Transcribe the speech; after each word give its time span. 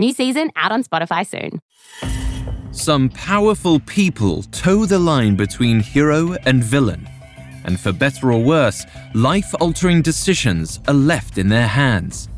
New 0.00 0.14
season 0.14 0.50
out 0.56 0.72
on 0.72 0.82
Spotify 0.82 1.26
soon. 1.26 1.60
Some 2.72 3.10
powerful 3.10 3.78
people 3.80 4.44
toe 4.44 4.86
the 4.86 4.98
line 4.98 5.36
between 5.36 5.80
hero 5.80 6.36
and 6.46 6.64
villain. 6.64 7.06
And 7.66 7.78
for 7.78 7.92
better 7.92 8.32
or 8.32 8.42
worse, 8.42 8.86
life 9.12 9.54
altering 9.60 10.00
decisions 10.00 10.80
are 10.88 10.94
left 10.94 11.36
in 11.36 11.50
their 11.50 11.66
hands. 11.66 12.30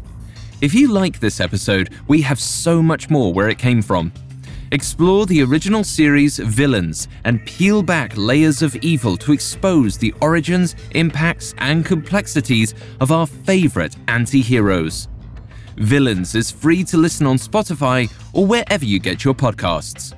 If 0.61 0.75
you 0.75 0.89
like 0.89 1.21
this 1.21 1.39
episode, 1.39 1.91
we 2.09 2.21
have 2.23 2.41
so 2.41 2.83
much 2.83 3.09
more 3.11 3.33
where 3.33 3.49
it 3.49 3.59
came 3.59 3.81
from. 3.81 4.13
Explore 4.73 5.27
the 5.27 5.45
original 5.45 5.85
series 5.85 6.39
Villains 6.39 7.07
and 7.23 7.47
peel 7.47 7.81
back 7.81 8.13
layers 8.17 8.63
of 8.63 8.75
evil 8.77 9.17
to 9.19 9.33
expose 9.33 9.97
the 9.97 10.13
origins, 10.21 10.75
impacts, 10.97 11.55
and 11.59 11.87
complexities 11.87 12.75
of 13.01 13.13
our 13.13 13.29
favorite 13.29 13.95
anti 14.09 14.43
heroes. 14.43 15.07
Villains 15.77 16.35
is 16.35 16.51
free 16.51 16.85
to 16.85 16.97
listen 16.97 17.27
on 17.27 17.37
Spotify 17.37 18.13
or 18.33 18.47
wherever 18.47 18.85
you 18.85 18.99
get 18.99 19.25
your 19.25 19.35
podcasts. 19.35 20.15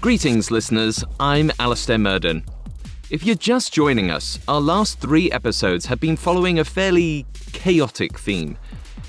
Greetings, 0.00 0.50
listeners. 0.50 1.04
I'm 1.20 1.52
Alastair 1.58 1.98
Murden. 1.98 2.44
If 3.10 3.24
you're 3.24 3.34
just 3.34 3.72
joining 3.72 4.10
us, 4.10 4.38
our 4.48 4.60
last 4.60 4.98
three 4.98 5.30
episodes 5.30 5.84
have 5.86 6.00
been 6.00 6.16
following 6.16 6.58
a 6.58 6.64
fairly 6.64 7.26
chaotic 7.52 8.18
theme. 8.18 8.56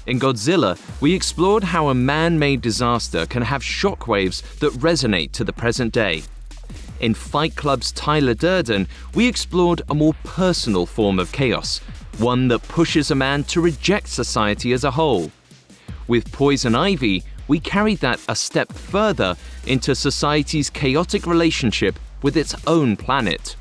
In 0.07 0.19
Godzilla, 0.19 0.77
we 0.99 1.13
explored 1.13 1.63
how 1.63 1.89
a 1.89 1.95
man 1.95 2.37
made 2.37 2.61
disaster 2.61 3.25
can 3.25 3.41
have 3.43 3.61
shockwaves 3.61 4.41
that 4.59 4.73
resonate 4.73 5.31
to 5.33 5.43
the 5.43 5.53
present 5.53 5.93
day. 5.93 6.23
In 7.01 7.15
Fight 7.15 7.55
Club's 7.55 7.91
Tyler 7.91 8.35
Durden, 8.35 8.87
we 9.15 9.25
explored 9.27 9.81
a 9.89 9.95
more 9.95 10.13
personal 10.23 10.85
form 10.85 11.17
of 11.17 11.31
chaos, 11.31 11.79
one 12.19 12.47
that 12.49 12.61
pushes 12.67 13.09
a 13.09 13.15
man 13.15 13.43
to 13.45 13.59
reject 13.59 14.07
society 14.07 14.71
as 14.71 14.83
a 14.83 14.91
whole. 14.91 15.31
With 16.07 16.31
Poison 16.31 16.75
Ivy, 16.75 17.23
we 17.47 17.59
carried 17.59 18.01
that 18.01 18.19
a 18.29 18.35
step 18.35 18.71
further 18.71 19.35
into 19.65 19.95
society's 19.95 20.69
chaotic 20.69 21.25
relationship 21.25 21.97
with 22.21 22.37
its 22.37 22.53
own 22.67 22.95
planet. 22.95 23.55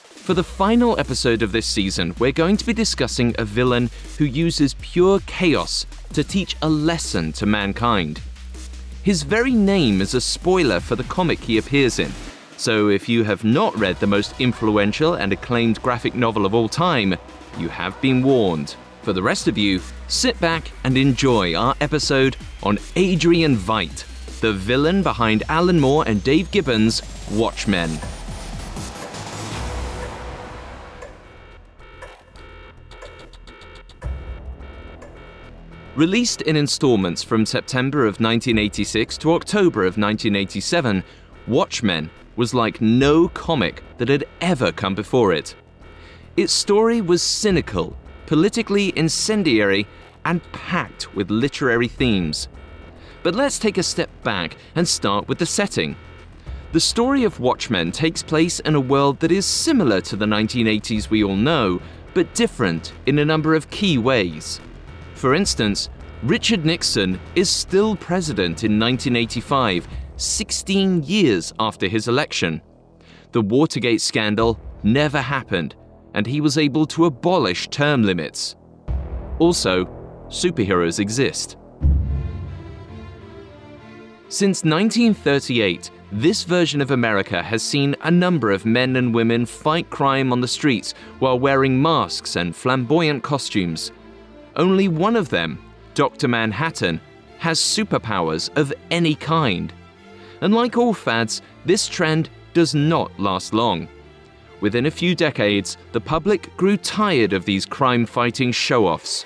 For 0.00 0.34
the 0.34 0.42
final 0.42 0.98
episode 0.98 1.42
of 1.42 1.52
this 1.52 1.66
season, 1.66 2.12
we're 2.18 2.32
going 2.32 2.56
to 2.56 2.66
be 2.66 2.72
discussing 2.72 3.36
a 3.38 3.44
villain 3.44 3.88
who 4.18 4.24
uses 4.24 4.74
pure 4.80 5.20
chaos 5.26 5.86
to 6.12 6.24
teach 6.24 6.56
a 6.60 6.68
lesson 6.68 7.30
to 7.34 7.46
mankind. 7.46 8.20
His 9.04 9.22
very 9.22 9.52
name 9.52 10.00
is 10.00 10.14
a 10.14 10.20
spoiler 10.20 10.80
for 10.80 10.96
the 10.96 11.04
comic 11.04 11.40
he 11.40 11.58
appears 11.58 11.98
in, 11.98 12.12
so 12.62 12.90
if 12.90 13.08
you 13.08 13.24
have 13.24 13.42
not 13.42 13.76
read 13.76 13.96
the 13.96 14.06
most 14.06 14.40
influential 14.40 15.14
and 15.14 15.32
acclaimed 15.32 15.82
graphic 15.82 16.14
novel 16.14 16.46
of 16.46 16.54
all 16.54 16.68
time, 16.68 17.12
you 17.58 17.68
have 17.68 18.00
been 18.00 18.22
warned. 18.22 18.76
For 19.02 19.12
the 19.12 19.22
rest 19.22 19.48
of 19.48 19.58
you, 19.58 19.80
sit 20.06 20.38
back 20.38 20.70
and 20.84 20.96
enjoy 20.96 21.56
our 21.56 21.74
episode 21.80 22.36
on 22.62 22.78
Adrian 22.94 23.56
Veidt, 23.56 24.04
the 24.40 24.52
villain 24.52 25.02
behind 25.02 25.42
Alan 25.48 25.80
Moore 25.80 26.04
and 26.06 26.22
Dave 26.22 26.52
Gibbons' 26.52 27.02
Watchmen. 27.32 27.98
Released 35.96 36.42
in 36.42 36.54
installments 36.54 37.24
from 37.24 37.44
September 37.44 38.02
of 38.02 38.20
1986 38.20 39.18
to 39.18 39.32
October 39.32 39.80
of 39.80 39.98
1987, 39.98 41.02
Watchmen 41.48 42.08
was 42.36 42.54
like 42.54 42.80
no 42.80 43.28
comic 43.28 43.82
that 43.98 44.08
had 44.08 44.24
ever 44.40 44.72
come 44.72 44.94
before 44.94 45.32
it. 45.32 45.54
Its 46.36 46.52
story 46.52 47.00
was 47.00 47.22
cynical, 47.22 47.96
politically 48.26 48.92
incendiary, 48.96 49.86
and 50.24 50.42
packed 50.52 51.14
with 51.14 51.30
literary 51.30 51.88
themes. 51.88 52.48
But 53.22 53.34
let's 53.34 53.58
take 53.58 53.78
a 53.78 53.82
step 53.82 54.10
back 54.22 54.56
and 54.74 54.86
start 54.86 55.28
with 55.28 55.38
the 55.38 55.46
setting. 55.46 55.96
The 56.72 56.80
story 56.80 57.24
of 57.24 57.38
Watchmen 57.38 57.92
takes 57.92 58.22
place 58.22 58.58
in 58.60 58.74
a 58.74 58.80
world 58.80 59.20
that 59.20 59.30
is 59.30 59.44
similar 59.44 60.00
to 60.00 60.16
the 60.16 60.24
1980s 60.24 61.10
we 61.10 61.22
all 61.22 61.36
know, 61.36 61.82
but 62.14 62.34
different 62.34 62.92
in 63.06 63.18
a 63.18 63.24
number 63.24 63.54
of 63.54 63.70
key 63.70 63.98
ways. 63.98 64.58
For 65.14 65.34
instance, 65.34 65.90
Richard 66.22 66.64
Nixon 66.64 67.20
is 67.34 67.50
still 67.50 67.96
president 67.96 68.64
in 68.64 68.78
1985, 68.78 69.86
16 70.22 71.02
years 71.02 71.52
after 71.58 71.88
his 71.88 72.08
election. 72.08 72.62
The 73.32 73.42
Watergate 73.42 74.00
scandal 74.00 74.60
never 74.82 75.20
happened, 75.20 75.74
and 76.14 76.26
he 76.26 76.40
was 76.40 76.58
able 76.58 76.86
to 76.86 77.06
abolish 77.06 77.68
term 77.68 78.04
limits. 78.04 78.54
Also, 79.38 79.84
superheroes 80.28 81.00
exist. 81.00 81.56
Since 84.28 84.64
1938, 84.64 85.90
this 86.12 86.44
version 86.44 86.80
of 86.80 86.90
America 86.90 87.42
has 87.42 87.62
seen 87.62 87.96
a 88.02 88.10
number 88.10 88.50
of 88.50 88.64
men 88.64 88.96
and 88.96 89.14
women 89.14 89.44
fight 89.44 89.90
crime 89.90 90.32
on 90.32 90.40
the 90.40 90.48
streets 90.48 90.94
while 91.18 91.38
wearing 91.38 91.80
masks 91.80 92.36
and 92.36 92.54
flamboyant 92.54 93.22
costumes. 93.22 93.92
Only 94.56 94.88
one 94.88 95.16
of 95.16 95.30
them, 95.30 95.58
Dr. 95.94 96.28
Manhattan, 96.28 97.00
has 97.38 97.58
superpowers 97.58 98.56
of 98.56 98.72
any 98.90 99.14
kind. 99.14 99.72
And 100.42 100.52
like 100.52 100.76
all 100.76 100.92
fads, 100.92 101.40
this 101.64 101.88
trend 101.88 102.28
does 102.52 102.74
not 102.74 103.18
last 103.18 103.54
long. 103.54 103.88
Within 104.60 104.86
a 104.86 104.90
few 104.90 105.14
decades, 105.14 105.76
the 105.92 106.00
public 106.00 106.54
grew 106.56 106.76
tired 106.76 107.32
of 107.32 107.44
these 107.44 107.64
crime 107.64 108.04
fighting 108.04 108.52
show 108.52 108.86
offs. 108.86 109.24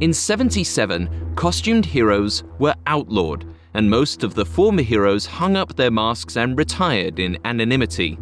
In 0.00 0.12
77, 0.12 1.34
costumed 1.36 1.86
heroes 1.86 2.44
were 2.58 2.74
outlawed, 2.86 3.46
and 3.74 3.88
most 3.88 4.22
of 4.22 4.34
the 4.34 4.44
former 4.44 4.82
heroes 4.82 5.24
hung 5.24 5.56
up 5.56 5.74
their 5.74 5.90
masks 5.90 6.36
and 6.36 6.58
retired 6.58 7.18
in 7.18 7.38
anonymity. 7.44 8.18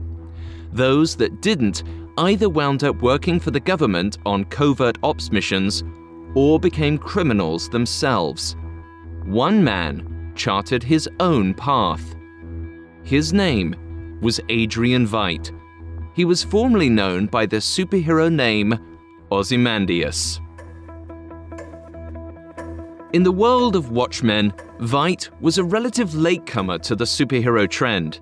Those 0.72 1.16
that 1.16 1.42
didn't 1.42 1.82
either 2.18 2.48
wound 2.48 2.84
up 2.84 3.00
working 3.02 3.40
for 3.40 3.50
the 3.50 3.60
government 3.60 4.18
on 4.24 4.44
covert 4.44 4.98
ops 5.02 5.32
missions 5.32 5.82
or 6.34 6.60
became 6.60 6.98
criminals 6.98 7.68
themselves. 7.68 8.54
One 9.24 9.64
man 9.64 10.32
charted 10.34 10.82
his 10.82 11.08
own 11.18 11.54
path. 11.54 12.14
His 13.04 13.32
name 13.32 14.18
was 14.20 14.38
Adrian 14.50 15.06
Veidt. 15.06 15.50
He 16.14 16.24
was 16.24 16.44
formerly 16.44 16.90
known 16.90 17.26
by 17.26 17.46
the 17.46 17.56
superhero 17.56 18.30
name 18.30 18.78
Ozymandias. 19.32 20.40
In 23.14 23.22
the 23.22 23.32
world 23.32 23.76
of 23.76 23.90
Watchmen, 23.90 24.52
Veidt 24.80 25.30
was 25.40 25.56
a 25.56 25.64
relative 25.64 26.14
latecomer 26.14 26.78
to 26.80 26.94
the 26.94 27.04
superhero 27.04 27.68
trend. 27.68 28.20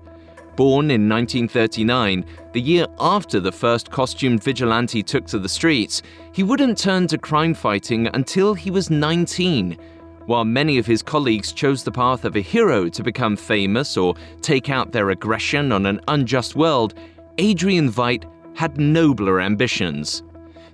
Born 0.55 0.91
in 0.91 1.09
1939, 1.09 2.23
the 2.53 2.61
year 2.61 2.85
after 2.99 3.39
the 3.39 3.51
first 3.51 3.91
costumed 3.91 4.43
vigilante 4.43 5.03
took 5.03 5.25
to 5.27 5.39
the 5.39 5.49
streets, 5.49 6.01
he 6.31 6.43
wouldn't 6.43 6.77
turn 6.77 7.07
to 7.07 7.17
crime 7.17 7.53
fighting 7.53 8.07
until 8.13 8.53
he 8.53 8.71
was 8.71 8.89
19. 8.89 9.77
While 10.25 10.45
many 10.45 10.77
of 10.77 10.85
his 10.85 11.01
colleagues 11.01 11.51
chose 11.51 11.83
the 11.83 11.91
path 11.91 12.23
of 12.23 12.37
a 12.37 12.41
hero 12.41 12.87
to 12.87 13.03
become 13.03 13.35
famous 13.35 13.97
or 13.97 14.15
take 14.41 14.69
out 14.69 14.91
their 14.91 15.09
aggression 15.09 15.71
on 15.73 15.85
an 15.85 15.99
unjust 16.07 16.55
world, 16.55 16.93
Adrian 17.37 17.89
Veidt 17.89 18.25
had 18.55 18.77
nobler 18.77 19.41
ambitions. 19.41 20.23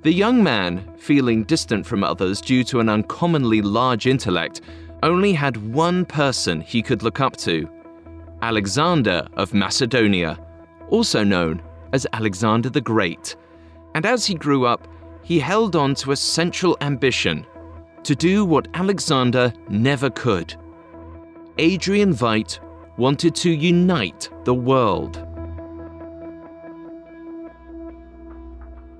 The 0.04 0.14
young 0.14 0.44
man, 0.44 0.88
feeling 0.98 1.44
distant 1.44 1.86
from 1.86 2.04
others 2.04 2.42
due 2.42 2.64
to 2.66 2.80
an 2.80 2.90
uncommonly 2.90 3.62
large 3.62 4.06
intellect, 4.06 4.62
only 5.02 5.34
had 5.34 5.74
one 5.74 6.06
person 6.06 6.62
he 6.62 6.82
could 6.82 7.02
look 7.02 7.20
up 7.20 7.36
to 7.38 7.68
Alexander 8.42 9.28
of 9.34 9.54
Macedonia, 9.54 10.40
also 10.90 11.24
known 11.24 11.62
as 11.92 12.06
Alexander 12.14 12.70
the 12.70 12.82
Great. 12.82 13.36
And 13.96 14.06
as 14.06 14.26
he 14.26 14.36
grew 14.36 14.66
up, 14.66 14.88
he 15.24 15.40
held 15.40 15.76
on 15.76 15.96
to 15.96 16.12
a 16.12 16.16
central 16.16 16.78
ambition 16.82 17.46
to 18.04 18.16
do 18.16 18.46
what 18.46 18.68
Alexander 18.74 19.54
never 19.70 20.10
could. 20.10 20.56
Adrian 21.58 22.14
Veidt 22.14 22.60
wanted 22.98 23.36
to 23.36 23.50
unite 23.50 24.30
the 24.46 24.54
world. 24.54 25.18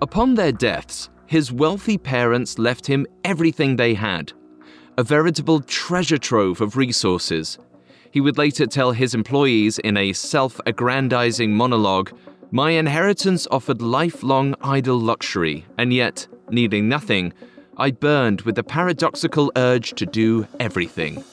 Upon 0.02 0.36
their 0.36 0.52
deaths, 0.52 1.10
his 1.28 1.52
wealthy 1.52 1.98
parents 1.98 2.58
left 2.58 2.88
him 2.88 3.06
everything 3.24 3.76
they 3.76 3.94
had 3.94 4.34
a 4.98 5.04
veritable 5.04 5.62
treasure 5.62 6.18
trove 6.18 6.60
of 6.60 6.76
resources. 6.76 7.58
He 8.12 8.20
would 8.20 8.38
later 8.38 8.66
tell 8.66 8.92
his 8.92 9.14
employees 9.14 9.80
in 9.80 9.96
a 9.96 10.12
self 10.12 10.60
aggrandizing 10.66 11.54
monologue 11.54 12.12
My 12.52 12.72
inheritance 12.72 13.48
offered 13.50 13.82
lifelong 13.82 14.56
idle 14.60 15.00
luxury, 15.00 15.66
and 15.78 15.94
yet, 15.94 16.28
needing 16.50 16.90
nothing, 16.90 17.32
I 17.80 17.92
burned 17.92 18.42
with 18.42 18.56
the 18.56 18.64
paradoxical 18.64 19.54
urge 19.56 19.94
to 19.94 20.06
do 20.06 20.46
everything. 20.60 21.24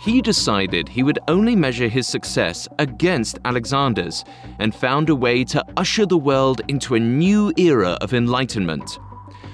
He 0.00 0.22
decided 0.22 0.88
he 0.88 1.02
would 1.02 1.18
only 1.28 1.54
measure 1.54 1.88
his 1.88 2.06
success 2.06 2.66
against 2.78 3.38
Alexander's 3.44 4.24
and 4.58 4.74
found 4.74 5.10
a 5.10 5.14
way 5.14 5.44
to 5.44 5.62
usher 5.76 6.06
the 6.06 6.16
world 6.16 6.62
into 6.68 6.94
a 6.94 7.00
new 7.00 7.52
era 7.58 7.98
of 8.00 8.14
enlightenment. 8.14 8.98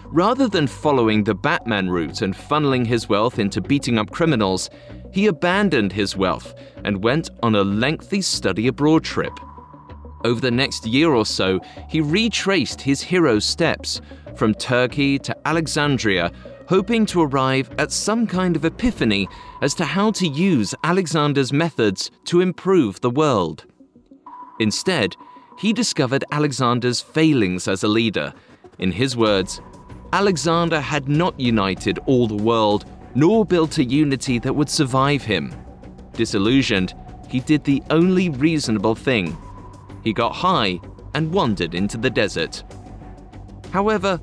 Rather 0.06 0.46
than 0.46 0.68
following 0.68 1.24
the 1.24 1.34
Batman 1.34 1.90
route 1.90 2.22
and 2.22 2.36
funneling 2.36 2.86
his 2.86 3.08
wealth 3.08 3.40
into 3.40 3.60
beating 3.60 3.98
up 3.98 4.10
criminals, 4.10 4.70
he 5.10 5.26
abandoned 5.26 5.92
his 5.92 6.16
wealth 6.16 6.54
and 6.84 7.02
went 7.02 7.30
on 7.42 7.56
a 7.56 7.64
lengthy 7.64 8.20
study 8.22 8.68
abroad 8.68 9.02
trip. 9.02 9.32
Over 10.24 10.40
the 10.40 10.50
next 10.50 10.86
year 10.86 11.12
or 11.12 11.26
so, 11.26 11.60
he 11.88 12.00
retraced 12.00 12.80
his 12.80 13.02
hero's 13.02 13.44
steps 13.44 14.00
from 14.36 14.54
Turkey 14.54 15.18
to 15.18 15.36
Alexandria, 15.46 16.30
hoping 16.68 17.04
to 17.06 17.22
arrive 17.22 17.70
at 17.78 17.92
some 17.92 18.26
kind 18.26 18.56
of 18.56 18.64
epiphany 18.64 19.28
as 19.60 19.74
to 19.74 19.84
how 19.84 20.10
to 20.12 20.26
use 20.26 20.74
Alexander's 20.84 21.52
methods 21.52 22.10
to 22.24 22.40
improve 22.40 23.00
the 23.00 23.10
world. 23.10 23.66
Instead, 24.60 25.16
he 25.58 25.72
discovered 25.72 26.24
Alexander's 26.30 27.00
failings 27.00 27.68
as 27.68 27.82
a 27.82 27.88
leader. 27.88 28.32
In 28.78 28.92
his 28.92 29.16
words, 29.16 29.60
Alexander 30.12 30.80
had 30.80 31.08
not 31.08 31.38
united 31.38 31.98
all 32.06 32.26
the 32.26 32.42
world, 32.42 32.84
nor 33.14 33.44
built 33.44 33.78
a 33.78 33.84
unity 33.84 34.38
that 34.38 34.54
would 34.54 34.70
survive 34.70 35.22
him. 35.22 35.54
Disillusioned, 36.12 36.94
he 37.28 37.40
did 37.40 37.64
the 37.64 37.82
only 37.90 38.28
reasonable 38.28 38.94
thing 38.94 39.36
he 40.02 40.12
got 40.12 40.34
high 40.34 40.80
and 41.14 41.32
wandered 41.32 41.74
into 41.74 41.96
the 41.96 42.10
desert. 42.10 42.62
However, 43.72 44.20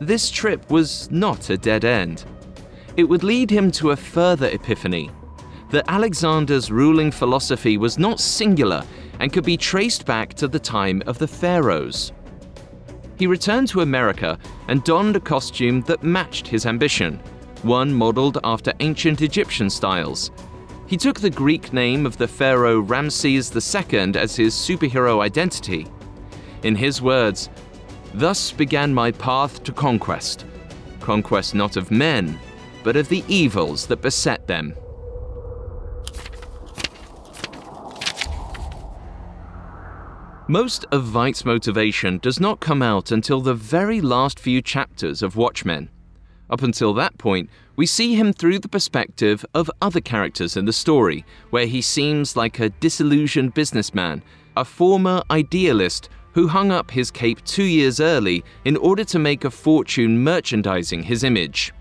this 0.00 0.30
trip 0.30 0.70
was 0.70 1.10
not 1.10 1.50
a 1.50 1.58
dead 1.58 1.84
end. 1.84 2.24
It 2.96 3.04
would 3.04 3.22
lead 3.22 3.50
him 3.50 3.70
to 3.72 3.90
a 3.90 3.96
further 3.96 4.48
epiphany 4.48 5.10
that 5.70 5.84
Alexander's 5.88 6.70
ruling 6.70 7.10
philosophy 7.10 7.76
was 7.76 7.98
not 7.98 8.18
singular 8.18 8.82
and 9.20 9.32
could 9.32 9.44
be 9.44 9.56
traced 9.56 10.04
back 10.04 10.34
to 10.34 10.48
the 10.48 10.58
time 10.58 11.02
of 11.06 11.18
the 11.18 11.28
pharaohs. 11.28 12.12
He 13.16 13.26
returned 13.26 13.68
to 13.68 13.82
America 13.82 14.38
and 14.68 14.82
donned 14.82 15.14
a 15.14 15.20
costume 15.20 15.82
that 15.82 16.02
matched 16.02 16.48
his 16.48 16.66
ambition, 16.66 17.20
one 17.62 17.92
modeled 17.92 18.38
after 18.42 18.72
ancient 18.80 19.20
Egyptian 19.20 19.68
styles, 19.68 20.30
he 20.90 20.96
took 20.96 21.20
the 21.20 21.30
Greek 21.30 21.72
name 21.72 22.04
of 22.04 22.16
the 22.16 22.26
pharaoh 22.26 22.80
Ramses 22.80 23.54
II 23.54 24.16
as 24.16 24.34
his 24.34 24.56
superhero 24.56 25.22
identity. 25.22 25.86
In 26.64 26.74
his 26.74 27.00
words, 27.00 27.48
Thus 28.12 28.50
began 28.50 28.92
my 28.92 29.12
path 29.12 29.62
to 29.62 29.72
conquest. 29.72 30.46
Conquest 30.98 31.54
not 31.54 31.76
of 31.76 31.92
men, 31.92 32.36
but 32.82 32.96
of 32.96 33.08
the 33.08 33.22
evils 33.28 33.86
that 33.86 34.02
beset 34.02 34.48
them. 34.48 34.74
Most 40.48 40.86
of 40.90 41.04
Veidt's 41.04 41.44
motivation 41.44 42.18
does 42.18 42.40
not 42.40 42.58
come 42.58 42.82
out 42.82 43.12
until 43.12 43.40
the 43.40 43.54
very 43.54 44.00
last 44.00 44.40
few 44.40 44.60
chapters 44.60 45.22
of 45.22 45.36
Watchmen. 45.36 45.88
Up 46.50 46.64
until 46.64 46.92
that 46.94 47.16
point, 47.16 47.48
we 47.76 47.86
see 47.86 48.14
him 48.14 48.32
through 48.32 48.58
the 48.58 48.68
perspective 48.68 49.44
of 49.54 49.70
other 49.80 50.00
characters 50.00 50.56
in 50.56 50.64
the 50.64 50.72
story, 50.72 51.24
where 51.50 51.66
he 51.66 51.80
seems 51.80 52.36
like 52.36 52.58
a 52.58 52.70
disillusioned 52.70 53.54
businessman, 53.54 54.22
a 54.56 54.64
former 54.64 55.22
idealist 55.30 56.08
who 56.32 56.46
hung 56.46 56.70
up 56.70 56.90
his 56.90 57.10
cape 57.10 57.42
two 57.44 57.64
years 57.64 58.00
early 58.00 58.44
in 58.64 58.76
order 58.76 59.04
to 59.04 59.18
make 59.18 59.44
a 59.44 59.50
fortune 59.50 60.22
merchandising 60.22 61.02
his 61.02 61.24
image. 61.24 61.72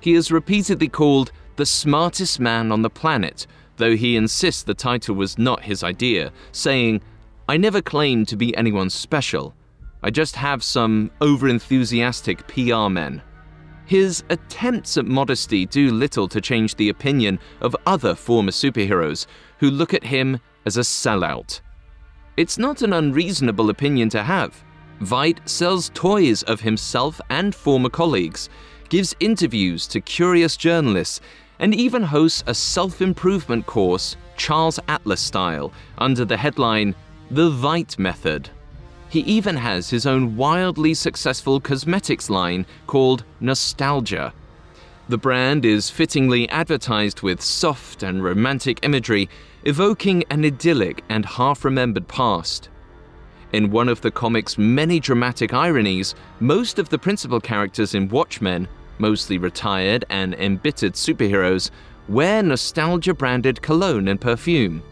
He 0.00 0.14
is 0.14 0.32
repeatedly 0.32 0.88
called 0.88 1.32
the 1.56 1.66
smartest 1.66 2.40
man 2.40 2.72
on 2.72 2.82
the 2.82 2.90
planet, 2.90 3.46
though 3.76 3.96
he 3.96 4.16
insists 4.16 4.62
the 4.62 4.74
title 4.74 5.14
was 5.14 5.38
not 5.38 5.62
his 5.62 5.84
idea, 5.84 6.32
saying, 6.52 7.00
I 7.48 7.56
never 7.56 7.82
claimed 7.82 8.28
to 8.28 8.36
be 8.36 8.56
anyone 8.56 8.90
special. 8.90 9.54
I 10.02 10.10
just 10.10 10.36
have 10.36 10.62
some 10.62 11.10
overenthusiastic 11.20 12.46
PR 12.48 12.90
men. 12.90 13.22
His 13.86 14.24
attempts 14.30 14.96
at 14.96 15.06
modesty 15.06 15.66
do 15.66 15.92
little 15.92 16.26
to 16.28 16.40
change 16.40 16.74
the 16.74 16.88
opinion 16.88 17.38
of 17.60 17.76
other 17.86 18.14
former 18.14 18.50
superheroes 18.50 19.26
who 19.58 19.70
look 19.70 19.92
at 19.92 20.04
him 20.04 20.40
as 20.64 20.76
a 20.76 20.80
sellout. 20.80 21.60
It's 22.36 22.58
not 22.58 22.82
an 22.82 22.92
unreasonable 22.92 23.70
opinion 23.70 24.08
to 24.10 24.22
have. 24.22 24.64
Veidt 25.00 25.46
sells 25.48 25.90
toys 25.94 26.42
of 26.44 26.60
himself 26.60 27.20
and 27.28 27.54
former 27.54 27.90
colleagues, 27.90 28.48
gives 28.88 29.14
interviews 29.20 29.86
to 29.88 30.00
curious 30.00 30.56
journalists, 30.56 31.20
and 31.58 31.74
even 31.74 32.02
hosts 32.02 32.42
a 32.46 32.54
self 32.54 33.02
improvement 33.02 33.66
course, 33.66 34.16
Charles 34.36 34.80
Atlas 34.88 35.20
style, 35.20 35.72
under 35.98 36.24
the 36.24 36.36
headline 36.36 36.94
The 37.30 37.50
Veidt 37.50 37.98
Method. 37.98 38.50
He 39.14 39.20
even 39.20 39.58
has 39.58 39.90
his 39.90 40.06
own 40.06 40.34
wildly 40.34 40.92
successful 40.92 41.60
cosmetics 41.60 42.28
line 42.28 42.66
called 42.88 43.22
Nostalgia. 43.38 44.32
The 45.08 45.18
brand 45.18 45.64
is 45.64 45.88
fittingly 45.88 46.48
advertised 46.48 47.22
with 47.22 47.40
soft 47.40 48.02
and 48.02 48.24
romantic 48.24 48.80
imagery, 48.82 49.28
evoking 49.62 50.24
an 50.30 50.44
idyllic 50.44 51.04
and 51.08 51.24
half 51.24 51.64
remembered 51.64 52.08
past. 52.08 52.70
In 53.52 53.70
one 53.70 53.88
of 53.88 54.00
the 54.00 54.10
comic's 54.10 54.58
many 54.58 54.98
dramatic 54.98 55.54
ironies, 55.54 56.16
most 56.40 56.80
of 56.80 56.88
the 56.88 56.98
principal 56.98 57.40
characters 57.40 57.94
in 57.94 58.08
Watchmen, 58.08 58.66
mostly 58.98 59.38
retired 59.38 60.04
and 60.10 60.34
embittered 60.34 60.94
superheroes, 60.94 61.70
wear 62.08 62.42
nostalgia 62.42 63.14
branded 63.14 63.62
cologne 63.62 64.08
and 64.08 64.20
perfume. 64.20 64.82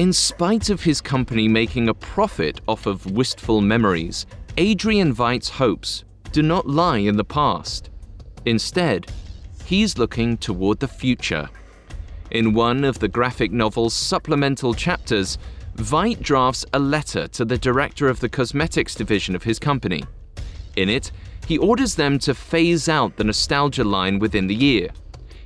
In 0.00 0.14
spite 0.14 0.70
of 0.70 0.82
his 0.82 1.02
company 1.02 1.46
making 1.46 1.90
a 1.90 1.92
profit 1.92 2.62
off 2.66 2.86
of 2.86 3.04
wistful 3.10 3.60
memories, 3.60 4.24
Adrian 4.56 5.14
Veidt's 5.14 5.50
hopes 5.50 6.04
do 6.32 6.42
not 6.42 6.66
lie 6.66 6.96
in 6.96 7.18
the 7.18 7.22
past. 7.38 7.90
Instead, 8.46 9.12
he's 9.66 9.98
looking 9.98 10.38
toward 10.38 10.80
the 10.80 10.88
future. 10.88 11.50
In 12.30 12.54
one 12.54 12.82
of 12.82 12.98
the 12.98 13.08
graphic 13.08 13.52
novel's 13.52 13.92
supplemental 13.92 14.72
chapters, 14.72 15.36
Veidt 15.74 16.22
drafts 16.22 16.64
a 16.72 16.78
letter 16.78 17.28
to 17.28 17.44
the 17.44 17.58
director 17.58 18.08
of 18.08 18.20
the 18.20 18.28
cosmetics 18.30 18.94
division 18.94 19.36
of 19.36 19.42
his 19.42 19.58
company. 19.58 20.02
In 20.76 20.88
it, 20.88 21.12
he 21.46 21.58
orders 21.58 21.94
them 21.96 22.18
to 22.20 22.32
phase 22.32 22.88
out 22.88 23.18
the 23.18 23.24
nostalgia 23.24 23.84
line 23.84 24.18
within 24.18 24.46
the 24.46 24.54
year. 24.54 24.88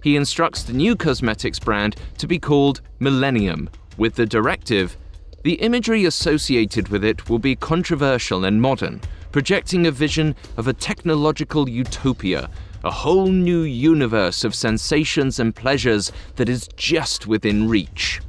He 0.04 0.14
instructs 0.14 0.62
the 0.62 0.74
new 0.74 0.94
cosmetics 0.94 1.58
brand 1.58 1.96
to 2.18 2.28
be 2.28 2.38
called 2.38 2.82
Millennium 3.00 3.68
with 3.96 4.14
the 4.14 4.26
directive, 4.26 4.96
the 5.42 5.54
imagery 5.54 6.04
associated 6.04 6.88
with 6.88 7.04
it 7.04 7.28
will 7.28 7.38
be 7.38 7.54
controversial 7.54 8.44
and 8.44 8.62
modern, 8.62 9.00
projecting 9.30 9.86
a 9.86 9.90
vision 9.90 10.34
of 10.56 10.68
a 10.68 10.72
technological 10.72 11.68
utopia, 11.68 12.48
a 12.82 12.90
whole 12.90 13.26
new 13.26 13.62
universe 13.62 14.44
of 14.44 14.54
sensations 14.54 15.40
and 15.40 15.54
pleasures 15.54 16.12
that 16.36 16.48
is 16.48 16.68
just 16.76 17.26
within 17.26 17.68
reach. 17.68 18.20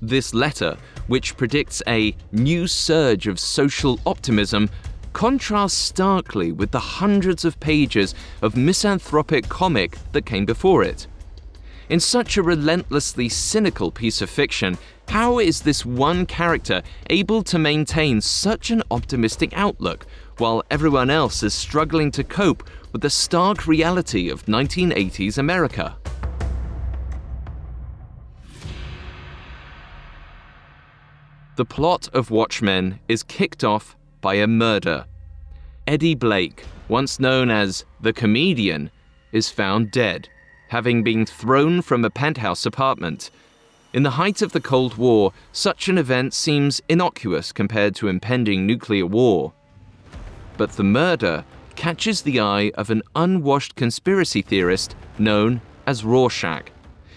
This 0.00 0.32
letter, 0.32 0.76
which 1.08 1.36
predicts 1.36 1.82
a 1.86 2.14
new 2.32 2.66
surge 2.66 3.26
of 3.26 3.40
social 3.40 3.98
optimism, 4.06 4.70
contrasts 5.12 5.76
starkly 5.76 6.52
with 6.52 6.70
the 6.70 6.78
hundreds 6.78 7.44
of 7.44 7.58
pages 7.58 8.14
of 8.40 8.56
misanthropic 8.56 9.48
comic 9.48 9.98
that 10.12 10.26
came 10.26 10.44
before 10.44 10.82
it. 10.84 11.06
In 11.88 12.00
such 12.00 12.36
a 12.36 12.42
relentlessly 12.42 13.30
cynical 13.30 13.90
piece 13.90 14.20
of 14.20 14.28
fiction, 14.28 14.76
how 15.08 15.38
is 15.38 15.62
this 15.62 15.86
one 15.86 16.26
character 16.26 16.82
able 17.08 17.42
to 17.44 17.58
maintain 17.58 18.20
such 18.20 18.70
an 18.70 18.82
optimistic 18.90 19.54
outlook 19.54 20.06
while 20.36 20.62
everyone 20.70 21.08
else 21.08 21.42
is 21.42 21.54
struggling 21.54 22.10
to 22.10 22.22
cope 22.22 22.68
with 22.92 23.00
the 23.00 23.08
stark 23.08 23.66
reality 23.66 24.28
of 24.28 24.44
1980s 24.44 25.38
America? 25.38 25.96
The 31.56 31.64
plot 31.64 32.08
of 32.12 32.30
Watchmen 32.30 33.00
is 33.08 33.22
kicked 33.22 33.64
off 33.64 33.96
by 34.20 34.34
a 34.34 34.46
murder. 34.46 35.06
Eddie 35.86 36.14
Blake, 36.14 36.64
once 36.88 37.18
known 37.18 37.50
as 37.50 37.86
the 37.98 38.12
comedian, 38.12 38.90
is 39.32 39.50
found 39.50 39.90
dead, 39.90 40.28
having 40.68 41.02
been 41.02 41.26
thrown 41.26 41.82
from 41.82 42.04
a 42.04 42.10
penthouse 42.10 42.64
apartment. 42.64 43.30
In 43.92 44.02
the 44.02 44.10
height 44.10 44.42
of 44.42 44.52
the 44.52 44.60
Cold 44.60 44.96
War, 44.96 45.32
such 45.52 45.88
an 45.88 45.98
event 45.98 46.34
seems 46.34 46.80
innocuous 46.88 47.52
compared 47.52 47.94
to 47.96 48.08
impending 48.08 48.66
nuclear 48.66 49.06
war. 49.06 49.52
But 50.56 50.72
the 50.72 50.84
murder 50.84 51.44
catches 51.74 52.22
the 52.22 52.40
eye 52.40 52.72
of 52.74 52.90
an 52.90 53.02
unwashed 53.14 53.76
conspiracy 53.76 54.42
theorist 54.42 54.94
known 55.18 55.60
as 55.86 56.04
Rorschach, 56.04 56.70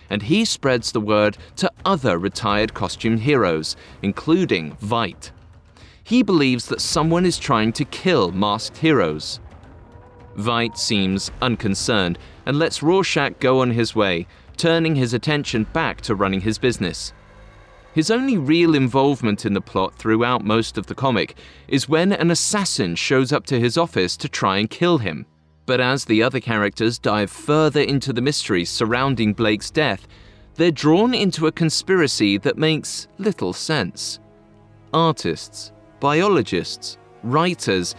and 0.10 0.22
he 0.22 0.46
spreads 0.46 0.92
the 0.92 1.02
word 1.02 1.38
to 1.58 1.72
other 1.84 2.18
retired 2.18 2.74
costume 2.74 3.18
heroes, 3.18 3.76
including 4.02 4.76
Veidt. 4.78 5.32
He 6.04 6.24
believes 6.24 6.68
that 6.68 6.82
someone 6.82 7.26
is 7.26 7.38
trying 7.38 7.74
to 7.74 7.86
kill 7.86 8.32
masked 8.32 8.78
heroes. 8.78 9.40
Veidt 10.38 10.78
seems 10.78 11.32
unconcerned 11.42 12.18
and 12.52 12.60
lets 12.60 12.84
Rorschach 12.84 13.40
go 13.40 13.62
on 13.62 13.72
his 13.72 13.96
way, 13.96 14.28
turning 14.58 14.96
his 14.96 15.14
attention 15.14 15.64
back 15.72 16.02
to 16.02 16.16
running 16.16 16.42
his 16.42 16.58
business. 16.58 17.14
His 17.94 18.12
only 18.12 18.38
real 18.38 18.76
involvement 18.76 19.46
in 19.46 19.54
the 19.54 19.62
plot 19.62 19.96
throughout 19.96 20.44
most 20.44 20.78
of 20.78 20.88
the 20.88 20.94
comic 20.94 21.38
is 21.70 21.88
when 21.88 22.12
an 22.12 22.30
assassin 22.30 22.96
shows 22.96 23.32
up 23.32 23.46
to 23.46 23.58
his 23.58 23.78
office 23.78 24.18
to 24.18 24.28
try 24.28 24.58
and 24.58 24.70
kill 24.70 24.98
him. 24.98 25.26
But 25.66 25.80
as 25.80 26.04
the 26.04 26.22
other 26.22 26.42
characters 26.42 27.00
dive 27.00 27.32
further 27.32 27.80
into 27.80 28.12
the 28.12 28.22
mysteries 28.22 28.70
surrounding 28.70 29.32
Blake's 29.32 29.72
death, 29.72 30.06
they're 30.56 30.72
drawn 30.72 31.14
into 31.14 31.48
a 31.48 31.54
conspiracy 31.54 32.38
that 32.40 32.58
makes 32.58 33.08
little 33.18 33.54
sense. 33.54 34.20
Artists, 34.94 35.72
biologists, 36.02 36.98
writers, 37.24 37.96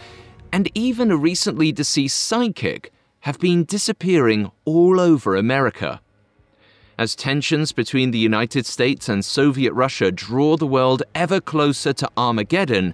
and 0.51 0.69
even 0.75 1.09
a 1.09 1.17
recently 1.17 1.71
deceased 1.71 2.19
psychic 2.19 2.93
have 3.23 3.39
been 3.39 3.63
disappearing 3.63 4.51
all 4.65 4.99
over 4.99 5.33
America. 5.33 6.01
As 6.97 7.15
tensions 7.15 7.71
between 7.71 8.11
the 8.11 8.19
United 8.19 8.65
States 8.65 9.07
and 9.07 9.23
Soviet 9.23 9.71
Russia 9.71 10.11
draw 10.11 10.57
the 10.57 10.67
world 10.67 11.03
ever 11.15 11.39
closer 11.39 11.93
to 11.93 12.09
Armageddon, 12.17 12.93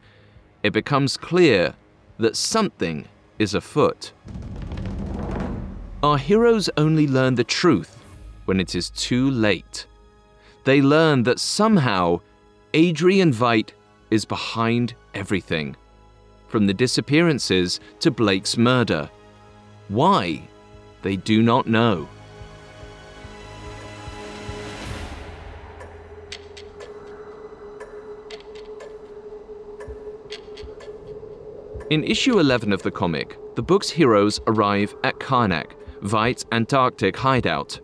it 0.62 0.72
becomes 0.72 1.18
clear 1.18 1.74
that 2.20 2.36
something 2.36 3.08
is 3.40 3.56
afoot. 3.56 4.12
Our 6.04 6.20
heroes 6.20 6.70
only 6.78 7.08
learn 7.08 7.34
the 7.34 7.44
truth 7.44 7.98
when 8.46 8.60
it 8.60 8.76
is 8.76 8.92
too 8.92 9.32
late. 9.32 9.88
They 10.64 10.80
learn 10.80 11.24
that 11.24 11.40
somehow 11.40 12.20
Adrian 12.76 13.34
Veidt 13.34 13.72
is 14.12 14.26
behind 14.26 14.94
everything, 15.16 15.76
from 16.50 16.68
the 16.68 16.74
disappearances 16.76 17.80
to 18.02 18.12
Blake's 18.12 18.58
murder. 18.58 19.10
Why? 19.90 20.48
They 21.02 21.16
do 21.16 21.42
not 21.42 21.66
know. 21.68 22.08
In 31.90 32.04
issue 32.04 32.40
11 32.40 32.72
of 32.72 32.84
the 32.84 32.92
comic, 32.92 33.36
the 33.56 33.64
book's 33.64 33.90
heroes 33.90 34.40
arrive 34.46 34.94
at 35.04 35.20
Karnak, 35.20 35.72
Veidt's 36.04 36.46
Antarctic 36.52 37.18
hideout. 37.18 37.80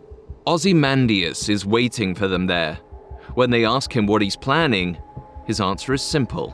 Ozymandias 0.46 1.48
is 1.48 1.66
waiting 1.66 2.14
for 2.14 2.28
them 2.28 2.46
there. 2.46 2.76
When 3.34 3.50
they 3.50 3.64
ask 3.64 3.94
him 3.94 4.06
what 4.06 4.22
he's 4.22 4.36
planning, 4.36 4.96
his 5.44 5.60
answer 5.60 5.92
is 5.92 6.02
simple. 6.02 6.50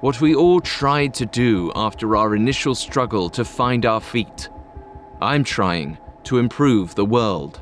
What 0.00 0.20
we 0.20 0.34
all 0.34 0.60
tried 0.60 1.14
to 1.14 1.26
do 1.26 1.70
after 1.76 2.16
our 2.16 2.34
initial 2.34 2.74
struggle 2.74 3.30
to 3.30 3.44
find 3.44 3.86
our 3.86 4.00
feet. 4.00 4.48
I'm 5.22 5.44
trying 5.44 5.98
to 6.24 6.38
improve 6.38 6.94
the 6.94 7.04
world. 7.04 7.60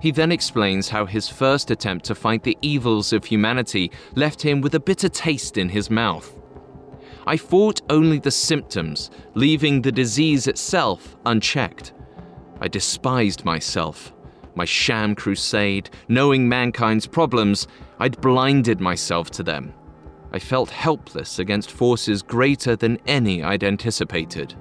He 0.00 0.10
then 0.10 0.32
explains 0.32 0.88
how 0.88 1.06
his 1.06 1.28
first 1.28 1.70
attempt 1.70 2.06
to 2.06 2.14
fight 2.14 2.42
the 2.42 2.58
evils 2.62 3.12
of 3.12 3.24
humanity 3.24 3.92
left 4.14 4.42
him 4.42 4.60
with 4.60 4.74
a 4.74 4.80
bitter 4.80 5.08
taste 5.08 5.58
in 5.58 5.68
his 5.68 5.90
mouth. 5.90 6.34
I 7.26 7.36
fought 7.36 7.82
only 7.90 8.18
the 8.18 8.30
symptoms, 8.30 9.10
leaving 9.34 9.82
the 9.82 9.92
disease 9.92 10.46
itself 10.46 11.16
unchecked. 11.26 11.92
I 12.60 12.68
despised 12.68 13.44
myself, 13.44 14.12
my 14.54 14.64
sham 14.64 15.14
crusade, 15.14 15.90
knowing 16.08 16.48
mankind's 16.48 17.06
problems, 17.06 17.68
I'd 17.98 18.20
blinded 18.20 18.80
myself 18.80 19.30
to 19.32 19.42
them. 19.42 19.74
I 20.32 20.38
felt 20.38 20.70
helpless 20.70 21.38
against 21.38 21.70
forces 21.70 22.22
greater 22.22 22.74
than 22.74 22.98
any 23.06 23.42
I'd 23.42 23.64
anticipated. 23.64 24.54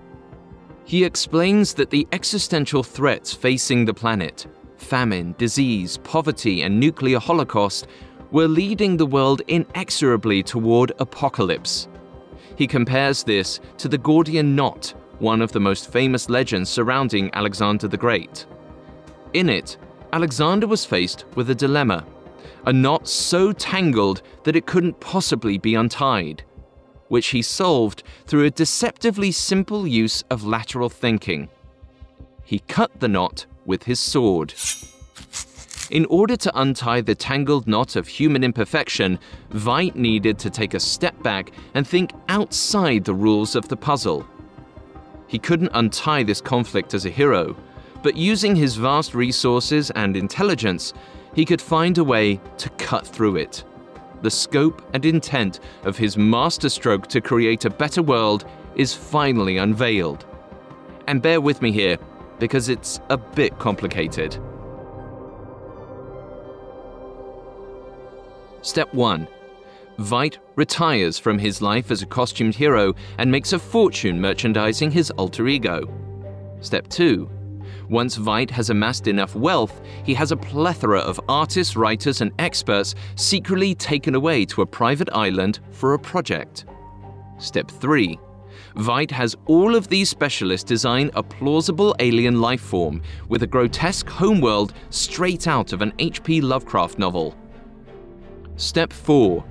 He 0.89 1.03
explains 1.03 1.75
that 1.75 1.91
the 1.91 2.07
existential 2.11 2.81
threats 2.81 3.31
facing 3.31 3.85
the 3.85 3.93
planet 3.93 4.47
famine, 4.77 5.35
disease, 5.37 5.97
poverty, 5.97 6.63
and 6.63 6.79
nuclear 6.79 7.19
holocaust 7.19 7.85
were 8.31 8.47
leading 8.47 8.97
the 8.97 9.05
world 9.05 9.43
inexorably 9.47 10.41
toward 10.41 10.91
apocalypse. 10.97 11.87
He 12.55 12.65
compares 12.65 13.21
this 13.21 13.59
to 13.77 13.87
the 13.87 13.99
Gordian 13.99 14.55
knot, 14.55 14.95
one 15.19 15.43
of 15.43 15.51
the 15.51 15.59
most 15.59 15.91
famous 15.91 16.27
legends 16.27 16.71
surrounding 16.71 17.29
Alexander 17.35 17.87
the 17.87 17.95
Great. 17.95 18.47
In 19.33 19.47
it, 19.47 19.77
Alexander 20.11 20.65
was 20.65 20.85
faced 20.85 21.25
with 21.35 21.51
a 21.51 21.55
dilemma 21.55 22.03
a 22.65 22.73
knot 22.73 23.07
so 23.07 23.51
tangled 23.51 24.23
that 24.43 24.55
it 24.55 24.65
couldn't 24.65 24.99
possibly 24.99 25.59
be 25.59 25.75
untied, 25.75 26.43
which 27.09 27.27
he 27.27 27.41
solved 27.41 28.03
through 28.25 28.45
a 28.45 28.49
deceptively 28.49 29.31
simple 29.31 29.85
use 29.85 30.23
of 30.29 30.45
lateral 30.45 30.89
thinking. 30.89 31.49
He 32.43 32.59
cut 32.59 32.99
the 32.99 33.07
knot 33.07 33.45
with 33.65 33.83
his 33.83 33.99
sword. 33.99 34.53
In 35.91 36.05
order 36.05 36.37
to 36.37 36.59
untie 36.59 37.01
the 37.01 37.15
tangled 37.15 37.67
knot 37.67 37.95
of 37.95 38.07
human 38.07 38.43
imperfection, 38.43 39.19
Veidt 39.51 39.95
needed 39.95 40.37
to 40.39 40.49
take 40.49 40.75
a 40.75 40.79
step 40.79 41.21
back 41.23 41.51
and 41.73 41.87
think 41.87 42.11
outside 42.29 43.03
the 43.03 43.13
rules 43.13 43.55
of 43.55 43.67
the 43.67 43.75
puzzle. 43.75 44.25
He 45.27 45.39
couldn't 45.39 45.71
untie 45.73 46.23
this 46.23 46.41
conflict 46.41 46.93
as 46.93 47.05
a 47.05 47.09
hero, 47.09 47.55
but 48.01 48.15
using 48.15 48.55
his 48.55 48.75
vast 48.75 49.13
resources 49.13 49.91
and 49.91 50.15
intelligence, 50.15 50.93
he 51.33 51.45
could 51.45 51.61
find 51.61 51.97
a 51.97 52.03
way 52.03 52.39
to 52.57 52.69
cut 52.71 53.05
through 53.05 53.37
it. 53.37 53.63
The 54.21 54.31
scope 54.31 54.81
and 54.93 55.05
intent 55.05 55.61
of 55.83 55.97
his 55.97 56.17
masterstroke 56.17 57.07
to 57.07 57.21
create 57.21 57.65
a 57.65 57.69
better 57.69 58.01
world 58.01 58.45
is 58.75 58.93
finally 58.93 59.57
unveiled. 59.57 60.25
And 61.07 61.21
bear 61.21 61.39
with 61.41 61.61
me 61.61 61.71
here, 61.71 61.97
because 62.37 62.69
it's 62.69 62.99
a 63.09 63.17
bit 63.17 63.57
complicated. 63.59 64.37
Step 68.61 68.93
1. 68.93 69.27
Veidt 69.99 70.37
retires 70.55 71.17
from 71.17 71.39
his 71.39 71.61
life 71.61 71.91
as 71.91 72.01
a 72.01 72.05
costumed 72.05 72.55
hero 72.55 72.93
and 73.17 73.31
makes 73.31 73.53
a 73.53 73.59
fortune 73.59 74.19
merchandising 74.19 74.91
his 74.91 75.11
alter 75.11 75.47
ego. 75.47 75.87
Step 76.61 76.87
2. 76.89 77.29
Once 77.89 78.17
Veidt 78.17 78.51
has 78.51 78.69
amassed 78.69 79.07
enough 79.07 79.35
wealth, 79.35 79.81
he 80.03 80.13
has 80.13 80.31
a 80.31 80.37
plethora 80.37 80.99
of 80.99 81.19
artists, 81.27 81.75
writers, 81.75 82.21
and 82.21 82.31
experts 82.37 82.93
secretly 83.15 83.73
taken 83.73 84.13
away 84.13 84.45
to 84.45 84.61
a 84.61 84.65
private 84.65 85.09
island 85.11 85.59
for 85.71 85.95
a 85.95 85.99
project. 85.99 86.65
Step 87.39 87.69
3. 87.69 88.19
Veidt 88.75 89.09
has 89.09 89.35
all 89.47 89.75
of 89.75 89.87
these 89.87 90.09
specialists 90.09 90.67
design 90.67 91.09
a 91.15 91.23
plausible 91.23 91.95
alien 91.99 92.39
life 92.39 92.61
form 92.61 93.01
with 93.27 93.41
a 93.41 93.47
grotesque 93.47 94.07
homeworld 94.07 94.73
straight 94.91 95.47
out 95.47 95.73
of 95.73 95.81
an 95.81 95.91
H.P. 95.97 96.41
Lovecraft 96.41 96.99
novel. 96.99 97.35
Step 98.57 98.93
4. 98.93 99.43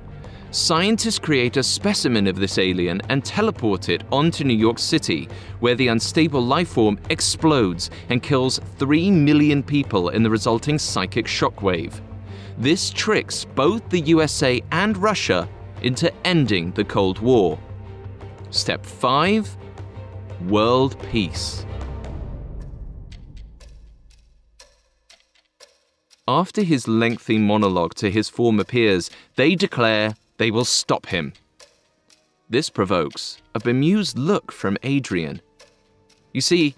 Scientists 0.50 1.18
create 1.18 1.58
a 1.58 1.62
specimen 1.62 2.26
of 2.26 2.36
this 2.36 2.56
alien 2.56 3.02
and 3.10 3.22
teleport 3.22 3.90
it 3.90 4.02
onto 4.10 4.44
New 4.44 4.56
York 4.56 4.78
City, 4.78 5.28
where 5.60 5.74
the 5.74 5.88
unstable 5.88 6.40
life 6.40 6.70
form 6.70 6.98
explodes 7.10 7.90
and 8.08 8.22
kills 8.22 8.58
3 8.78 9.10
million 9.10 9.62
people 9.62 10.08
in 10.08 10.22
the 10.22 10.30
resulting 10.30 10.78
psychic 10.78 11.26
shockwave. 11.26 12.00
This 12.56 12.88
tricks 12.88 13.44
both 13.44 13.86
the 13.90 14.00
USA 14.00 14.62
and 14.72 14.96
Russia 14.96 15.46
into 15.82 16.10
ending 16.26 16.70
the 16.72 16.84
Cold 16.84 17.18
War. 17.18 17.58
Step 18.50 18.86
5 18.86 19.54
World 20.46 20.98
Peace. 21.10 21.66
after 26.28 26.60
his 26.62 26.86
lengthy 26.86 27.38
monologue 27.38 27.94
to 27.94 28.10
his 28.10 28.28
former 28.28 28.62
peers, 28.62 29.10
they 29.36 29.54
declare 29.54 30.14
they 30.38 30.50
will 30.50 30.64
stop 30.64 31.06
him. 31.06 31.34
This 32.48 32.70
provokes 32.70 33.42
a 33.54 33.60
bemused 33.60 34.18
look 34.18 34.50
from 34.50 34.78
Adrian. 34.82 35.42
You 36.32 36.40
see, 36.40 36.74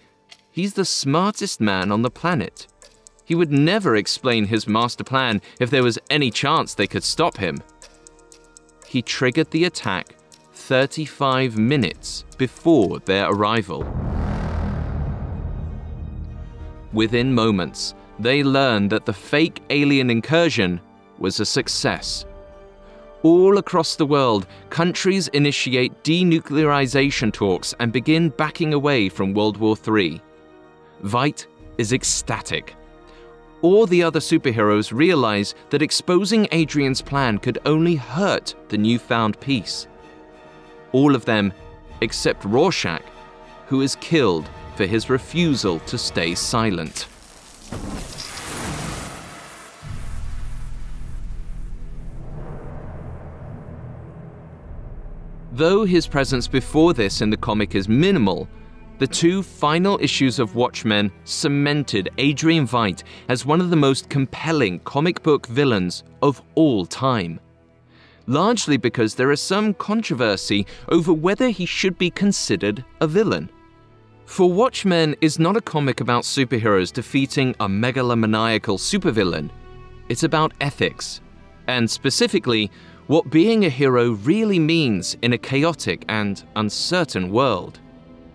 he's 0.50 0.74
the 0.74 0.84
smartest 0.84 1.60
man 1.60 1.92
on 1.92 2.02
the 2.02 2.10
planet. 2.10 2.66
He 3.24 3.36
would 3.36 3.52
never 3.52 3.94
explain 3.94 4.46
his 4.46 4.66
master 4.66 5.04
plan 5.04 5.40
if 5.60 5.70
there 5.70 5.84
was 5.84 5.98
any 6.10 6.32
chance 6.32 6.74
they 6.74 6.88
could 6.88 7.04
stop 7.04 7.36
him. 7.36 7.58
He 8.86 9.02
triggered 9.02 9.52
the 9.52 9.66
attack 9.66 10.16
35 10.52 11.56
minutes 11.56 12.24
before 12.36 12.98
their 13.00 13.30
arrival. 13.30 13.84
Within 16.92 17.32
moments, 17.32 17.94
they 18.18 18.42
learned 18.42 18.90
that 18.90 19.06
the 19.06 19.12
fake 19.12 19.62
alien 19.70 20.10
incursion 20.10 20.80
was 21.18 21.38
a 21.38 21.46
success. 21.46 22.26
All 23.22 23.58
across 23.58 23.96
the 23.96 24.06
world, 24.06 24.46
countries 24.70 25.28
initiate 25.28 26.02
denuclearization 26.02 27.30
talks 27.30 27.74
and 27.78 27.92
begin 27.92 28.30
backing 28.30 28.72
away 28.72 29.10
from 29.10 29.34
World 29.34 29.58
War 29.58 29.76
III. 29.76 30.22
Veidt 31.02 31.46
is 31.76 31.92
ecstatic. 31.92 32.74
All 33.60 33.86
the 33.86 34.02
other 34.02 34.20
superheroes 34.20 34.90
realize 34.90 35.54
that 35.68 35.82
exposing 35.82 36.48
Adrian's 36.50 37.02
plan 37.02 37.36
could 37.36 37.58
only 37.66 37.96
hurt 37.96 38.54
the 38.68 38.78
newfound 38.78 39.38
peace. 39.38 39.86
All 40.92 41.14
of 41.14 41.26
them 41.26 41.52
except 42.00 42.46
Rorschach, 42.46 43.02
who 43.66 43.82
is 43.82 43.96
killed 43.96 44.48
for 44.76 44.86
his 44.86 45.10
refusal 45.10 45.78
to 45.80 45.98
stay 45.98 46.34
silent. 46.34 47.06
Though 55.60 55.84
his 55.84 56.06
presence 56.06 56.48
before 56.48 56.94
this 56.94 57.20
in 57.20 57.28
the 57.28 57.36
comic 57.36 57.74
is 57.74 57.86
minimal, 57.86 58.48
the 58.96 59.06
two 59.06 59.42
final 59.42 59.98
issues 60.00 60.38
of 60.38 60.54
Watchmen 60.54 61.12
cemented 61.24 62.08
Adrian 62.16 62.66
Veidt 62.66 63.02
as 63.28 63.44
one 63.44 63.60
of 63.60 63.68
the 63.68 63.76
most 63.76 64.08
compelling 64.08 64.78
comic 64.78 65.22
book 65.22 65.46
villains 65.48 66.02
of 66.22 66.40
all 66.54 66.86
time. 66.86 67.38
Largely 68.26 68.78
because 68.78 69.14
there 69.14 69.32
is 69.32 69.42
some 69.42 69.74
controversy 69.74 70.66
over 70.88 71.12
whether 71.12 71.50
he 71.50 71.66
should 71.66 71.98
be 71.98 72.08
considered 72.08 72.82
a 73.02 73.06
villain. 73.06 73.50
For 74.24 74.50
Watchmen 74.50 75.14
is 75.20 75.38
not 75.38 75.58
a 75.58 75.60
comic 75.60 76.00
about 76.00 76.22
superheroes 76.22 76.90
defeating 76.90 77.54
a 77.60 77.68
megalomaniacal 77.68 78.78
supervillain. 78.78 79.50
It's 80.08 80.22
about 80.22 80.54
ethics, 80.62 81.20
and 81.66 81.90
specifically, 81.90 82.70
what 83.10 83.28
being 83.28 83.64
a 83.64 83.68
hero 83.68 84.12
really 84.12 84.60
means 84.60 85.16
in 85.20 85.32
a 85.32 85.38
chaotic 85.38 86.04
and 86.08 86.44
uncertain 86.54 87.28
world. 87.28 87.80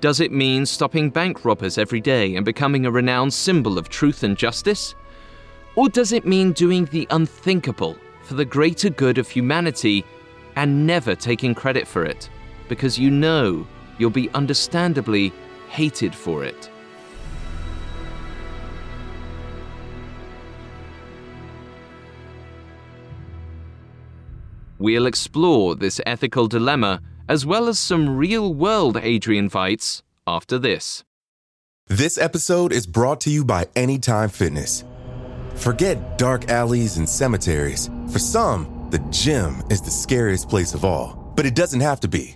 Does 0.01 0.19
it 0.19 0.33
mean 0.33 0.65
stopping 0.65 1.09
bank 1.09 1.45
robbers 1.45 1.77
every 1.77 2.01
day 2.01 2.35
and 2.35 2.43
becoming 2.43 2.85
a 2.85 2.91
renowned 2.91 3.33
symbol 3.33 3.77
of 3.77 3.87
truth 3.87 4.23
and 4.23 4.35
justice? 4.35 4.93
Or 5.77 5.87
does 5.87 6.11
it 6.11 6.25
mean 6.27 6.51
doing 6.51 6.83
the 6.91 7.07
unthinkable 7.11 7.95
for 8.23 8.33
the 8.33 8.43
greater 8.43 8.89
good 8.89 9.17
of 9.17 9.29
humanity 9.29 10.03
and 10.57 10.85
never 10.85 11.15
taking 11.15 11.55
credit 11.55 11.87
for 11.87 12.03
it 12.03 12.29
because 12.67 12.99
you 12.99 13.09
know 13.09 13.65
you'll 13.97 14.09
be 14.09 14.29
understandably 14.31 15.31
hated 15.69 16.13
for 16.13 16.43
it? 16.43 16.69
We'll 24.77 25.05
explore 25.05 25.75
this 25.75 26.01
ethical 26.05 26.47
dilemma 26.47 27.01
as 27.29 27.45
well 27.45 27.67
as 27.67 27.79
some 27.79 28.17
real 28.17 28.53
world 28.53 28.97
Adrian 29.01 29.49
Veidts 29.49 30.01
after 30.27 30.59
this. 30.59 31.03
This 31.87 32.17
episode 32.17 32.73
is 32.73 32.85
brought 32.85 33.21
to 33.21 33.29
you 33.29 33.45
by 33.45 33.67
Anytime 33.75 34.29
Fitness. 34.29 34.83
Forget 35.55 36.17
dark 36.17 36.49
alleys 36.49 36.97
and 36.97 37.07
cemeteries. 37.07 37.89
For 38.11 38.19
some, 38.19 38.87
the 38.91 38.99
gym 39.11 39.63
is 39.69 39.81
the 39.81 39.91
scariest 39.91 40.49
place 40.49 40.73
of 40.73 40.83
all, 40.83 41.31
but 41.35 41.45
it 41.45 41.55
doesn't 41.55 41.81
have 41.81 41.99
to 42.01 42.07
be. 42.07 42.35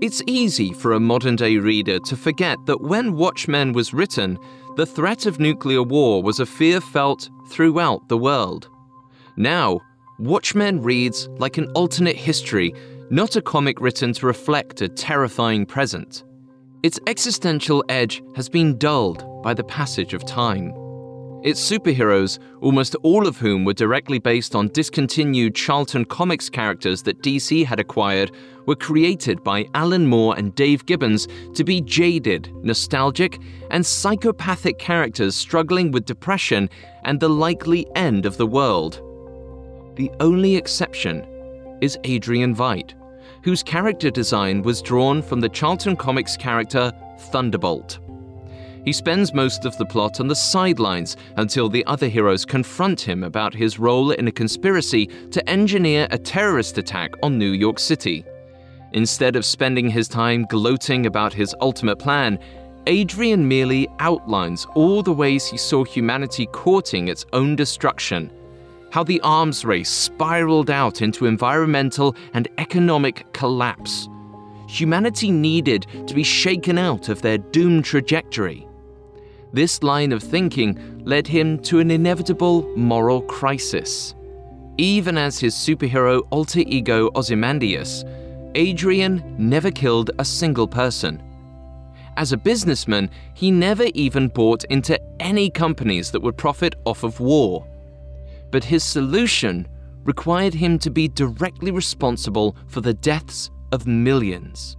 It's 0.00 0.22
easy 0.28 0.72
for 0.72 0.92
a 0.92 1.00
modern 1.00 1.34
day 1.34 1.56
reader 1.56 1.98
to 1.98 2.16
forget 2.16 2.56
that 2.66 2.80
when 2.80 3.16
Watchmen 3.16 3.72
was 3.72 3.92
written, 3.92 4.38
the 4.76 4.86
threat 4.86 5.26
of 5.26 5.40
nuclear 5.40 5.82
war 5.82 6.22
was 6.22 6.38
a 6.38 6.46
fear 6.46 6.80
felt 6.80 7.28
throughout 7.50 8.08
the 8.08 8.16
world. 8.16 8.68
Now, 9.36 9.80
Watchmen 10.20 10.82
reads 10.82 11.28
like 11.38 11.58
an 11.58 11.68
alternate 11.74 12.14
history, 12.14 12.72
not 13.10 13.34
a 13.34 13.42
comic 13.42 13.80
written 13.80 14.12
to 14.12 14.26
reflect 14.26 14.82
a 14.82 14.88
terrifying 14.88 15.66
present. 15.66 16.22
Its 16.84 17.00
existential 17.08 17.84
edge 17.88 18.22
has 18.36 18.48
been 18.48 18.78
dulled 18.78 19.42
by 19.42 19.52
the 19.52 19.64
passage 19.64 20.14
of 20.14 20.24
time. 20.24 20.72
Its 21.44 21.60
superheroes, 21.60 22.40
almost 22.60 22.96
all 23.04 23.28
of 23.28 23.38
whom 23.38 23.64
were 23.64 23.72
directly 23.72 24.18
based 24.18 24.56
on 24.56 24.66
discontinued 24.68 25.54
Charlton 25.54 26.04
Comics 26.04 26.50
characters 26.50 27.04
that 27.04 27.22
DC 27.22 27.64
had 27.64 27.78
acquired, 27.78 28.32
were 28.66 28.74
created 28.74 29.44
by 29.44 29.64
Alan 29.74 30.06
Moore 30.06 30.36
and 30.36 30.52
Dave 30.56 30.84
Gibbons 30.84 31.28
to 31.54 31.62
be 31.62 31.80
jaded, 31.80 32.52
nostalgic, 32.64 33.38
and 33.70 33.86
psychopathic 33.86 34.80
characters 34.80 35.36
struggling 35.36 35.92
with 35.92 36.06
depression 36.06 36.68
and 37.04 37.20
the 37.20 37.30
likely 37.30 37.86
end 37.94 38.26
of 38.26 38.36
the 38.36 38.46
world. 38.46 39.00
The 39.96 40.10
only 40.18 40.56
exception 40.56 41.24
is 41.80 41.96
Adrian 42.02 42.52
Veidt, 42.52 42.94
whose 43.44 43.62
character 43.62 44.10
design 44.10 44.62
was 44.62 44.82
drawn 44.82 45.22
from 45.22 45.40
the 45.40 45.48
Charlton 45.48 45.94
Comics 45.94 46.36
character 46.36 46.92
Thunderbolt. 47.30 48.00
He 48.84 48.92
spends 48.92 49.34
most 49.34 49.64
of 49.64 49.76
the 49.76 49.86
plot 49.86 50.20
on 50.20 50.28
the 50.28 50.34
sidelines 50.34 51.16
until 51.36 51.68
the 51.68 51.84
other 51.86 52.08
heroes 52.08 52.44
confront 52.44 53.00
him 53.00 53.22
about 53.24 53.54
his 53.54 53.78
role 53.78 54.12
in 54.12 54.28
a 54.28 54.32
conspiracy 54.32 55.06
to 55.30 55.48
engineer 55.48 56.08
a 56.10 56.18
terrorist 56.18 56.78
attack 56.78 57.12
on 57.22 57.38
New 57.38 57.52
York 57.52 57.78
City. 57.78 58.24
Instead 58.92 59.36
of 59.36 59.44
spending 59.44 59.90
his 59.90 60.08
time 60.08 60.46
gloating 60.48 61.06
about 61.06 61.34
his 61.34 61.54
ultimate 61.60 61.98
plan, 61.98 62.38
Adrian 62.86 63.46
merely 63.46 63.86
outlines 63.98 64.66
all 64.74 65.02
the 65.02 65.12
ways 65.12 65.46
he 65.46 65.58
saw 65.58 65.84
humanity 65.84 66.46
courting 66.46 67.08
its 67.08 67.26
own 67.34 67.54
destruction. 67.54 68.30
How 68.90 69.04
the 69.04 69.20
arms 69.20 69.66
race 69.66 69.90
spiraled 69.90 70.70
out 70.70 71.02
into 71.02 71.26
environmental 71.26 72.16
and 72.32 72.48
economic 72.56 73.30
collapse. 73.34 74.08
Humanity 74.68 75.30
needed 75.30 75.86
to 76.06 76.14
be 76.14 76.22
shaken 76.22 76.78
out 76.78 77.10
of 77.10 77.20
their 77.20 77.36
doomed 77.38 77.84
trajectory. 77.84 78.67
This 79.52 79.82
line 79.82 80.12
of 80.12 80.22
thinking 80.22 81.02
led 81.04 81.26
him 81.26 81.58
to 81.60 81.80
an 81.80 81.90
inevitable 81.90 82.62
moral 82.76 83.22
crisis. 83.22 84.14
Even 84.76 85.18
as 85.18 85.38
his 85.38 85.54
superhero 85.54 86.26
alter 86.30 86.60
ego 86.60 87.10
Ozymandias, 87.14 88.04
Adrian 88.54 89.22
never 89.38 89.70
killed 89.70 90.10
a 90.18 90.24
single 90.24 90.68
person. 90.68 91.22
As 92.16 92.32
a 92.32 92.36
businessman, 92.36 93.10
he 93.34 93.50
never 93.50 93.86
even 93.94 94.28
bought 94.28 94.64
into 94.64 95.00
any 95.20 95.50
companies 95.50 96.10
that 96.10 96.20
would 96.20 96.36
profit 96.36 96.74
off 96.84 97.04
of 97.04 97.20
war. 97.20 97.66
But 98.50 98.64
his 98.64 98.82
solution 98.82 99.68
required 100.04 100.54
him 100.54 100.78
to 100.80 100.90
be 100.90 101.08
directly 101.08 101.70
responsible 101.70 102.56
for 102.66 102.80
the 102.80 102.94
deaths 102.94 103.50
of 103.72 103.86
millions. 103.86 104.77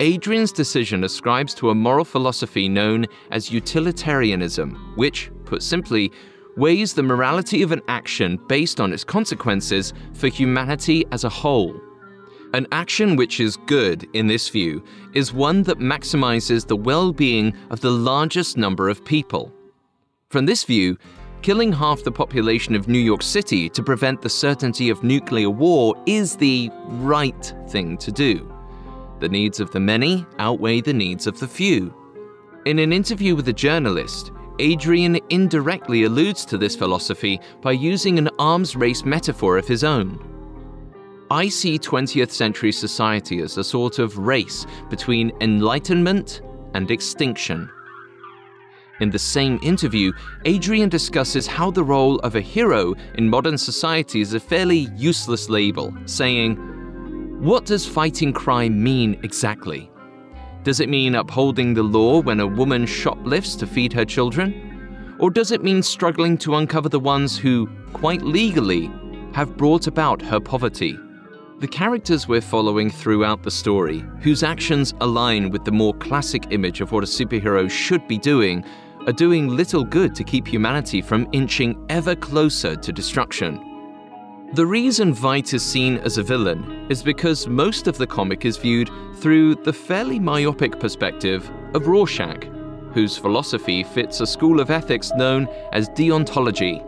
Adrian's 0.00 0.52
decision 0.52 1.02
ascribes 1.02 1.54
to 1.54 1.70
a 1.70 1.74
moral 1.74 2.04
philosophy 2.04 2.68
known 2.68 3.04
as 3.32 3.50
utilitarianism, 3.50 4.92
which, 4.94 5.30
put 5.44 5.62
simply, 5.62 6.12
weighs 6.56 6.94
the 6.94 7.02
morality 7.02 7.62
of 7.62 7.72
an 7.72 7.82
action 7.88 8.38
based 8.48 8.80
on 8.80 8.92
its 8.92 9.02
consequences 9.02 9.92
for 10.14 10.28
humanity 10.28 11.04
as 11.10 11.24
a 11.24 11.28
whole. 11.28 11.80
An 12.54 12.66
action 12.70 13.16
which 13.16 13.40
is 13.40 13.56
good, 13.66 14.06
in 14.14 14.28
this 14.28 14.48
view, 14.48 14.82
is 15.14 15.32
one 15.32 15.64
that 15.64 15.80
maximizes 15.80 16.66
the 16.66 16.76
well 16.76 17.12
being 17.12 17.52
of 17.70 17.80
the 17.80 17.90
largest 17.90 18.56
number 18.56 18.88
of 18.88 19.04
people. 19.04 19.52
From 20.30 20.46
this 20.46 20.64
view, 20.64 20.96
killing 21.42 21.72
half 21.72 22.04
the 22.04 22.12
population 22.12 22.74
of 22.74 22.88
New 22.88 22.98
York 22.98 23.22
City 23.22 23.68
to 23.70 23.82
prevent 23.82 24.22
the 24.22 24.30
certainty 24.30 24.90
of 24.90 25.02
nuclear 25.02 25.50
war 25.50 25.94
is 26.06 26.36
the 26.36 26.70
right 26.86 27.52
thing 27.68 27.98
to 27.98 28.12
do. 28.12 28.57
The 29.20 29.28
needs 29.28 29.58
of 29.58 29.70
the 29.72 29.80
many 29.80 30.24
outweigh 30.38 30.80
the 30.80 30.92
needs 30.92 31.26
of 31.26 31.40
the 31.40 31.48
few. 31.48 31.92
In 32.66 32.78
an 32.78 32.92
interview 32.92 33.34
with 33.34 33.48
a 33.48 33.52
journalist, 33.52 34.30
Adrian 34.60 35.18
indirectly 35.30 36.04
alludes 36.04 36.44
to 36.46 36.58
this 36.58 36.76
philosophy 36.76 37.40
by 37.60 37.72
using 37.72 38.18
an 38.18 38.28
arms 38.38 38.76
race 38.76 39.04
metaphor 39.04 39.58
of 39.58 39.66
his 39.66 39.84
own. 39.84 40.24
I 41.30 41.48
see 41.48 41.78
20th 41.78 42.30
century 42.30 42.72
society 42.72 43.40
as 43.40 43.58
a 43.58 43.64
sort 43.64 43.98
of 43.98 44.18
race 44.18 44.66
between 44.88 45.32
enlightenment 45.40 46.40
and 46.74 46.90
extinction. 46.90 47.68
In 49.00 49.10
the 49.10 49.18
same 49.18 49.58
interview, 49.62 50.12
Adrian 50.44 50.88
discusses 50.88 51.46
how 51.46 51.70
the 51.70 51.84
role 51.84 52.18
of 52.20 52.34
a 52.34 52.40
hero 52.40 52.94
in 53.14 53.28
modern 53.28 53.58
society 53.58 54.20
is 54.20 54.34
a 54.34 54.40
fairly 54.40 54.88
useless 54.96 55.48
label, 55.48 55.94
saying, 56.06 56.56
What 57.38 57.66
does 57.66 57.86
fighting 57.86 58.32
crime 58.32 58.82
mean 58.82 59.20
exactly? 59.22 59.88
Does 60.64 60.80
it 60.80 60.88
mean 60.88 61.14
upholding 61.14 61.72
the 61.72 61.84
law 61.84 62.20
when 62.20 62.40
a 62.40 62.46
woman 62.46 62.84
shoplifts 62.84 63.54
to 63.56 63.66
feed 63.66 63.92
her 63.92 64.04
children? 64.04 65.16
Or 65.20 65.30
does 65.30 65.52
it 65.52 65.62
mean 65.62 65.84
struggling 65.84 66.36
to 66.38 66.56
uncover 66.56 66.88
the 66.88 66.98
ones 66.98 67.38
who, 67.38 67.68
quite 67.92 68.22
legally, 68.22 68.90
have 69.34 69.56
brought 69.56 69.86
about 69.86 70.20
her 70.20 70.40
poverty? 70.40 70.98
The 71.60 71.68
characters 71.68 72.26
we're 72.26 72.40
following 72.40 72.90
throughout 72.90 73.44
the 73.44 73.52
story, 73.52 74.04
whose 74.20 74.42
actions 74.42 74.92
align 75.00 75.50
with 75.50 75.64
the 75.64 75.70
more 75.70 75.94
classic 75.94 76.48
image 76.50 76.80
of 76.80 76.90
what 76.90 77.04
a 77.04 77.06
superhero 77.06 77.70
should 77.70 78.08
be 78.08 78.18
doing, 78.18 78.64
are 79.06 79.12
doing 79.12 79.46
little 79.46 79.84
good 79.84 80.12
to 80.16 80.24
keep 80.24 80.48
humanity 80.48 81.00
from 81.00 81.28
inching 81.30 81.86
ever 81.88 82.16
closer 82.16 82.74
to 82.74 82.92
destruction. 82.92 83.67
The 84.54 84.64
reason 84.64 85.12
Veidt 85.12 85.52
is 85.52 85.62
seen 85.62 85.98
as 85.98 86.16
a 86.16 86.22
villain 86.22 86.86
is 86.88 87.02
because 87.02 87.46
most 87.46 87.86
of 87.86 87.98
the 87.98 88.06
comic 88.06 88.46
is 88.46 88.56
viewed 88.56 88.88
through 89.16 89.56
the 89.56 89.74
fairly 89.74 90.18
myopic 90.18 90.80
perspective 90.80 91.50
of 91.74 91.86
Rorschach, 91.86 92.44
whose 92.94 93.18
philosophy 93.18 93.84
fits 93.84 94.22
a 94.22 94.26
school 94.26 94.58
of 94.60 94.70
ethics 94.70 95.12
known 95.14 95.48
as 95.72 95.90
deontology. 95.90 96.82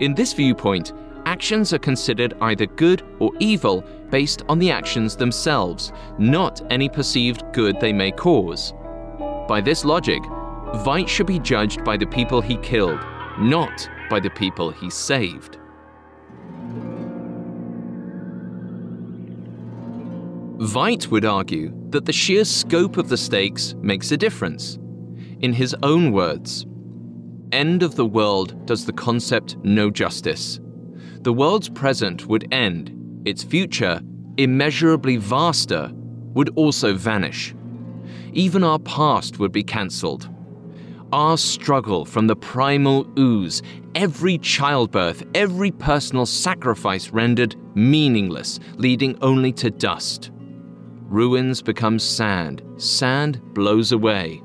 In 0.00 0.14
this 0.14 0.32
viewpoint, 0.32 0.94
actions 1.26 1.74
are 1.74 1.78
considered 1.78 2.32
either 2.40 2.64
good 2.64 3.02
or 3.18 3.32
evil 3.38 3.84
based 4.08 4.42
on 4.48 4.58
the 4.58 4.70
actions 4.70 5.14
themselves, 5.14 5.92
not 6.18 6.62
any 6.72 6.88
perceived 6.88 7.44
good 7.52 7.78
they 7.80 7.92
may 7.92 8.10
cause. 8.10 8.72
By 9.46 9.60
this 9.60 9.84
logic, 9.84 10.22
Veidt 10.86 11.06
should 11.08 11.26
be 11.26 11.38
judged 11.38 11.84
by 11.84 11.98
the 11.98 12.06
people 12.06 12.40
he 12.40 12.56
killed, 12.56 13.00
not 13.38 13.86
by 14.08 14.20
the 14.20 14.30
people 14.30 14.70
he 14.70 14.88
saved. 14.88 15.57
Veidt 20.58 21.06
would 21.12 21.24
argue 21.24 21.72
that 21.90 22.04
the 22.04 22.12
sheer 22.12 22.44
scope 22.44 22.96
of 22.96 23.08
the 23.08 23.16
stakes 23.16 23.76
makes 23.80 24.10
a 24.10 24.16
difference. 24.16 24.76
In 25.38 25.52
his 25.52 25.74
own 25.84 26.10
words, 26.10 26.66
end 27.52 27.84
of 27.84 27.94
the 27.94 28.04
world 28.04 28.66
does 28.66 28.84
the 28.84 28.92
concept 28.92 29.56
no 29.62 29.88
justice. 29.88 30.58
The 31.20 31.32
world's 31.32 31.68
present 31.68 32.26
would 32.26 32.52
end, 32.52 33.22
its 33.24 33.44
future, 33.44 34.00
immeasurably 34.36 35.16
vaster, 35.16 35.92
would 35.94 36.50
also 36.56 36.92
vanish. 36.92 37.54
Even 38.32 38.64
our 38.64 38.80
past 38.80 39.38
would 39.38 39.52
be 39.52 39.62
cancelled. 39.62 40.28
Our 41.12 41.38
struggle 41.38 42.04
from 42.04 42.26
the 42.26 42.36
primal 42.36 43.06
ooze, 43.16 43.62
every 43.94 44.38
childbirth, 44.38 45.22
every 45.36 45.70
personal 45.70 46.26
sacrifice 46.26 47.10
rendered 47.10 47.54
meaningless, 47.76 48.58
leading 48.74 49.16
only 49.22 49.52
to 49.52 49.70
dust. 49.70 50.32
Ruins 51.08 51.62
become 51.62 51.98
sand, 51.98 52.62
sand 52.76 53.40
blows 53.54 53.92
away. 53.92 54.42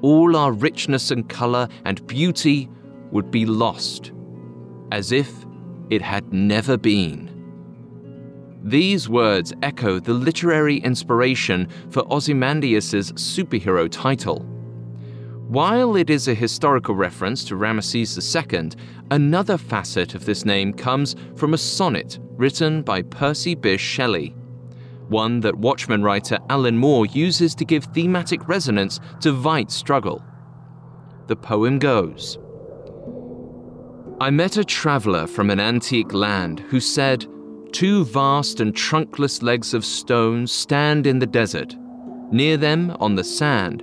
All 0.00 0.34
our 0.34 0.50
richness 0.50 1.10
and 1.10 1.28
colour 1.28 1.68
and 1.84 2.06
beauty 2.06 2.70
would 3.10 3.30
be 3.30 3.44
lost, 3.44 4.12
as 4.92 5.12
if 5.12 5.30
it 5.90 6.00
had 6.00 6.32
never 6.32 6.78
been. 6.78 7.28
These 8.62 9.10
words 9.10 9.52
echo 9.62 10.00
the 10.00 10.14
literary 10.14 10.78
inspiration 10.78 11.68
for 11.90 12.10
Ozymandias' 12.10 13.12
superhero 13.12 13.86
title. 13.90 14.46
While 15.48 15.96
it 15.96 16.08
is 16.08 16.28
a 16.28 16.34
historical 16.34 16.94
reference 16.94 17.44
to 17.44 17.56
Ramesses 17.56 18.16
II, 18.16 18.70
another 19.10 19.58
facet 19.58 20.14
of 20.14 20.24
this 20.24 20.46
name 20.46 20.72
comes 20.72 21.14
from 21.36 21.52
a 21.52 21.58
sonnet 21.58 22.18
written 22.38 22.80
by 22.80 23.02
Percy 23.02 23.54
Bysshe 23.54 23.80
Shelley 23.80 24.34
one 25.10 25.40
that 25.40 25.56
Watchmen 25.56 26.02
writer 26.02 26.38
Alan 26.48 26.78
Moore 26.78 27.06
uses 27.06 27.54
to 27.56 27.64
give 27.64 27.84
thematic 27.84 28.48
resonance 28.48 29.00
to 29.20 29.32
Veidt's 29.32 29.74
struggle. 29.74 30.24
The 31.26 31.36
poem 31.36 31.78
goes 31.78 32.38
I 34.20 34.30
met 34.30 34.56
a 34.56 34.64
traveller 34.64 35.26
from 35.26 35.48
an 35.48 35.60
antique 35.60 36.12
land 36.12 36.60
who 36.60 36.78
said, 36.78 37.26
Two 37.72 38.04
vast 38.04 38.60
and 38.60 38.74
trunkless 38.74 39.42
legs 39.42 39.72
of 39.72 39.84
stone 39.84 40.46
stand 40.46 41.06
in 41.06 41.18
the 41.18 41.26
desert. 41.26 41.74
Near 42.30 42.56
them, 42.56 42.96
on 43.00 43.14
the 43.14 43.24
sand, 43.24 43.82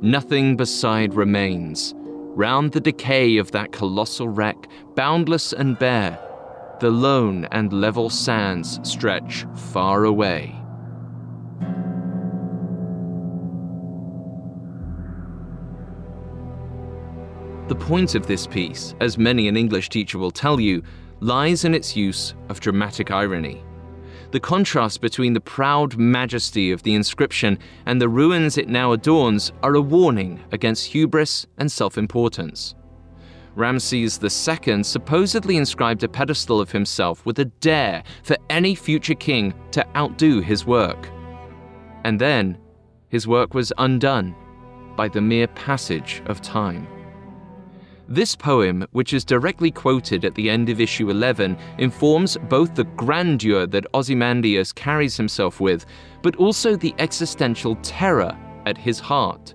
Nothing 0.00 0.56
beside 0.56 1.14
remains. 1.14 1.92
Round 1.96 2.70
the 2.70 2.80
decay 2.80 3.38
of 3.38 3.50
that 3.50 3.72
colossal 3.72 4.28
wreck, 4.28 4.68
boundless 4.94 5.52
and 5.52 5.76
bare, 5.76 6.20
the 6.78 6.88
lone 6.88 7.46
and 7.50 7.72
level 7.72 8.08
sands 8.08 8.78
stretch 8.88 9.44
far 9.72 10.04
away. 10.04 10.54
The 17.66 17.74
point 17.74 18.14
of 18.14 18.26
this 18.28 18.46
piece, 18.46 18.94
as 19.00 19.18
many 19.18 19.48
an 19.48 19.56
English 19.56 19.88
teacher 19.88 20.18
will 20.18 20.30
tell 20.30 20.60
you, 20.60 20.80
lies 21.18 21.64
in 21.64 21.74
its 21.74 21.96
use 21.96 22.34
of 22.48 22.60
dramatic 22.60 23.10
irony. 23.10 23.64
The 24.30 24.40
contrast 24.40 25.00
between 25.00 25.32
the 25.32 25.40
proud 25.40 25.96
majesty 25.96 26.70
of 26.70 26.82
the 26.82 26.94
inscription 26.94 27.58
and 27.86 28.00
the 28.00 28.10
ruins 28.10 28.58
it 28.58 28.68
now 28.68 28.92
adorns 28.92 29.52
are 29.62 29.74
a 29.74 29.80
warning 29.80 30.40
against 30.52 30.86
hubris 30.86 31.46
and 31.56 31.72
self 31.72 31.96
importance. 31.96 32.74
Ramses 33.54 34.20
II 34.22 34.82
supposedly 34.82 35.56
inscribed 35.56 36.04
a 36.04 36.08
pedestal 36.08 36.60
of 36.60 36.70
himself 36.70 37.24
with 37.24 37.38
a 37.38 37.46
dare 37.46 38.02
for 38.22 38.36
any 38.50 38.74
future 38.74 39.14
king 39.14 39.54
to 39.72 39.86
outdo 39.96 40.40
his 40.40 40.66
work. 40.66 41.08
And 42.04 42.20
then, 42.20 42.58
his 43.08 43.26
work 43.26 43.54
was 43.54 43.72
undone 43.78 44.34
by 44.94 45.08
the 45.08 45.22
mere 45.22 45.48
passage 45.48 46.22
of 46.26 46.42
time. 46.42 46.86
This 48.10 48.34
poem, 48.34 48.86
which 48.92 49.12
is 49.12 49.22
directly 49.22 49.70
quoted 49.70 50.24
at 50.24 50.34
the 50.34 50.48
end 50.48 50.70
of 50.70 50.80
issue 50.80 51.10
11, 51.10 51.58
informs 51.76 52.38
both 52.48 52.74
the 52.74 52.84
grandeur 52.84 53.66
that 53.66 53.86
Ozymandias 53.92 54.72
carries 54.72 55.14
himself 55.14 55.60
with, 55.60 55.84
but 56.22 56.34
also 56.36 56.74
the 56.74 56.94
existential 56.98 57.76
terror 57.82 58.34
at 58.64 58.78
his 58.78 58.98
heart. 58.98 59.54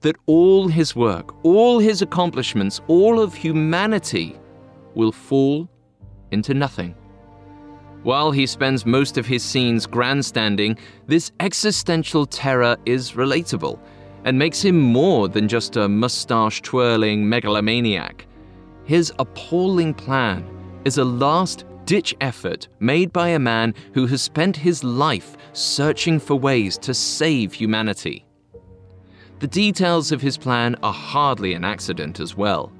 That 0.00 0.16
all 0.26 0.66
his 0.66 0.96
work, 0.96 1.32
all 1.44 1.78
his 1.78 2.02
accomplishments, 2.02 2.80
all 2.88 3.20
of 3.20 3.34
humanity 3.34 4.36
will 4.96 5.12
fall 5.12 5.70
into 6.32 6.54
nothing. 6.54 6.92
While 8.02 8.32
he 8.32 8.46
spends 8.46 8.84
most 8.84 9.16
of 9.16 9.26
his 9.26 9.44
scenes 9.44 9.86
grandstanding, 9.86 10.76
this 11.06 11.30
existential 11.38 12.26
terror 12.26 12.76
is 12.84 13.12
relatable 13.12 13.78
and 14.26 14.38
makes 14.38 14.62
him 14.62 14.78
more 14.78 15.28
than 15.28 15.48
just 15.48 15.76
a 15.76 15.88
mustache 15.88 16.60
twirling 16.60 17.26
megalomaniac. 17.28 18.26
His 18.84 19.12
appalling 19.18 19.94
plan 19.94 20.44
is 20.84 20.98
a 20.98 21.04
last 21.04 21.64
ditch 21.84 22.14
effort 22.20 22.66
made 22.80 23.12
by 23.12 23.28
a 23.28 23.38
man 23.38 23.72
who 23.94 24.06
has 24.06 24.20
spent 24.20 24.56
his 24.56 24.82
life 24.84 25.36
searching 25.52 26.18
for 26.18 26.34
ways 26.34 26.76
to 26.78 26.92
save 26.92 27.54
humanity. 27.54 28.26
The 29.38 29.46
details 29.46 30.10
of 30.10 30.20
his 30.20 30.36
plan 30.36 30.74
are 30.82 30.92
hardly 30.92 31.54
an 31.54 31.64
accident 31.64 32.18
as 32.20 32.36
well. 32.36 32.72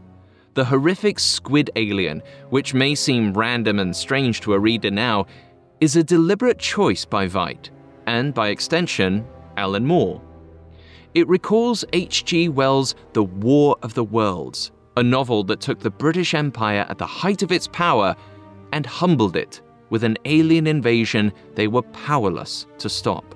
the 0.57 0.65
horrific 0.65 1.19
squid 1.21 1.71
alien, 1.77 2.23
which 2.49 2.73
may 2.73 2.95
seem 2.95 3.35
random 3.35 3.79
and 3.79 3.95
strange 3.95 4.41
to 4.41 4.55
a 4.55 4.59
reader 4.59 4.91
now, 4.91 5.27
is 5.81 5.97
a 5.97 6.03
deliberate 6.03 6.59
choice 6.59 7.05
by 7.05 7.29
Veidt, 7.29 7.69
and 8.07 8.33
by 8.33 8.49
extension, 8.49 9.25
Alan 9.59 9.85
Moore. 9.85 10.21
It 11.17 11.27
recalls 11.29 11.83
H.G. 11.95 12.51
Wells' 12.51 12.95
The 13.15 13.23
War 13.23 13.79
of 13.83 13.95
the 13.95 14.05
Worlds, 14.05 14.71
a 14.99 15.03
novel 15.03 15.45
that 15.45 15.63
took 15.63 15.81
the 15.81 15.89
British 15.89 16.35
Empire 16.35 16.85
at 16.91 16.99
the 16.99 17.07
height 17.07 17.43
of 17.43 17.51
its 17.51 17.69
power 17.69 18.15
and 18.71 18.85
humbled 18.85 19.35
it 19.35 19.63
with 19.89 20.05
an 20.05 20.19
alien 20.27 20.67
invasion 20.67 21.33
they 21.55 21.69
were 21.69 21.81
powerless 21.81 22.67
to 22.77 22.91
stop. 22.91 23.35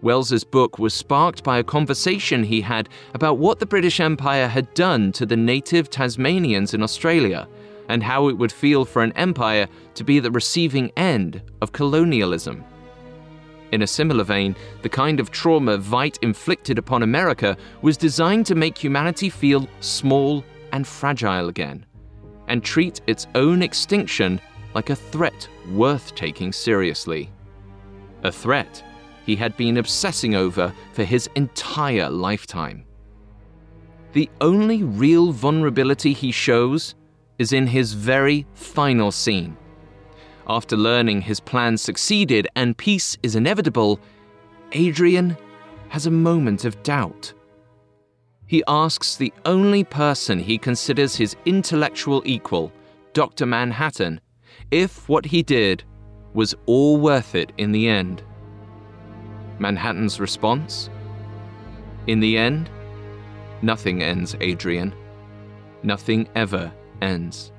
Wells's 0.00 0.42
book 0.42 0.78
was 0.78 0.94
sparked 0.94 1.44
by 1.44 1.58
a 1.58 1.62
conversation 1.62 2.42
he 2.42 2.62
had 2.62 2.88
about 3.12 3.36
what 3.36 3.58
the 3.58 3.66
British 3.66 4.00
Empire 4.00 4.48
had 4.48 4.72
done 4.72 5.12
to 5.12 5.26
the 5.26 5.36
native 5.36 5.90
Tasmanians 5.90 6.72
in 6.72 6.82
Australia 6.82 7.46
and 7.90 8.02
how 8.02 8.28
it 8.28 8.38
would 8.38 8.50
feel 8.50 8.86
for 8.86 9.02
an 9.02 9.12
empire 9.12 9.68
to 9.92 10.04
be 10.04 10.18
the 10.18 10.30
receiving 10.30 10.90
end 10.96 11.42
of 11.60 11.72
colonialism. 11.72 12.64
In 13.72 13.82
a 13.82 13.86
similar 13.86 14.24
vein, 14.24 14.56
the 14.82 14.88
kind 14.88 15.20
of 15.20 15.30
trauma 15.30 15.78
Veidt 15.78 16.18
inflicted 16.22 16.78
upon 16.78 17.02
America 17.02 17.56
was 17.82 17.96
designed 17.96 18.46
to 18.46 18.54
make 18.54 18.76
humanity 18.76 19.30
feel 19.30 19.68
small 19.80 20.44
and 20.72 20.86
fragile 20.86 21.48
again, 21.48 21.86
and 22.48 22.64
treat 22.64 23.00
its 23.06 23.26
own 23.34 23.62
extinction 23.62 24.40
like 24.74 24.90
a 24.90 24.96
threat 24.96 25.48
worth 25.70 26.14
taking 26.14 26.52
seriously. 26.52 27.30
A 28.24 28.32
threat 28.32 28.82
he 29.24 29.36
had 29.36 29.56
been 29.56 29.76
obsessing 29.76 30.34
over 30.34 30.72
for 30.92 31.04
his 31.04 31.28
entire 31.36 32.10
lifetime. 32.10 32.84
The 34.12 34.28
only 34.40 34.82
real 34.82 35.30
vulnerability 35.30 36.12
he 36.12 36.32
shows 36.32 36.96
is 37.38 37.52
in 37.52 37.66
his 37.66 37.92
very 37.92 38.46
final 38.54 39.12
scene. 39.12 39.56
After 40.50 40.76
learning 40.76 41.20
his 41.20 41.38
plan 41.38 41.78
succeeded 41.78 42.48
and 42.56 42.76
peace 42.76 43.16
is 43.22 43.36
inevitable, 43.36 44.00
Adrian 44.72 45.36
has 45.90 46.06
a 46.06 46.10
moment 46.10 46.64
of 46.64 46.82
doubt. 46.82 47.32
He 48.46 48.64
asks 48.66 49.14
the 49.14 49.32
only 49.44 49.84
person 49.84 50.40
he 50.40 50.58
considers 50.58 51.14
his 51.14 51.36
intellectual 51.44 52.20
equal, 52.26 52.72
Dr. 53.12 53.46
Manhattan, 53.46 54.20
if 54.72 55.08
what 55.08 55.24
he 55.24 55.40
did 55.44 55.84
was 56.34 56.56
all 56.66 56.96
worth 56.96 57.36
it 57.36 57.52
in 57.56 57.70
the 57.70 57.88
end. 57.88 58.24
Manhattan's 59.60 60.18
response? 60.18 60.90
In 62.08 62.18
the 62.18 62.36
end, 62.36 62.68
nothing 63.62 64.02
ends, 64.02 64.34
Adrian. 64.40 64.96
Nothing 65.84 66.28
ever 66.34 66.72
ends. 67.02 67.52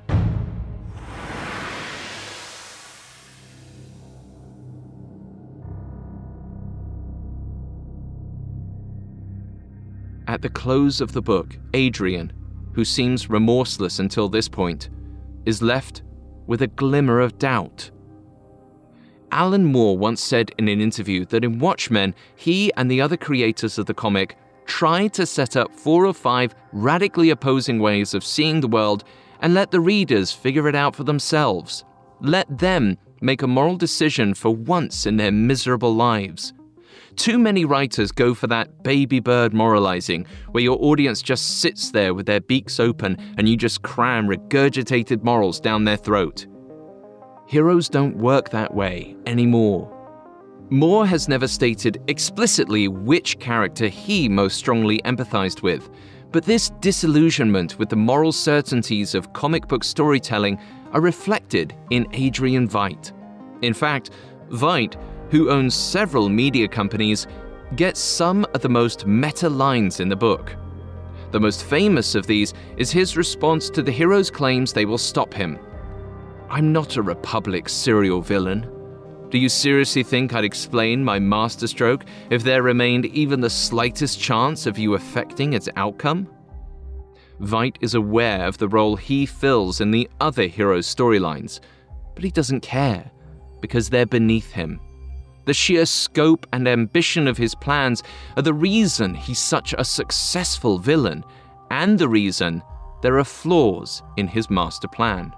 At 10.32 10.40
the 10.40 10.48
close 10.48 11.02
of 11.02 11.12
the 11.12 11.20
book, 11.20 11.58
Adrian, 11.74 12.32
who 12.72 12.86
seems 12.86 13.28
remorseless 13.28 13.98
until 13.98 14.30
this 14.30 14.48
point, 14.48 14.88
is 15.44 15.60
left 15.60 16.04
with 16.46 16.62
a 16.62 16.68
glimmer 16.68 17.20
of 17.20 17.38
doubt. 17.38 17.90
Alan 19.30 19.62
Moore 19.62 19.98
once 19.98 20.22
said 20.22 20.50
in 20.56 20.68
an 20.68 20.80
interview 20.80 21.26
that 21.26 21.44
in 21.44 21.58
Watchmen, 21.58 22.14
he 22.34 22.72
and 22.78 22.90
the 22.90 22.98
other 22.98 23.18
creators 23.18 23.76
of 23.76 23.84
the 23.84 23.92
comic 23.92 24.38
tried 24.64 25.12
to 25.12 25.26
set 25.26 25.54
up 25.54 25.70
four 25.74 26.06
or 26.06 26.14
five 26.14 26.54
radically 26.72 27.28
opposing 27.28 27.78
ways 27.78 28.14
of 28.14 28.24
seeing 28.24 28.62
the 28.62 28.68
world 28.68 29.04
and 29.40 29.52
let 29.52 29.70
the 29.70 29.80
readers 29.80 30.32
figure 30.32 30.66
it 30.66 30.74
out 30.74 30.96
for 30.96 31.04
themselves. 31.04 31.84
Let 32.22 32.58
them 32.58 32.96
make 33.20 33.42
a 33.42 33.46
moral 33.46 33.76
decision 33.76 34.32
for 34.32 34.48
once 34.48 35.04
in 35.04 35.18
their 35.18 35.30
miserable 35.30 35.94
lives. 35.94 36.54
Too 37.16 37.38
many 37.38 37.64
writers 37.64 38.10
go 38.10 38.34
for 38.34 38.46
that 38.48 38.82
baby 38.82 39.20
bird 39.20 39.52
moralizing, 39.52 40.26
where 40.50 40.62
your 40.62 40.78
audience 40.80 41.22
just 41.22 41.60
sits 41.60 41.90
there 41.90 42.14
with 42.14 42.26
their 42.26 42.40
beaks 42.40 42.80
open 42.80 43.16
and 43.36 43.48
you 43.48 43.56
just 43.56 43.82
cram 43.82 44.26
regurgitated 44.26 45.22
morals 45.22 45.60
down 45.60 45.84
their 45.84 45.96
throat. 45.96 46.46
Heroes 47.46 47.88
don't 47.88 48.16
work 48.16 48.50
that 48.50 48.74
way 48.74 49.14
anymore. 49.26 49.98
Moore 50.70 51.06
has 51.06 51.28
never 51.28 51.46
stated 51.46 52.02
explicitly 52.08 52.88
which 52.88 53.38
character 53.38 53.88
he 53.88 54.26
most 54.26 54.56
strongly 54.56 55.00
empathized 55.04 55.60
with, 55.60 55.90
but 56.30 56.44
this 56.44 56.70
disillusionment 56.80 57.78
with 57.78 57.90
the 57.90 57.96
moral 57.96 58.32
certainties 58.32 59.14
of 59.14 59.34
comic 59.34 59.68
book 59.68 59.84
storytelling 59.84 60.58
are 60.92 61.02
reflected 61.02 61.74
in 61.90 62.06
Adrian 62.14 62.66
Veidt. 62.66 63.12
In 63.60 63.74
fact, 63.74 64.10
Veidt, 64.48 64.96
who 65.32 65.50
owns 65.50 65.74
several 65.74 66.28
media 66.28 66.68
companies, 66.68 67.26
gets 67.74 67.98
some 67.98 68.44
of 68.52 68.60
the 68.60 68.68
most 68.68 69.06
meta 69.06 69.48
lines 69.48 69.98
in 69.98 70.10
the 70.10 70.14
book. 70.14 70.54
The 71.30 71.40
most 71.40 71.64
famous 71.64 72.14
of 72.14 72.26
these 72.26 72.52
is 72.76 72.92
his 72.92 73.16
response 73.16 73.70
to 73.70 73.82
the 73.82 73.90
hero's 73.90 74.30
claims 74.30 74.74
they 74.74 74.84
will 74.84 74.98
stop 74.98 75.32
him 75.32 75.58
I'm 76.50 76.70
not 76.70 76.98
a 76.98 77.02
Republic 77.02 77.66
serial 77.66 78.20
villain. 78.20 78.68
Do 79.30 79.38
you 79.38 79.48
seriously 79.48 80.02
think 80.02 80.34
I'd 80.34 80.44
explain 80.44 81.02
my 81.02 81.18
masterstroke 81.18 82.04
if 82.28 82.42
there 82.42 82.62
remained 82.62 83.06
even 83.06 83.40
the 83.40 83.48
slightest 83.48 84.20
chance 84.20 84.66
of 84.66 84.78
you 84.78 84.92
affecting 84.92 85.54
its 85.54 85.70
outcome? 85.76 86.28
Veidt 87.40 87.76
is 87.80 87.94
aware 87.94 88.44
of 88.44 88.58
the 88.58 88.68
role 88.68 88.96
he 88.96 89.24
fills 89.24 89.80
in 89.80 89.92
the 89.92 90.10
other 90.20 90.46
heroes' 90.46 90.94
storylines, 90.94 91.60
but 92.14 92.22
he 92.22 92.30
doesn't 92.30 92.60
care 92.60 93.10
because 93.62 93.88
they're 93.88 94.04
beneath 94.04 94.52
him. 94.52 94.78
The 95.44 95.54
sheer 95.54 95.86
scope 95.86 96.46
and 96.52 96.68
ambition 96.68 97.26
of 97.26 97.36
his 97.36 97.54
plans 97.54 98.02
are 98.36 98.42
the 98.42 98.54
reason 98.54 99.14
he's 99.14 99.40
such 99.40 99.74
a 99.76 99.84
successful 99.84 100.78
villain, 100.78 101.24
and 101.70 101.98
the 101.98 102.08
reason 102.08 102.62
there 103.02 103.18
are 103.18 103.24
flaws 103.24 104.02
in 104.16 104.28
his 104.28 104.48
master 104.48 104.86
plan. 104.86 105.34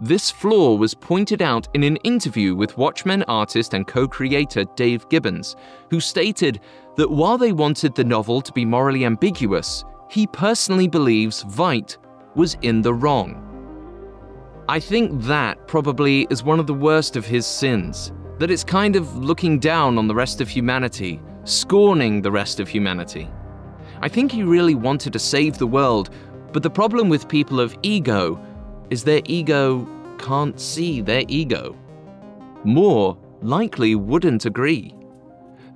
This 0.00 0.30
flaw 0.30 0.74
was 0.74 0.94
pointed 0.94 1.40
out 1.40 1.68
in 1.74 1.84
an 1.84 1.96
interview 1.96 2.54
with 2.54 2.76
Watchmen 2.76 3.22
artist 3.28 3.72
and 3.72 3.86
co 3.86 4.08
creator 4.08 4.64
Dave 4.76 5.08
Gibbons, 5.08 5.56
who 5.90 6.00
stated 6.00 6.60
that 6.96 7.10
while 7.10 7.38
they 7.38 7.52
wanted 7.52 7.94
the 7.94 8.04
novel 8.04 8.40
to 8.42 8.52
be 8.52 8.64
morally 8.64 9.04
ambiguous, 9.04 9.84
he 10.10 10.26
personally 10.26 10.88
believes 10.88 11.44
Veidt 11.44 11.96
was 12.34 12.56
in 12.62 12.82
the 12.82 12.92
wrong. 12.92 13.48
I 14.68 14.80
think 14.80 15.22
that 15.22 15.66
probably 15.66 16.26
is 16.30 16.42
one 16.42 16.60
of 16.60 16.66
the 16.66 16.74
worst 16.74 17.16
of 17.16 17.24
his 17.24 17.46
sins, 17.46 18.12
that 18.42 18.50
it's 18.50 18.64
kind 18.64 18.96
of 18.96 19.16
looking 19.18 19.60
down 19.60 19.96
on 19.96 20.08
the 20.08 20.14
rest 20.16 20.40
of 20.40 20.48
humanity, 20.48 21.20
scorning 21.44 22.20
the 22.20 22.32
rest 22.32 22.58
of 22.58 22.68
humanity. 22.68 23.30
I 24.00 24.08
think 24.08 24.32
he 24.32 24.42
really 24.42 24.74
wanted 24.74 25.12
to 25.12 25.20
save 25.20 25.58
the 25.58 25.66
world, 25.68 26.10
but 26.52 26.64
the 26.64 26.68
problem 26.68 27.08
with 27.08 27.28
people 27.28 27.60
of 27.60 27.78
ego 27.82 28.44
is 28.90 29.04
their 29.04 29.20
ego 29.26 29.88
can't 30.18 30.58
see 30.58 31.00
their 31.00 31.22
ego. 31.28 31.76
Moore 32.64 33.16
likely 33.42 33.94
wouldn't 33.94 34.44
agree. 34.44 34.92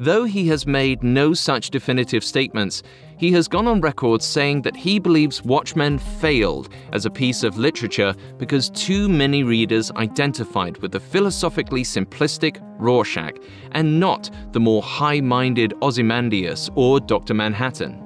Though 0.00 0.24
he 0.24 0.48
has 0.48 0.66
made 0.66 1.04
no 1.04 1.34
such 1.34 1.70
definitive 1.70 2.24
statements, 2.24 2.82
he 3.18 3.32
has 3.32 3.48
gone 3.48 3.66
on 3.66 3.80
record 3.80 4.22
saying 4.22 4.62
that 4.62 4.76
he 4.76 4.98
believes 4.98 5.42
Watchmen 5.42 5.98
failed 5.98 6.68
as 6.92 7.06
a 7.06 7.10
piece 7.10 7.42
of 7.42 7.56
literature 7.56 8.14
because 8.36 8.70
too 8.70 9.08
many 9.08 9.42
readers 9.42 9.90
identified 9.92 10.76
with 10.78 10.92
the 10.92 11.00
philosophically 11.00 11.82
simplistic 11.82 12.60
Rorschach 12.78 13.36
and 13.72 13.98
not 13.98 14.30
the 14.52 14.60
more 14.60 14.82
high 14.82 15.20
minded 15.20 15.72
Ozymandias 15.80 16.70
or 16.74 17.00
Dr. 17.00 17.34
Manhattan. 17.34 18.02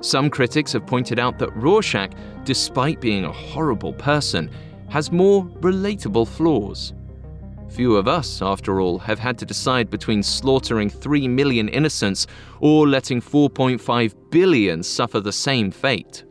Some 0.00 0.30
critics 0.30 0.72
have 0.72 0.86
pointed 0.86 1.18
out 1.18 1.38
that 1.38 1.54
Rorschach, 1.56 2.12
despite 2.44 3.00
being 3.00 3.24
a 3.24 3.32
horrible 3.32 3.92
person, 3.92 4.50
has 4.88 5.12
more 5.12 5.44
relatable 5.60 6.28
flaws. 6.28 6.94
Few 7.74 7.96
of 7.96 8.06
us, 8.06 8.40
after 8.40 8.80
all, 8.80 9.00
have 9.00 9.18
had 9.18 9.36
to 9.38 9.44
decide 9.44 9.90
between 9.90 10.22
slaughtering 10.22 10.88
3 10.88 11.26
million 11.26 11.68
innocents 11.68 12.28
or 12.60 12.86
letting 12.86 13.20
4.5 13.20 14.14
billion 14.30 14.80
suffer 14.80 15.18
the 15.18 15.32
same 15.32 15.72
fate. 15.72 16.24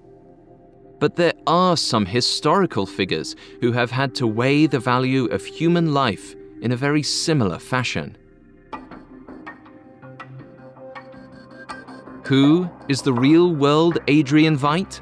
But 1.02 1.18
there 1.18 1.34
are 1.46 1.76
some 1.76 2.06
historical 2.06 2.86
figures 2.86 3.36
who 3.60 3.74
have 3.74 3.92
had 3.92 4.16
to 4.16 4.26
weigh 4.26 4.68
the 4.68 4.80
value 4.80 5.26
of 5.26 5.44
human 5.44 5.94
life 5.94 6.34
in 6.62 6.72
a 6.72 6.78
very 6.78 7.04
similar 7.04 7.60
fashion. 7.60 8.18
Who 12.24 12.70
is 12.88 13.02
the 13.02 13.12
real 13.12 13.54
world 13.54 13.98
Adrian 14.08 14.58
Veidt? 14.58 15.02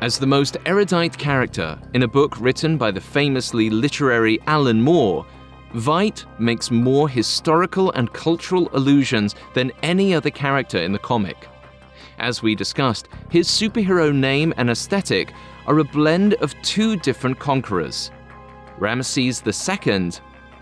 As 0.00 0.16
the 0.16 0.26
most 0.28 0.56
erudite 0.64 1.18
character 1.18 1.76
in 1.92 2.04
a 2.04 2.08
book 2.08 2.40
written 2.40 2.76
by 2.76 2.92
the 2.92 3.00
famously 3.00 3.68
literary 3.68 4.38
Alan 4.46 4.80
Moore, 4.80 5.26
Veidt 5.74 6.24
makes 6.38 6.70
more 6.70 7.08
historical 7.08 7.90
and 7.90 8.12
cultural 8.12 8.70
allusions 8.74 9.34
than 9.54 9.72
any 9.82 10.14
other 10.14 10.30
character 10.30 10.78
in 10.78 10.92
the 10.92 11.00
comic. 11.00 11.48
As 12.20 12.44
we 12.44 12.54
discussed, 12.54 13.08
his 13.28 13.48
superhero 13.48 14.14
name 14.14 14.54
and 14.56 14.70
aesthetic 14.70 15.32
are 15.66 15.80
a 15.80 15.84
blend 15.84 16.34
of 16.34 16.54
two 16.62 16.96
different 16.96 17.40
conquerors 17.40 18.12
Ramesses 18.78 19.42
II 19.44 20.12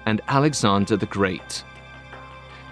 and 0.06 0.22
Alexander 0.28 0.96
the 0.96 1.04
Great. 1.06 1.62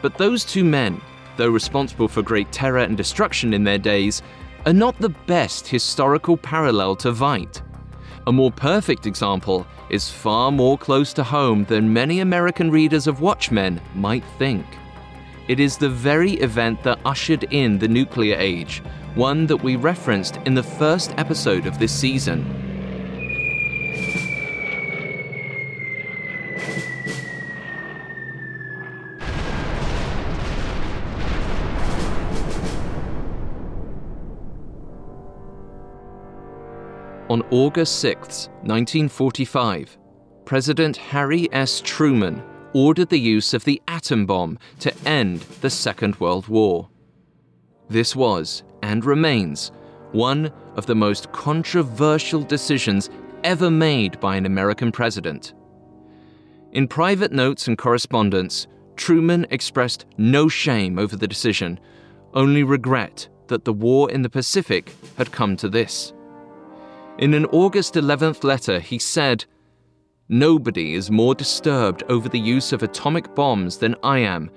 But 0.00 0.16
those 0.16 0.46
two 0.46 0.64
men, 0.64 1.03
though 1.37 1.50
responsible 1.50 2.09
for 2.09 2.22
great 2.22 2.50
terror 2.53 2.79
and 2.79 2.96
destruction 2.96 3.53
in 3.53 3.64
their 3.64 3.79
days, 3.79 4.22
are 4.66 4.72
not 4.72 4.98
the 4.98 5.11
best 5.11 5.68
historical 5.68 6.37
parallel 6.37 6.96
to 6.96 7.12
Veidt. 7.12 7.61
A 8.27 8.33
more 8.33 8.50
perfect 8.50 9.07
example 9.07 9.66
is 9.90 10.11
far 10.11 10.50
more 10.50 10.79
close 10.79 11.12
to 11.12 11.22
home 11.22 11.64
than 11.64 11.92
many 11.92 12.20
American 12.20 12.70
readers 12.70 13.07
of 13.07 13.20
Watchmen 13.20 13.81
might 13.94 14.24
think. 14.38 14.64
It 15.46 15.61
is 15.61 15.77
the 15.77 15.90
very 15.90 16.33
event 16.35 16.83
that 16.85 16.98
ushered 17.05 17.44
in 17.50 17.79
the 17.79 17.88
nuclear 17.88 18.37
age, 18.38 18.83
one 19.14 19.46
that 19.46 19.62
we 19.62 19.77
referenced 19.77 20.38
in 20.46 20.55
the 20.55 20.62
first 20.62 21.12
episode 21.18 21.66
of 21.66 21.79
this 21.79 21.92
season. 21.92 22.74
On 37.35 37.42
August 37.51 37.99
6, 37.99 38.47
1945, 38.62 39.99
President 40.44 40.97
Harry 40.97 41.53
S. 41.53 41.81
Truman 41.81 42.40
ordered 42.75 43.09
the 43.09 43.18
use 43.18 43.53
of 43.55 43.64
the 43.64 43.83
atom 43.88 44.25
bomb 44.25 44.57
to 44.79 44.94
end 45.05 45.40
the 45.61 45.68
Second 45.68 46.14
World 46.20 46.47
War. 46.47 46.88
This 47.88 48.14
was, 48.14 48.62
and 48.85 49.05
remains, 49.05 49.73
one 50.12 50.53
of 50.77 50.87
the 50.87 50.94
most 50.94 51.33
controversial 51.33 52.40
decisions 52.40 53.11
ever 53.42 53.68
made 53.68 54.20
by 54.20 54.37
an 54.37 54.47
American 54.47 54.92
president. 54.92 55.55
In 56.70 56.87
private 56.87 57.33
notes 57.33 57.66
and 57.66 57.77
correspondence, 57.77 58.68
Truman 58.94 59.44
expressed 59.51 60.07
no 60.16 60.47
shame 60.47 61.01
over 61.01 61.16
the 61.16 61.27
decision, 61.27 61.81
only 62.33 62.62
regret 62.62 63.27
that 63.49 63.64
the 63.64 63.73
war 63.73 64.09
in 64.09 64.23
the 64.23 64.31
Pacific 64.31 64.94
had 65.18 65.33
come 65.33 65.57
to 65.57 65.68
this. 65.68 66.12
In 67.18 67.33
an 67.33 67.46
August 67.46 67.94
11th 67.94 68.42
letter, 68.42 68.81
he 68.81 68.98
said, 68.98 69.44
Nobody 70.29 70.94
is 70.94 71.12
more 71.12 71.35
disturbed 71.35 72.03
over 72.09 72.29
the 72.29 72.40
use 72.40 72.72
of 72.72 72.83
atomic 72.83 73.33
bombs 73.37 73.79
than 73.79 73.94
I 74.03 74.18
am, 74.18 74.50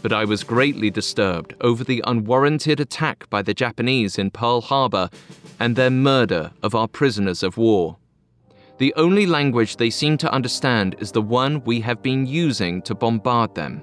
but 0.00 0.14
I 0.14 0.24
was 0.24 0.42
greatly 0.42 0.88
disturbed 0.88 1.54
over 1.60 1.84
the 1.84 2.02
unwarranted 2.06 2.80
attack 2.80 3.28
by 3.28 3.42
the 3.42 3.52
Japanese 3.52 4.18
in 4.18 4.30
Pearl 4.30 4.62
Harbor 4.62 5.10
and 5.60 5.76
their 5.76 5.90
murder 5.90 6.50
of 6.62 6.74
our 6.74 6.88
prisoners 6.88 7.42
of 7.42 7.58
war. 7.58 7.98
The 8.78 8.94
only 8.94 9.26
language 9.26 9.76
they 9.76 9.90
seem 9.90 10.16
to 10.18 10.32
understand 10.32 10.96
is 11.00 11.12
the 11.12 11.20
one 11.20 11.62
we 11.64 11.78
have 11.80 12.02
been 12.02 12.26
using 12.26 12.80
to 12.82 12.94
bombard 12.94 13.54
them. 13.54 13.82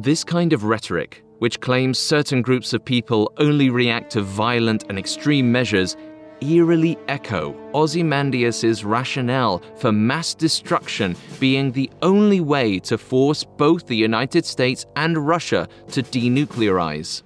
This 0.00 0.24
kind 0.24 0.52
of 0.52 0.64
rhetoric, 0.64 1.22
which 1.38 1.60
claims 1.60 2.00
certain 2.00 2.42
groups 2.42 2.72
of 2.72 2.84
people 2.84 3.32
only 3.36 3.70
react 3.70 4.10
to 4.12 4.22
violent 4.22 4.86
and 4.88 4.98
extreme 4.98 5.52
measures, 5.52 5.96
eerily 6.44 6.98
echo 7.08 7.54
Ozymandias's 7.72 8.84
rationale 8.84 9.62
for 9.76 9.92
mass 9.92 10.34
destruction 10.34 11.16
being 11.40 11.72
the 11.72 11.90
only 12.02 12.40
way 12.40 12.78
to 12.80 12.98
force 12.98 13.44
both 13.44 13.86
the 13.86 13.96
United 13.96 14.44
States 14.44 14.84
and 14.96 15.26
Russia 15.26 15.66
to 15.92 16.02
denuclearize. 16.02 17.22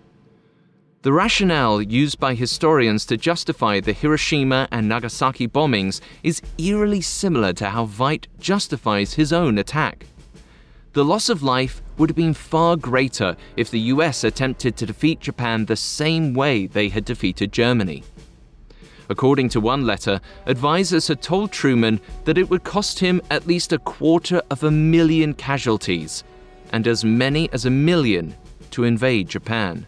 The 1.03 1.13
rationale 1.13 1.81
used 1.83 2.19
by 2.19 2.35
historians 2.35 3.07
to 3.07 3.17
justify 3.17 3.81
the 3.81 3.93
Hiroshima 3.93 4.69
and 4.71 4.89
Nagasaki 4.89 5.49
bombings 5.49 6.01
is 6.23 6.43
eerily 6.59 7.01
similar 7.01 7.53
to 7.55 7.71
how 7.71 7.87
Veidt 7.87 8.27
justifies 8.39 9.15
his 9.15 9.33
own 9.33 9.59
attack. 9.59 10.07
The 10.93 11.05
loss 11.05 11.29
of 11.29 11.43
life 11.43 11.83
would 11.97 12.11
have 12.11 12.17
been 12.17 12.35
far 12.35 12.77
greater 12.77 13.37
if 13.57 13.71
the 13.71 13.81
US 13.95 14.25
attempted 14.25 14.77
to 14.77 14.87
defeat 14.87 15.21
Japan 15.21 15.65
the 15.65 15.77
same 15.77 16.35
way 16.35 16.67
they 16.67 16.89
had 16.89 17.05
defeated 17.05 17.53
Germany. 17.53 18.03
According 19.09 19.49
to 19.51 19.61
one 19.61 19.87
letter, 19.87 20.21
advisors 20.47 21.09
had 21.09 21.23
told 21.23 21.51
Truman 21.51 22.01
that 22.25 22.39
it 22.39 22.51
would 22.51 22.65
cost 22.65 22.99
him 22.99 23.23
at 23.31 23.47
least 23.47 23.73
a 23.73 23.79
quarter 23.79 24.43
of 24.51 24.65
a 24.65 24.71
million 24.71 25.33
casualties, 25.33 26.25
and 26.73 26.87
as 26.87 27.05
many 27.05 27.51
as 27.53 27.65
a 27.65 27.71
million 27.71 28.35
to 28.71 28.85
invade 28.85 29.29
Japan. 29.29 29.87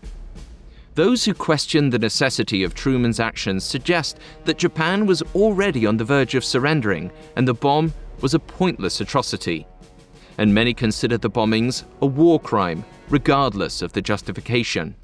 Those 0.94 1.24
who 1.24 1.34
question 1.34 1.90
the 1.90 1.98
necessity 1.98 2.64
of 2.64 2.74
Truman's 2.74 3.20
actions 3.20 3.64
suggest 3.64 4.18
that 4.44 4.58
Japan 4.58 5.06
was 5.06 5.22
already 5.34 5.86
on 5.86 5.96
the 5.96 6.04
verge 6.04 6.34
of 6.34 6.44
surrendering 6.44 7.12
and 7.36 7.46
the 7.46 7.54
bomb 7.54 7.92
was 8.20 8.34
a 8.34 8.38
pointless 8.38 9.00
atrocity. 9.00 9.66
And 10.38 10.52
many 10.52 10.74
consider 10.74 11.16
the 11.16 11.30
bombings 11.30 11.84
a 12.02 12.06
war 12.06 12.40
crime, 12.40 12.84
regardless 13.08 13.82
of 13.82 13.92
the 13.92 14.02
justification. 14.02 14.94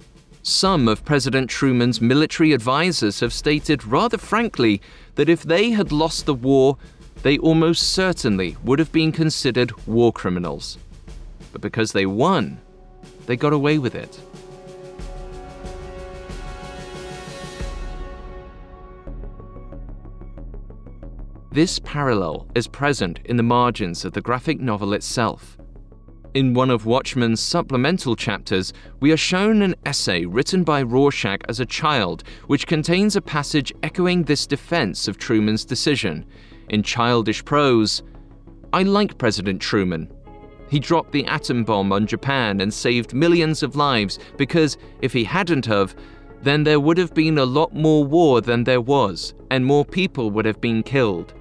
Some 0.48 0.86
of 0.86 1.04
President 1.04 1.50
Truman's 1.50 2.00
military 2.00 2.52
advisors 2.52 3.18
have 3.18 3.32
stated 3.32 3.84
rather 3.84 4.16
frankly 4.16 4.80
that 5.16 5.28
if 5.28 5.42
they 5.42 5.72
had 5.72 5.90
lost 5.90 6.24
the 6.24 6.34
war, 6.34 6.78
they 7.24 7.36
almost 7.36 7.90
certainly 7.90 8.56
would 8.62 8.78
have 8.78 8.92
been 8.92 9.10
considered 9.10 9.72
war 9.88 10.12
criminals. 10.12 10.78
But 11.50 11.62
because 11.62 11.90
they 11.90 12.06
won, 12.06 12.60
they 13.26 13.36
got 13.36 13.52
away 13.52 13.78
with 13.78 13.96
it. 13.96 14.20
This 21.50 21.80
parallel 21.80 22.46
is 22.54 22.68
present 22.68 23.18
in 23.24 23.36
the 23.36 23.42
margins 23.42 24.04
of 24.04 24.12
the 24.12 24.20
graphic 24.20 24.60
novel 24.60 24.92
itself. 24.92 25.55
In 26.36 26.52
one 26.52 26.68
of 26.68 26.84
Watchmen's 26.84 27.40
supplemental 27.40 28.14
chapters, 28.14 28.74
we 29.00 29.10
are 29.10 29.16
shown 29.16 29.62
an 29.62 29.74
essay 29.86 30.26
written 30.26 30.64
by 30.64 30.82
Rorschach 30.82 31.40
as 31.48 31.60
a 31.60 31.64
child, 31.64 32.24
which 32.46 32.66
contains 32.66 33.16
a 33.16 33.22
passage 33.22 33.72
echoing 33.82 34.22
this 34.22 34.46
defense 34.46 35.08
of 35.08 35.16
Truman's 35.16 35.64
decision. 35.64 36.26
In 36.68 36.82
childish 36.82 37.42
prose, 37.42 38.02
I 38.74 38.82
like 38.82 39.16
President 39.16 39.62
Truman. 39.62 40.12
He 40.68 40.78
dropped 40.78 41.10
the 41.10 41.24
atom 41.24 41.64
bomb 41.64 41.90
on 41.90 42.06
Japan 42.06 42.60
and 42.60 42.74
saved 42.74 43.14
millions 43.14 43.62
of 43.62 43.74
lives 43.74 44.18
because 44.36 44.76
if 45.00 45.14
he 45.14 45.24
hadn't 45.24 45.64
have, 45.64 45.96
then 46.42 46.64
there 46.64 46.80
would 46.80 46.98
have 46.98 47.14
been 47.14 47.38
a 47.38 47.46
lot 47.46 47.72
more 47.74 48.04
war 48.04 48.42
than 48.42 48.62
there 48.62 48.82
was, 48.82 49.32
and 49.50 49.64
more 49.64 49.86
people 49.86 50.30
would 50.32 50.44
have 50.44 50.60
been 50.60 50.82
killed. 50.82 51.32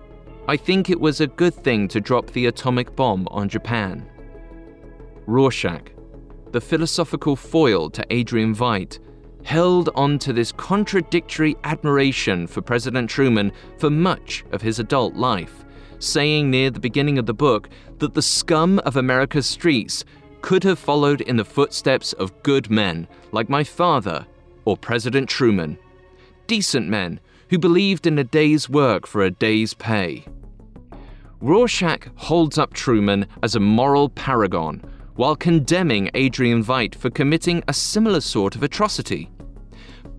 I 0.48 0.56
think 0.56 0.90
it 0.90 1.02
was 1.02 1.20
a 1.20 1.28
good 1.28 1.54
thing 1.54 1.90
to 1.90 2.00
drop 2.00 2.32
the 2.32 2.46
atomic 2.46 2.96
bomb 2.96 3.28
on 3.30 3.50
Japan. 3.50 4.10
Rorschach, 5.28 5.92
the 6.52 6.62
philosophical 6.62 7.36
foil 7.36 7.90
to 7.90 8.06
Adrian 8.10 8.54
Veidt, 8.54 9.00
held 9.44 9.90
on 9.96 10.18
to 10.20 10.34
this 10.34 10.52
contradictory 10.52 11.56
admiration 11.64 12.48
for 12.48 12.62
President 12.62 13.10
Truman 13.10 13.52
for 13.78 13.90
much 13.90 14.44
of 14.52 14.62
his 14.62 14.80
adult 14.80 15.16
life, 15.16 15.66
saying 16.00 16.50
near 16.50 16.70
the 16.70 16.80
beginning 16.80 17.18
of 17.18 17.26
the 17.26 17.34
book 17.34 17.70
that 18.00 18.14
the 18.14 18.22
scum 18.22 18.80
of 18.80 18.98
America's 18.98 19.48
streets 19.48 20.04
could 20.42 20.64
have 20.64 20.80
followed 20.80 21.22
in 21.22 21.38
the 21.38 21.46
footsteps 21.46 22.14
of 22.14 22.44
good 22.44 22.70
men 22.70 23.08
like 23.32 23.50
my 23.50 23.64
father 23.64 24.26
or 24.66 24.78
President 24.78 25.30
Truman. 25.30 25.78
Decent 26.48 26.88
men 26.88 27.20
who 27.50 27.58
believed 27.58 28.08
in 28.08 28.18
a 28.20 28.24
day's 28.24 28.70
work 28.70 29.08
for 29.08 29.22
a 29.22 29.32
day's 29.32 29.74
pay. 29.74 30.26
Rorschach 31.42 32.08
holds 32.16 32.58
up 32.58 32.74
Truman 32.74 33.28
as 33.44 33.56
a 33.56 33.60
moral 33.60 34.10
paragon 34.10 34.82
while 35.16 35.36
condemning 35.36 36.10
Adrian 36.14 36.64
Veidt 36.64 36.96
for 36.96 37.10
committing 37.10 37.64
a 37.68 37.74
similar 37.74 38.22
sort 38.22 38.56
of 38.56 38.64
atrocity. 38.64 39.30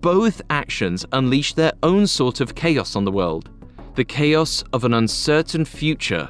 Both 0.01 0.41
actions 0.49 1.05
unleash 1.11 1.53
their 1.53 1.73
own 1.83 2.07
sort 2.07 2.41
of 2.41 2.55
chaos 2.55 2.95
on 2.95 3.05
the 3.05 3.11
world 3.11 3.49
the 3.95 4.05
chaos 4.05 4.63
of 4.73 4.83
an 4.83 4.93
uncertain 4.93 5.65
future 5.65 6.29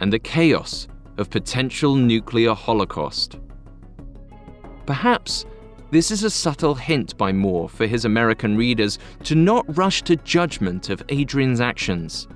and 0.00 0.12
the 0.12 0.18
chaos 0.18 0.86
of 1.16 1.30
potential 1.30 1.94
nuclear 1.94 2.52
holocaust. 2.52 3.38
Perhaps 4.84 5.46
this 5.90 6.10
is 6.10 6.24
a 6.24 6.30
subtle 6.30 6.74
hint 6.74 7.16
by 7.16 7.32
Moore 7.32 7.70
for 7.70 7.86
his 7.86 8.04
American 8.04 8.54
readers 8.54 8.98
to 9.24 9.34
not 9.34 9.64
rush 9.78 10.02
to 10.02 10.16
judgment 10.16 10.90
of 10.90 11.02
Adrian's 11.08 11.60
actions 11.60 12.28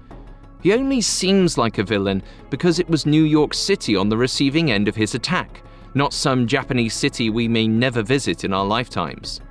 he 0.64 0.72
only 0.72 1.02
seems 1.02 1.58
like 1.58 1.76
a 1.76 1.84
villain 1.84 2.22
because 2.48 2.78
it 2.78 2.88
was 2.88 3.04
New 3.04 3.24
York 3.24 3.52
City 3.52 3.94
on 3.94 4.08
the 4.08 4.16
receiving 4.16 4.70
end 4.70 4.88
of 4.88 4.96
his 4.96 5.14
attack, 5.14 5.62
not 5.92 6.14
some 6.14 6.46
Japanese 6.46 6.94
city 6.94 7.28
we 7.28 7.46
may 7.46 7.68
never 7.68 8.02
visit 8.02 8.44
in 8.44 8.54
our 8.54 8.64
lifetimes. 8.64 9.42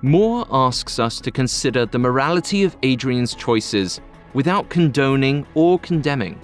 Moore 0.00 0.46
asks 0.50 0.98
us 0.98 1.20
to 1.20 1.30
consider 1.30 1.84
the 1.84 1.98
morality 1.98 2.64
of 2.64 2.78
Adrian's 2.82 3.34
choices 3.34 4.00
without 4.32 4.70
condoning 4.70 5.46
or 5.54 5.78
condemning. 5.80 6.40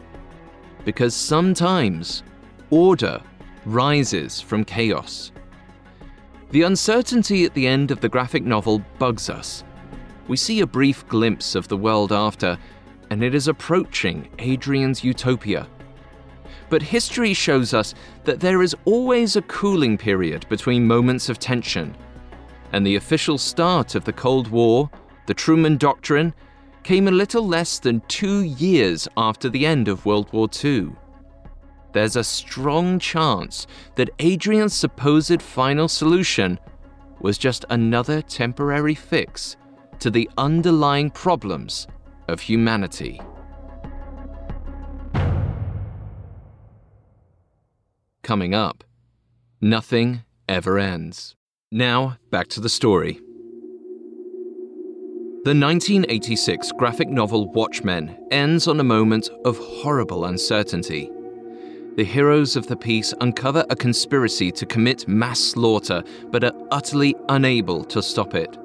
Because 0.85 1.15
sometimes 1.15 2.25
order 2.69 3.23
rises 3.65 4.39
from 4.39 4.67
chaos. 4.67 5.33
The 6.51 6.61
uncertainty 6.61 7.47
at 7.47 7.55
the 7.55 7.67
end 7.67 7.91
of 7.91 8.03
the 8.03 8.09
graphic 8.11 8.45
novel 8.45 8.85
bugs 8.99 9.31
us. 9.31 9.65
We 10.29 10.37
see 10.37 10.61
a 10.61 10.67
brief 10.67 11.09
glimpse 11.09 11.55
of 11.55 11.69
the 11.69 11.79
world 11.79 12.13
after, 12.13 12.59
and 13.13 13.23
it 13.23 13.35
is 13.35 13.47
approaching 13.47 14.27
Adrian's 14.39 15.05
utopia. 15.05 15.69
But 16.71 16.81
history 16.81 17.35
shows 17.35 17.75
us 17.75 17.95
that 18.25 18.41
there 18.41 18.63
is 18.63 18.75
always 18.87 19.37
a 19.37 19.43
cooling 19.43 19.99
period 19.99 20.47
between 20.49 20.87
moments 20.87 21.29
of 21.29 21.39
tension. 21.39 21.95
And 22.73 22.87
the 22.87 22.97
official 22.97 23.37
start 23.37 23.95
of 23.97 24.05
the 24.05 24.15
Cold 24.15 24.49
War, 24.49 24.89
the 25.27 25.35
Truman 25.35 25.77
Doctrine, 25.77 26.33
came 26.85 27.07
a 27.07 27.11
little 27.11 27.47
less 27.47 27.79
than 27.79 28.01
two 28.09 28.45
years 28.45 29.07
after 29.19 29.51
the 29.51 29.67
end 29.67 29.89
of 29.89 30.07
World 30.07 30.33
War 30.33 30.49
II. 30.65 30.93
There's 31.93 32.17
a 32.17 32.25
strong 32.25 32.99
chance 32.99 33.67
that 33.97 34.09
Adrian's 34.21 34.73
supposed 34.73 35.43
final 35.43 35.87
solution 35.87 36.59
was 37.21 37.37
just 37.37 37.67
another 37.69 38.23
temporary 38.23 38.95
fix 38.95 39.59
to 39.99 40.09
the 40.09 40.31
underlying 40.39 41.11
problems 41.11 41.87
of 42.29 42.41
humanity. 42.41 43.21
Coming 48.23 48.55
up, 48.55 48.85
nothing 49.61 50.23
ever 50.49 50.79
ends. 50.79 51.35
Now, 51.71 52.19
back 52.31 52.49
to 52.49 52.61
the 52.61 52.69
story. 52.69 53.21
The 55.45 55.57
1986 55.59 56.71
graphic 56.79 57.09
novel 57.09 57.51
Watchmen 57.51 58.17
ends 58.31 58.69
on 58.69 58.79
a 58.79 58.85
moment 58.85 59.29
of 59.45 59.59
horrible 59.59 60.27
uncertainty. 60.27 61.11
The 61.97 62.05
heroes 62.05 62.55
of 62.55 62.69
the 62.69 62.77
piece 62.77 63.13
uncover 63.21 63.67
a 63.69 63.75
conspiracy 63.75 64.53
to 64.53 64.65
commit 64.65 65.09
mass 65.09 65.41
slaughter 65.41 66.05
but 66.31 66.45
are 66.45 66.55
utterly 66.71 67.17
unable 67.29 67.83
to 67.87 68.01
stop 68.01 68.37
it. 68.37 68.57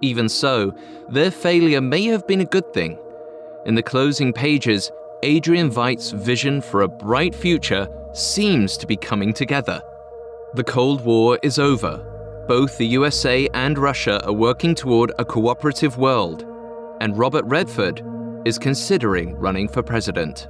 Even 0.00 0.28
so, 0.28 0.74
their 1.08 1.30
failure 1.30 1.80
may 1.80 2.04
have 2.04 2.26
been 2.26 2.40
a 2.40 2.46
good 2.46 2.72
thing. 2.72 2.98
In 3.66 3.74
the 3.74 3.82
closing 3.82 4.32
pages, 4.32 4.90
Adrian 5.22 5.70
Veidt's 5.70 6.10
vision 6.10 6.60
for 6.60 6.82
a 6.82 6.88
bright 6.88 7.34
future 7.34 7.88
seems 8.12 8.76
to 8.76 8.86
be 8.86 8.96
coming 8.96 9.32
together. 9.32 9.82
The 10.54 10.64
Cold 10.64 11.04
War 11.04 11.38
is 11.42 11.58
over, 11.58 12.04
both 12.48 12.78
the 12.78 12.86
USA 12.86 13.46
and 13.52 13.76
Russia 13.76 14.24
are 14.26 14.32
working 14.32 14.74
toward 14.74 15.12
a 15.18 15.24
cooperative 15.24 15.98
world, 15.98 16.46
and 17.02 17.18
Robert 17.18 17.44
Redford 17.44 18.02
is 18.46 18.58
considering 18.58 19.36
running 19.36 19.68
for 19.68 19.82
president. 19.82 20.48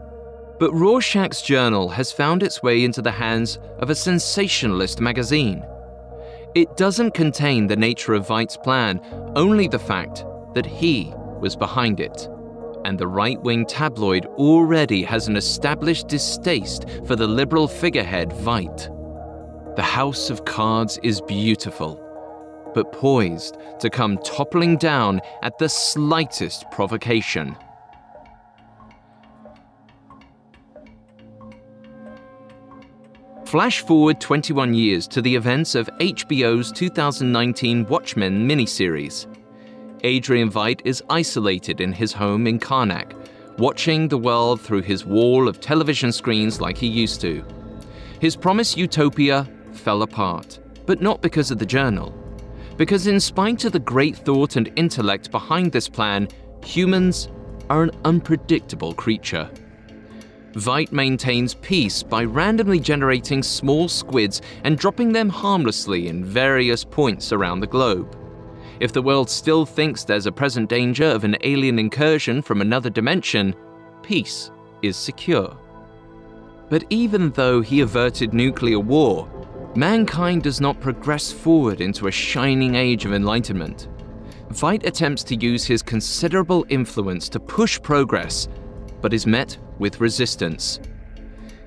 But 0.61 0.73
Rorschach's 0.73 1.43
journal 1.43 1.89
has 1.89 2.13
found 2.13 2.45
its 2.45 2.63
way 2.63 2.85
into 2.85 3.03
the 3.03 3.11
hands 3.11 3.59
of 3.81 3.91
a 3.91 3.97
sensationalist 3.97 5.01
magazine. 5.01 5.65
It 6.59 6.77
doesn't 6.77 7.15
contain 7.15 7.69
the 7.69 7.77
nature 7.77 8.15
of 8.15 8.27
Veidt's 8.27 8.57
plan, 8.57 9.01
only 9.37 9.69
the 9.69 9.79
fact 9.79 10.25
that 10.55 10.67
he 10.67 11.13
was 11.39 11.55
behind 11.55 12.01
it. 12.01 12.29
And 12.85 12.99
the 12.99 13.07
right 13.07 13.41
wing 13.41 13.65
tabloid 13.65 14.27
already 14.27 15.05
has 15.05 15.29
an 15.29 15.37
established 15.37 16.09
distaste 16.09 16.87
for 17.07 17.15
the 17.15 17.29
liberal 17.29 17.69
figurehead 17.69 18.31
Veidt. 18.31 18.91
The 19.77 19.85
house 19.85 20.31
of 20.31 20.47
cards 20.47 20.99
is 21.05 21.21
beautiful, 21.21 21.95
but 22.75 22.91
poised 22.91 23.57
to 23.79 23.89
come 23.89 24.19
toppling 24.25 24.79
down 24.79 25.21
at 25.45 25.59
the 25.59 25.69
slightest 25.69 26.69
provocation. 26.73 27.55
Flash 33.49 33.81
forward 33.81 34.21
21 34.21 34.75
years 34.75 35.09
to 35.09 35.23
the 35.23 35.35
events 35.35 35.75
of 35.75 35.89
HBO's 36.01 36.71
2019 36.71 37.87
Watchmen 37.87 38.47
miniseries. 38.47 39.27
Adrian 40.05 40.51
Veidt 40.51 40.83
is 40.85 41.03
isolated 41.09 41.81
in 41.81 41.91
his 41.91 42.13
home 42.13 42.47
in 42.47 42.61
Karnak, 42.61 43.15
watching 43.57 44.07
the 44.07 44.19
world 44.19 44.61
through 44.61 44.83
his 44.83 45.07
wall 45.07 45.49
of 45.49 45.63
television 45.63 46.13
screens 46.13 46.61
like 46.61 46.77
he 46.77 46.87
used 46.87 47.23
to. 47.23 47.43
His 48.21 48.37
promised 48.37 48.77
utopia 48.77 49.49
fell 49.73 50.03
apart, 50.03 50.59
but 50.85 51.01
not 51.01 51.23
because 51.23 51.51
of 51.51 51.59
the 51.59 51.65
journal. 51.65 52.13
Because, 52.77 53.07
in 53.07 53.19
spite 53.19 53.65
of 53.65 53.73
the 53.73 53.79
great 53.79 54.15
thought 54.15 54.57
and 54.57 54.71
intellect 54.77 55.31
behind 55.31 55.73
this 55.73 55.89
plan, 55.89 56.29
humans 56.63 57.31
are 57.71 57.83
an 57.83 57.93
unpredictable 58.05 58.93
creature. 58.93 59.51
Veidt 60.55 60.93
maintains 60.93 61.55
peace 61.55 62.03
by 62.03 62.25
randomly 62.25 62.81
generating 62.81 63.43
small 63.43 63.89
squids 63.89 64.41
and 64.65 64.79
dropping 64.79 65.13
them 65.13 65.29
harmlessly 65.29 66.09
in 66.09 66.25
various 66.25 66.85
points 66.85 67.33
around 67.33 67.61
the 67.61 67.67
globe. 67.67 68.17
If 68.81 68.93
the 68.93 69.03
world 69.03 69.29
still 69.29 69.67
thinks 69.67 70.05
there's 70.05 70.27
a 70.27 70.33
present 70.33 70.71
danger 70.71 71.05
of 71.05 71.25
an 71.25 71.37
alien 71.43 71.79
incursion 71.79 72.43
from 72.43 72.61
another 72.61 72.91
dimension, 72.91 73.55
peace 74.03 74.51
is 74.83 74.97
secure. 74.97 75.57
But 76.71 76.85
even 76.91 77.31
though 77.31 77.61
he 77.61 77.81
averted 77.81 78.33
nuclear 78.33 78.79
war, 78.79 79.29
mankind 79.75 80.43
does 80.43 80.61
not 80.61 80.81
progress 80.81 81.33
forward 81.33 81.81
into 81.81 82.07
a 82.07 82.13
shining 82.13 82.75
age 82.75 83.05
of 83.05 83.13
enlightenment. 83.13 83.89
Veidt 84.51 84.87
attempts 84.87 85.25
to 85.25 85.37
use 85.37 85.65
his 85.65 85.83
considerable 85.83 86.65
influence 86.69 87.29
to 87.29 87.41
push 87.41 87.81
progress, 87.83 88.49
but 89.01 89.13
is 89.13 89.27
met 89.27 89.59
with 89.79 90.01
resistance. 90.01 90.79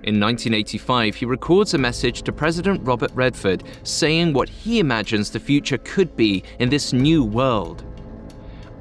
In 0.04 0.20
1985, 0.20 1.16
he 1.16 1.26
records 1.26 1.74
a 1.74 1.78
message 1.78 2.24
to 2.24 2.32
President 2.32 2.82
Robert 2.84 3.12
Redford 3.14 3.64
saying 3.84 4.34
what 4.34 4.50
he 4.50 4.80
imagines 4.80 5.30
the 5.30 5.40
future 5.40 5.78
could 5.78 6.16
be 6.16 6.44
in 6.58 6.70
this 6.70 6.92
new 6.92 7.24
world. 7.24 7.86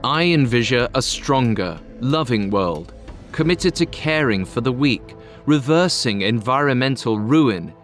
I 0.03 0.25
envision 0.25 0.89
a 0.95 1.03
stronger, 1.03 1.79
loving 2.01 2.49
world, 2.49 2.95
committed 3.33 3.75
to 3.77 3.87
caring 3.87 4.47
for 4.47 4.63
the 4.63 4.73
weak, 4.73 5.15
reversing 5.45 6.23
environmental 6.23 7.19
ruin, 7.19 7.75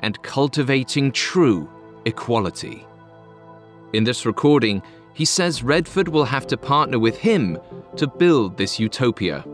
and 0.00 0.20
cultivating 0.22 1.12
true 1.12 1.70
equality. 2.06 2.84
In 3.92 4.02
this 4.02 4.26
recording, 4.26 4.82
he 5.14 5.24
says 5.24 5.62
Redford 5.62 6.08
will 6.08 6.24
have 6.24 6.46
to 6.48 6.56
partner 6.56 6.98
with 6.98 7.18
him 7.18 7.58
to 7.96 8.06
build 8.06 8.56
this 8.56 8.80
utopia. 8.80 9.44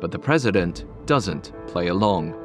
But 0.00 0.10
the 0.10 0.18
president 0.18 0.84
doesn't 1.06 1.52
play 1.66 1.88
along. 1.88 2.36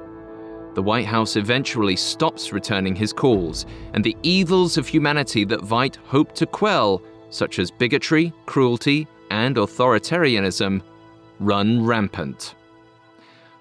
The 0.76 0.84
White 0.84 1.06
House 1.06 1.38
eventually 1.38 1.96
stops 1.96 2.52
returning 2.52 2.96
his 2.96 3.14
calls, 3.14 3.66
and 3.94 4.04
the 4.04 4.18
evils 4.24 4.78
of 4.78 4.88
humanity 4.88 5.46
that 5.46 5.62
Veidt 5.62 5.96
hoped 6.06 6.36
to 6.36 6.46
quell, 6.46 7.02
such 7.30 7.60
as 7.60 7.72
bigotry, 7.72 8.34
cruelty, 8.46 9.08
and 9.32 9.56
authoritarianism, 9.56 10.82
run 11.40 11.86
rampant. 11.86 12.56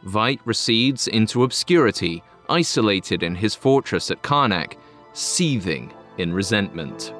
Veidt 0.06 0.40
recedes 0.44 1.06
into 1.08 1.44
obscurity 1.44 2.22
isolated 2.48 3.22
in 3.22 3.34
his 3.34 3.54
fortress 3.54 4.10
at 4.10 4.22
Karnak, 4.22 4.76
seething 5.12 5.92
in 6.18 6.32
resentment. 6.32 7.14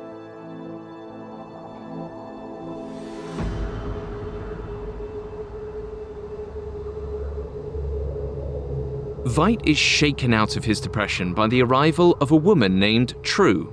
Veidt 9.24 9.66
is 9.66 9.78
shaken 9.78 10.34
out 10.34 10.56
of 10.56 10.66
his 10.66 10.80
depression 10.80 11.32
by 11.32 11.46
the 11.46 11.62
arrival 11.62 12.14
of 12.20 12.30
a 12.30 12.36
woman 12.36 12.78
named 12.78 13.14
Trieu. 13.22 13.72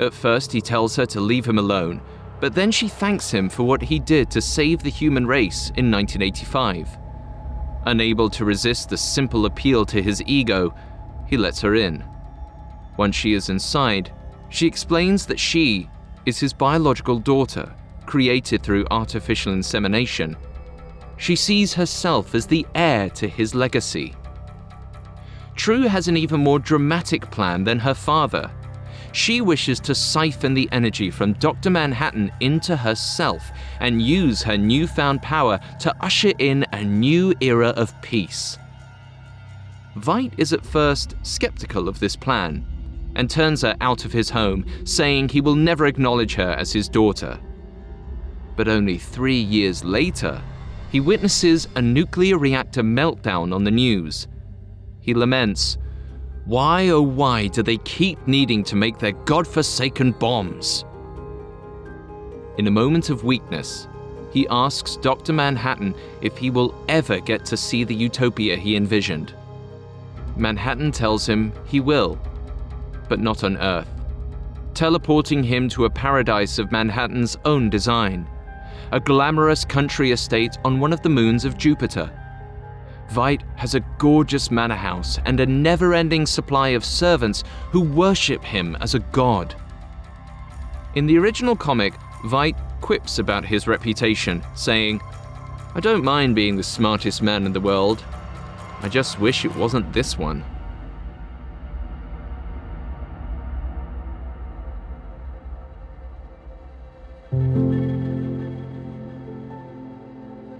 At 0.00 0.12
first, 0.12 0.50
he 0.50 0.60
tells 0.60 0.96
her 0.96 1.06
to 1.06 1.20
leave 1.20 1.46
him 1.46 1.58
alone, 1.58 2.02
but 2.40 2.56
then 2.56 2.72
she 2.72 2.88
thanks 2.88 3.30
him 3.30 3.48
for 3.48 3.62
what 3.62 3.82
he 3.82 4.00
did 4.00 4.32
to 4.32 4.40
save 4.40 4.82
the 4.82 4.90
human 4.90 5.28
race 5.28 5.70
in 5.76 5.92
1985. 5.92 6.98
Unable 7.86 8.28
to 8.30 8.44
resist 8.44 8.88
the 8.88 8.96
simple 8.96 9.46
appeal 9.46 9.86
to 9.86 10.02
his 10.02 10.20
ego, 10.26 10.74
he 11.28 11.36
lets 11.36 11.60
her 11.60 11.76
in. 11.76 12.04
Once 12.96 13.14
she 13.14 13.32
is 13.34 13.50
inside, 13.50 14.12
she 14.48 14.66
explains 14.66 15.24
that 15.26 15.38
she 15.38 15.88
is 16.26 16.40
his 16.40 16.52
biological 16.52 17.20
daughter, 17.20 17.72
created 18.06 18.62
through 18.64 18.86
artificial 18.90 19.52
insemination. 19.52 20.36
She 21.16 21.36
sees 21.36 21.74
herself 21.74 22.34
as 22.34 22.46
the 22.46 22.66
heir 22.74 23.08
to 23.10 23.28
his 23.28 23.54
legacy. 23.54 24.16
Trieu 25.56 25.88
has 25.88 26.08
an 26.08 26.16
even 26.16 26.40
more 26.40 26.58
dramatic 26.58 27.30
plan 27.30 27.64
than 27.64 27.78
her 27.78 27.94
father 27.94 28.50
she 29.14 29.40
wishes 29.40 29.78
to 29.78 29.94
siphon 29.94 30.54
the 30.54 30.68
energy 30.72 31.08
from 31.08 31.34
Dr. 31.34 31.70
Manhattan 31.70 32.32
into 32.40 32.76
herself 32.76 33.52
and 33.78 34.02
use 34.02 34.42
her 34.42 34.58
newfound 34.58 35.22
power 35.22 35.60
to 35.80 35.94
usher 36.00 36.32
in 36.38 36.66
a 36.72 36.82
new 36.82 37.32
era 37.40 37.68
of 37.68 37.94
peace. 38.02 38.58
Veidt 39.96 40.32
is 40.36 40.52
at 40.52 40.66
first 40.66 41.14
skeptical 41.22 41.88
of 41.88 42.00
this 42.00 42.16
plan 42.16 42.66
and 43.14 43.30
turns 43.30 43.62
her 43.62 43.76
out 43.80 44.04
of 44.04 44.12
his 44.12 44.30
home, 44.30 44.66
saying 44.84 45.28
he 45.28 45.40
will 45.40 45.54
never 45.54 45.86
acknowledge 45.86 46.34
her 46.34 46.50
as 46.50 46.72
his 46.72 46.88
daughter. 46.88 47.38
But 48.56 48.66
only 48.66 48.98
three 48.98 49.38
years 49.38 49.84
later, 49.84 50.42
he 50.90 50.98
witnesses 50.98 51.68
a 51.76 51.82
nuclear 51.82 52.36
reactor 52.36 52.82
meltdown 52.82 53.54
on 53.54 53.62
the 53.62 53.70
news. 53.70 54.26
He 55.04 55.12
laments, 55.12 55.76
Why, 56.46 56.88
oh, 56.88 57.02
why 57.02 57.48
do 57.48 57.62
they 57.62 57.76
keep 57.76 58.26
needing 58.26 58.64
to 58.64 58.74
make 58.74 58.98
their 58.98 59.12
god-forsaken 59.12 60.12
bombs? 60.12 60.86
In 62.56 62.66
a 62.66 62.70
moment 62.70 63.10
of 63.10 63.22
weakness, 63.22 63.86
he 64.32 64.48
asks 64.48 64.96
Dr. 64.96 65.34
Manhattan 65.34 65.94
if 66.22 66.38
he 66.38 66.48
will 66.48 66.74
ever 66.88 67.20
get 67.20 67.44
to 67.44 67.56
see 67.56 67.84
the 67.84 67.94
utopia 67.94 68.56
he 68.56 68.76
envisioned. 68.76 69.34
Manhattan 70.38 70.90
tells 70.90 71.26
him 71.26 71.52
he 71.66 71.80
will, 71.80 72.18
but 73.06 73.20
not 73.20 73.44
on 73.44 73.58
Earth, 73.58 73.90
teleporting 74.72 75.44
him 75.44 75.68
to 75.68 75.84
a 75.84 75.90
paradise 75.90 76.58
of 76.58 76.72
Manhattan's 76.72 77.36
own 77.44 77.68
design, 77.68 78.26
a 78.90 79.00
glamorous 79.00 79.66
country 79.66 80.12
estate 80.12 80.56
on 80.64 80.80
one 80.80 80.94
of 80.94 81.02
the 81.02 81.10
moons 81.10 81.44
of 81.44 81.58
Jupiter. 81.58 82.10
Veidt 83.10 83.42
has 83.56 83.74
a 83.74 83.84
gorgeous 83.98 84.50
manor 84.50 84.74
house 84.74 85.18
and 85.24 85.40
a 85.40 85.46
never 85.46 85.94
ending 85.94 86.26
supply 86.26 86.68
of 86.68 86.84
servants 86.84 87.44
who 87.70 87.80
worship 87.80 88.42
him 88.44 88.76
as 88.80 88.94
a 88.94 88.98
god. 88.98 89.54
In 90.94 91.06
the 91.06 91.18
original 91.18 91.56
comic, 91.56 91.94
Veidt 92.24 92.56
quips 92.80 93.18
about 93.18 93.44
his 93.44 93.66
reputation, 93.66 94.42
saying, 94.54 95.00
I 95.74 95.80
don't 95.80 96.04
mind 96.04 96.34
being 96.34 96.56
the 96.56 96.62
smartest 96.62 97.22
man 97.22 97.46
in 97.46 97.52
the 97.52 97.60
world. 97.60 98.04
I 98.80 98.88
just 98.88 99.18
wish 99.18 99.44
it 99.44 99.56
wasn't 99.56 99.92
this 99.92 100.16
one. 100.16 100.44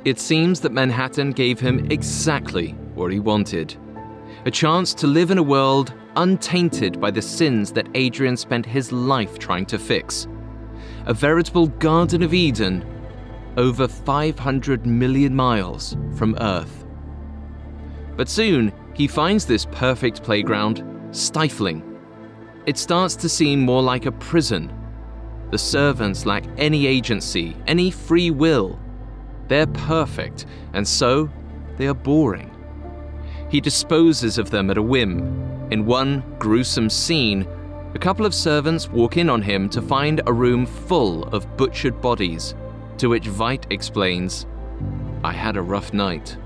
It 0.05 0.21
seems 0.21 0.61
that 0.61 0.73
Manhattan 0.73 1.31
gave 1.31 1.59
him 1.61 1.91
exactly 1.91 2.73
what 2.95 3.11
he 3.13 3.21
wanted 3.21 3.77
a 4.47 4.51
chance 4.51 4.93
to 4.93 5.07
live 5.07 5.31
in 5.31 5.39
a 5.39 5.43
world 5.43 5.95
untainted 6.17 7.01
by 7.01 7.11
the 7.11 7.23
sins 7.23 7.73
that 7.73 7.89
Adrian 7.95 8.37
spent 8.37 8.67
his 8.67 8.93
life 8.93 9.39
trying 9.39 9.65
to 9.67 9.79
fix. 9.79 10.27
A 11.07 11.15
veritable 11.15 11.69
Garden 11.69 12.23
of 12.23 12.35
Eden 12.35 12.85
over 13.57 13.89
500 13.89 14.85
million 14.85 15.35
miles 15.35 15.97
from 16.17 16.37
Earth. 16.41 16.85
But 18.17 18.29
soon, 18.29 18.73
he 18.95 19.07
finds 19.07 19.47
this 19.47 19.67
perfect 19.67 20.23
playground 20.23 20.85
stifling. 21.11 21.99
It 22.67 22.77
starts 22.77 23.17
to 23.17 23.29
seem 23.29 23.61
more 23.61 23.83
like 23.83 24.07
a 24.07 24.13
prison. 24.13 24.73
The 25.51 25.59
servants 25.59 26.27
lack 26.27 26.45
any 26.59 26.87
agency, 26.87 27.57
any 27.67 27.91
free 27.91 28.31
will. 28.31 28.79
They're 29.49 29.67
perfect, 29.67 30.47
and 30.73 30.87
so 30.87 31.31
they 31.77 31.87
are 31.87 31.95
boring. 31.95 32.51
He 33.51 33.61
disposes 33.61 34.39
of 34.39 34.51
them 34.51 34.71
at 34.71 34.79
a 34.79 34.83
whim. 34.83 35.69
In 35.71 35.87
one 35.87 36.25
gruesome 36.39 36.91
scene, 36.91 37.47
a 37.95 37.99
couple 37.99 38.27
of 38.27 38.35
servants 38.35 38.89
walk 38.89 39.17
in 39.17 39.31
on 39.31 39.43
him 39.43 39.69
to 39.71 39.81
find 39.81 40.21
a 40.27 40.33
room 40.33 40.67
full 40.67 41.25
of 41.25 41.57
butchered 41.57 42.01
bodies, 42.01 42.55
to 42.99 43.09
which 43.09 43.29
Veidt 43.29 43.67
explains, 43.71 44.47
I 45.23 45.33
had 45.33 45.57
a 45.57 45.63
rough 45.63 45.93
night. 45.93 46.37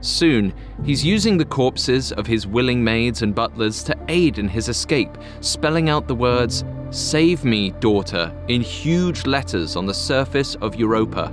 Soon, 0.00 0.52
he's 0.84 1.04
using 1.04 1.38
the 1.38 1.44
corpses 1.44 2.10
of 2.12 2.26
his 2.26 2.46
willing 2.46 2.82
maids 2.82 3.22
and 3.22 3.34
butlers 3.34 3.84
to 3.84 3.96
aid 4.08 4.38
in 4.38 4.48
his 4.48 4.68
escape, 4.68 5.16
spelling 5.40 5.88
out 5.88 6.08
the 6.08 6.14
words, 6.14 6.64
Save 6.90 7.44
me, 7.44 7.70
daughter, 7.70 8.34
in 8.48 8.60
huge 8.60 9.24
letters 9.24 9.76
on 9.76 9.86
the 9.86 9.94
surface 9.94 10.56
of 10.56 10.74
Europa. 10.74 11.32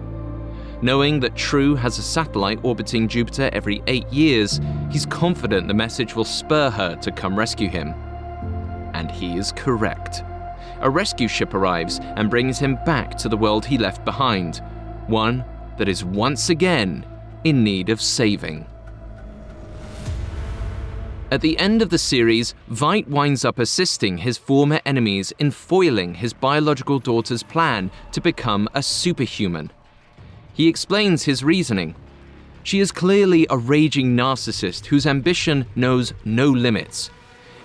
Knowing 0.81 1.19
that 1.19 1.35
Trieu 1.35 1.75
has 1.75 1.97
a 1.97 2.01
satellite 2.01 2.59
orbiting 2.63 3.09
Jupiter 3.09 3.49
every 3.51 3.83
eight 3.87 4.07
years, 4.13 4.61
he's 4.89 5.05
confident 5.05 5.67
the 5.67 5.73
message 5.73 6.15
will 6.15 6.23
spur 6.23 6.69
her 6.69 6.95
to 6.95 7.11
come 7.11 7.37
rescue 7.37 7.67
him. 7.67 7.93
And 8.93 9.11
he 9.11 9.37
is 9.37 9.51
correct. 9.51 10.23
A 10.79 10.89
rescue 10.89 11.27
ship 11.27 11.53
arrives 11.53 11.99
and 12.01 12.29
brings 12.29 12.59
him 12.59 12.77
back 12.85 13.17
to 13.17 13.27
the 13.27 13.35
world 13.35 13.65
he 13.65 13.77
left 13.77 14.05
behind, 14.05 14.61
one 15.07 15.43
that 15.77 15.89
is 15.89 16.05
once 16.05 16.49
again 16.49 17.05
in 17.43 17.61
need 17.61 17.89
of 17.89 18.01
saving. 18.01 18.65
At 21.29 21.41
the 21.41 21.59
end 21.59 21.81
of 21.81 21.89
the 21.89 21.97
series, 21.97 22.55
Veidt 22.71 23.07
winds 23.07 23.43
up 23.43 23.59
assisting 23.59 24.17
his 24.19 24.37
former 24.37 24.79
enemies 24.85 25.33
in 25.39 25.51
foiling 25.51 26.15
his 26.15 26.33
biological 26.33 26.99
daughter's 26.99 27.43
plan 27.43 27.91
to 28.13 28.21
become 28.21 28.69
a 28.73 28.81
superhuman. 28.81 29.71
He 30.53 30.67
explains 30.67 31.23
his 31.23 31.43
reasoning. 31.43 31.95
She 32.63 32.79
is 32.79 32.91
clearly 32.91 33.47
a 33.49 33.57
raging 33.57 34.15
narcissist 34.15 34.87
whose 34.87 35.07
ambition 35.07 35.65
knows 35.75 36.13
no 36.25 36.49
limits. 36.49 37.09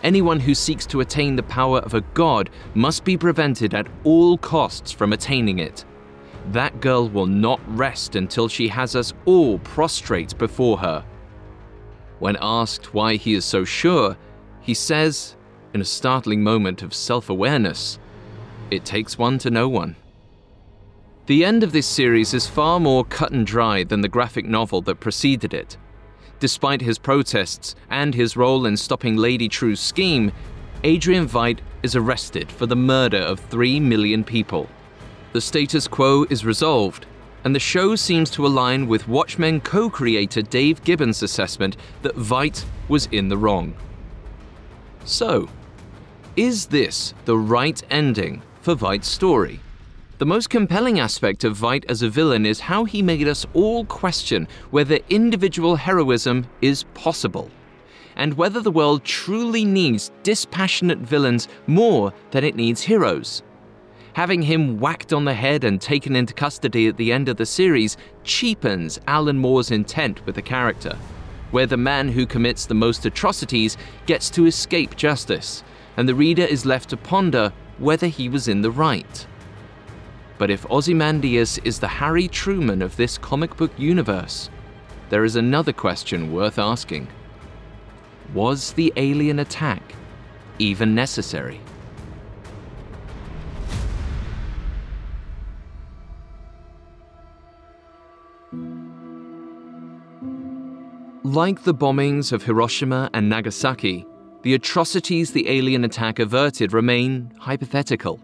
Anyone 0.03 0.41
who 0.41 0.55
seeks 0.55 0.87
to 0.87 1.01
attain 1.01 1.35
the 1.35 1.43
power 1.43 1.79
of 1.79 1.95
a 1.95 2.03
god 2.13 2.51
must 2.75 3.05
be 3.05 3.17
prevented 3.17 3.75
at 3.75 3.89
all 4.05 4.37
costs 4.37 4.93
from 4.93 5.13
attaining 5.13 5.59
it. 5.59 5.85
That 6.53 6.81
girl 6.81 7.09
will 7.09 7.27
not 7.27 7.61
rest 7.67 8.15
until 8.15 8.49
she 8.49 8.69
has 8.69 8.95
us 8.95 9.15
all 9.25 9.59
prostrate 9.61 10.37
before 10.37 10.79
her. 10.79 11.05
When 12.19 12.37
asked 12.41 12.93
why 12.93 13.17
he 13.17 13.35
is 13.35 13.45
so 13.45 13.65
sure, 13.65 14.17
he 14.61 14.75
says, 14.75 15.37
in 15.73 15.81
a 15.81 15.85
startling 15.85 16.43
moment 16.43 16.83
of 16.83 16.95
self 16.95 17.29
awareness, 17.31 17.99
it 18.71 18.85
takes 18.85 19.19
one 19.19 19.39
to 19.39 19.51
know 19.51 19.69
one. 19.69 19.97
The 21.27 21.43
end 21.43 21.63
of 21.63 21.73
this 21.73 21.87
series 21.87 22.35
is 22.35 22.47
far 22.47 22.79
more 22.79 23.03
cut 23.03 23.33
and 23.33 23.47
dry 23.47 23.83
than 23.83 24.03
the 24.03 24.11
graphic 24.11 24.45
novel 24.45 24.83
that 24.83 25.01
preceded 25.01 25.55
it. 25.55 25.79
Despite 26.39 26.83
his 26.83 26.99
protests 26.99 27.75
and 27.89 28.15
his 28.15 28.37
role 28.37 28.67
in 28.67 28.77
stopping 28.77 29.17
Lady 29.17 29.49
Trieu's 29.49 29.81
scheme, 29.81 30.33
Adrian 30.83 31.27
Veidt 31.27 31.61
is 31.83 31.97
arrested 31.97 32.53
for 32.53 32.67
the 32.67 32.77
murder 32.77 33.17
of 33.17 33.41
3 33.41 33.81
million 33.81 34.23
people. 34.23 34.69
The 35.33 35.41
status 35.41 35.89
quo 35.89 36.27
is 36.29 36.45
resolved, 36.45 37.07
and 37.43 37.55
the 37.55 37.61
show 37.61 37.97
seems 37.97 38.29
to 38.33 38.47
align 38.47 38.87
with 38.87 39.09
Watchmen 39.09 39.63
co 39.63 39.89
creator 39.89 40.43
Dave 40.43 40.85
Gibbons' 40.85 41.23
assessment 41.23 41.79
that 42.03 42.17
Veidt 42.17 42.67
was 42.89 43.07
in 43.13 43.29
the 43.29 43.39
wrong. 43.39 43.75
So, 45.07 45.49
is 46.37 46.67
this 46.67 47.15
the 47.25 47.39
right 47.39 47.83
ending 47.91 48.43
for 48.61 48.75
Veidt's 48.75 49.09
story? 49.09 49.61
The 50.19 50.27
most 50.27 50.49
compelling 50.49 51.01
aspect 51.01 51.45
of 51.45 51.57
Veidt 51.57 51.85
as 51.89 52.03
a 52.03 52.09
villain 52.09 52.47
is 52.47 52.61
how 52.61 52.85
he 52.85 53.03
made 53.03 53.27
us 53.27 53.47
all 53.53 53.85
question 53.85 54.47
whether 54.71 54.99
individual 55.11 55.77
heroism 55.77 56.47
is 56.63 56.85
possible, 56.95 57.51
and 58.17 58.35
whether 58.35 58.61
the 58.61 58.71
world 58.71 59.05
truly 59.05 59.65
needs 59.65 60.13
dispassionate 60.23 60.99
villains 60.99 61.49
more 61.67 62.13
than 62.31 62.45
it 62.45 62.55
needs 62.55 62.83
heroes 62.83 63.43
having 64.15 64.43
him 64.43 64.79
whacked 64.79 65.13
on 65.13 65.25
the 65.25 65.35
head 65.35 65.65
and 65.65 65.81
taken 65.81 66.17
into 66.17 66.33
custody 66.33 66.87
at 66.87 66.97
the 66.97 67.13
end 67.13 67.29
of 67.29 67.37
the 67.37 67.47
series 67.47 67.97
cheapens 68.23 68.99
Alan 69.07 69.37
Moore's 69.37 69.71
intent 69.71 70.25
with 70.25 70.37
the 70.37 70.43
character, 70.43 70.97
where 71.51 71.67
the 71.67 71.77
man 71.77 72.09
who 72.09 72.25
commits 72.25 72.65
the 72.65 72.75
most 72.75 73.05
atrocities 73.05 73.77
gets 74.07 74.31
to 74.31 74.47
escape 74.47 74.97
justice, 74.97 75.63
and 75.97 76.09
the 76.09 76.15
reader 76.15 76.45
is 76.45 76.65
left 76.65 76.91
to 76.91 76.97
ponder 76.97 77.53
whether 77.79 78.07
he 78.07 78.29
was 78.29 78.47
in 78.47 78.63
the 78.63 78.71
right. 78.71 79.27
But 80.37 80.51
if 80.51 80.69
Ozymandias 80.71 81.59
is 81.59 81.79
the 81.79 81.89
Harry 81.89 82.27
Truman 82.29 82.83
of 82.83 82.97
this 82.97 83.19
comic 83.19 83.57
book 83.57 83.71
universe, 83.79 84.51
there 85.09 85.25
is 85.25 85.37
another 85.37 85.73
question 85.73 86.33
worth 86.33 86.59
asking. 86.59 87.07
Was 88.33 88.73
the 88.73 88.93
alien 88.97 89.39
attack 89.39 89.95
even 90.59 90.95
necessary? 90.95 91.61
Like 101.23 101.63
the 101.63 101.75
bombings 101.75 102.33
of 102.33 102.43
Hiroshima 102.43 103.09
and 103.15 103.29
Nagasaki, 103.29 104.07
the 104.43 104.55
atrocities 104.55 105.33
the 105.33 105.49
alien 105.49 105.85
attack 105.85 106.19
averted 106.19 106.73
remain 106.73 107.33
hypothetical. 107.39 108.21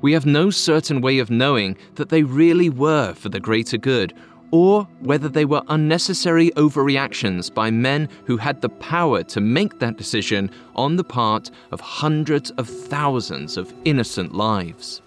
We 0.00 0.12
have 0.12 0.26
no 0.26 0.50
certain 0.50 1.00
way 1.00 1.18
of 1.18 1.30
knowing 1.30 1.76
that 1.94 2.08
they 2.08 2.22
really 2.22 2.68
were 2.68 3.14
for 3.14 3.28
the 3.28 3.40
greater 3.40 3.78
good, 3.78 4.12
or 4.50 4.84
whether 5.00 5.28
they 5.28 5.44
were 5.44 5.62
unnecessary 5.68 6.50
overreactions 6.52 7.52
by 7.52 7.70
men 7.70 8.08
who 8.26 8.36
had 8.36 8.60
the 8.60 8.68
power 8.68 9.22
to 9.24 9.40
make 9.40 9.78
that 9.78 9.96
decision 9.96 10.50
on 10.74 10.96
the 10.96 11.04
part 11.04 11.50
of 11.72 11.80
hundreds 11.80 12.50
of 12.52 12.68
thousands 12.68 13.56
of 13.56 13.72
innocent 13.84 14.34
lives. 14.34 15.02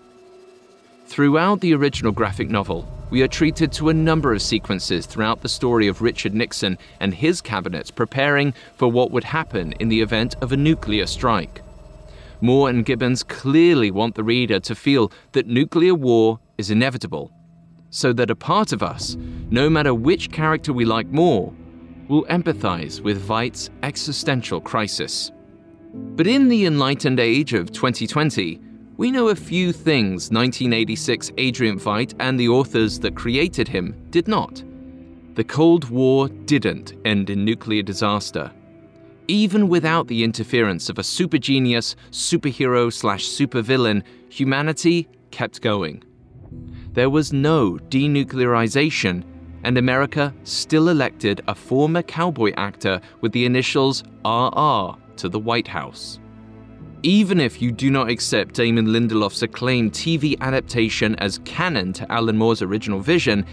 Throughout 1.06 1.62
the 1.62 1.74
original 1.74 2.12
graphic 2.12 2.50
novel, 2.50 2.88
we 3.10 3.24
are 3.24 3.28
treated 3.28 3.72
to 3.74 3.90
a 3.90 3.94
number 3.94 4.34
of 4.34 4.42
sequences 4.42 5.08
throughout 5.08 5.42
the 5.42 5.50
story 5.50 5.88
of 5.88 6.02
Richard 6.02 6.36
Nixon 6.36 6.78
and 7.00 7.14
his 7.14 7.42
cabinet 7.42 7.92
preparing 7.96 8.54
for 8.76 8.92
what 8.92 9.10
would 9.10 9.24
happen 9.24 9.74
in 9.80 9.90
the 9.90 10.02
event 10.02 10.36
of 10.42 10.52
a 10.52 10.58
nuclear 10.58 11.08
strike. 11.08 11.64
Moore 12.42 12.70
and 12.70 12.86
Gibbons 12.86 13.24
clearly 13.24 13.92
want 13.92 14.16
the 14.16 14.24
reader 14.24 14.60
to 14.62 14.76
feel 14.76 15.12
that 15.34 15.48
nuclear 15.48 15.94
war 15.94 16.40
is 16.58 16.72
inevitable, 16.72 17.32
so 17.90 18.14
that 18.14 18.30
a 18.30 18.36
part 18.36 18.72
of 18.72 18.82
us, 18.82 19.18
no 19.50 19.70
matter 19.70 19.94
which 19.94 20.32
character 20.32 20.72
we 20.72 20.86
like 20.86 21.08
more, 21.08 21.54
will 22.08 22.26
empathize 22.26 23.02
with 23.02 23.28
Veidt's 23.28 23.70
existential 23.84 24.62
crisis. 24.62 25.32
But 25.94 26.28
in 26.28 26.48
the 26.48 26.66
enlightened 26.66 27.20
age 27.20 27.54
of 27.54 27.72
2020, 27.72 28.60
we 28.98 29.12
know 29.12 29.30
a 29.30 29.36
few 29.36 29.72
things 29.72 30.30
1986 30.30 31.32
Adrian 31.38 31.80
Veidt 31.80 32.14
and 32.20 32.40
the 32.40 32.50
authors 32.50 33.00
that 33.00 33.16
created 33.16 33.68
him 33.68 33.96
did 34.10 34.28
not. 34.28 34.64
The 35.36 35.44
Cold 35.44 35.90
War 35.90 36.28
didn't 36.28 36.94
end 37.06 37.30
in 37.30 37.46
nuclear 37.46 37.82
disaster. 37.82 38.52
Even 39.30 39.68
without 39.70 40.08
the 40.08 40.24
interference 40.24 40.90
of 40.90 40.98
a 40.98 41.04
super 41.04 41.38
genius, 41.38 41.96
superhero 42.10 42.92
slash 42.92 43.28
supervillain, 43.30 44.02
humanity 44.28 45.08
kept 45.30 45.62
going. 45.62 46.04
There 46.94 47.12
was 47.12 47.32
no 47.32 47.74
denuclearization, 47.90 49.24
and 49.64 49.78
America 49.78 50.34
still 50.46 50.90
elected 50.90 51.42
a 51.48 51.54
former 51.54 52.02
cowboy 52.02 52.54
actor 52.58 53.00
with 53.22 53.32
the 53.32 53.46
initials 53.46 54.04
RR 54.26 54.96
to 55.18 55.30
the 55.30 55.38
White 55.38 55.68
House. 55.68 56.20
Even 57.04 57.40
if 57.40 57.62
you 57.62 57.72
do 57.72 57.92
not 57.92 58.10
accept 58.10 58.56
Damon 58.56 58.88
Lindelof's 58.88 59.44
acclaimed 59.44 59.92
TV 59.92 60.40
adaptation 60.42 61.14
as 61.18 61.38
canon 61.46 61.94
to 61.94 62.12
Alan 62.12 62.36
Moore's 62.36 62.64
original 62.64 63.00
vision, 63.00 63.46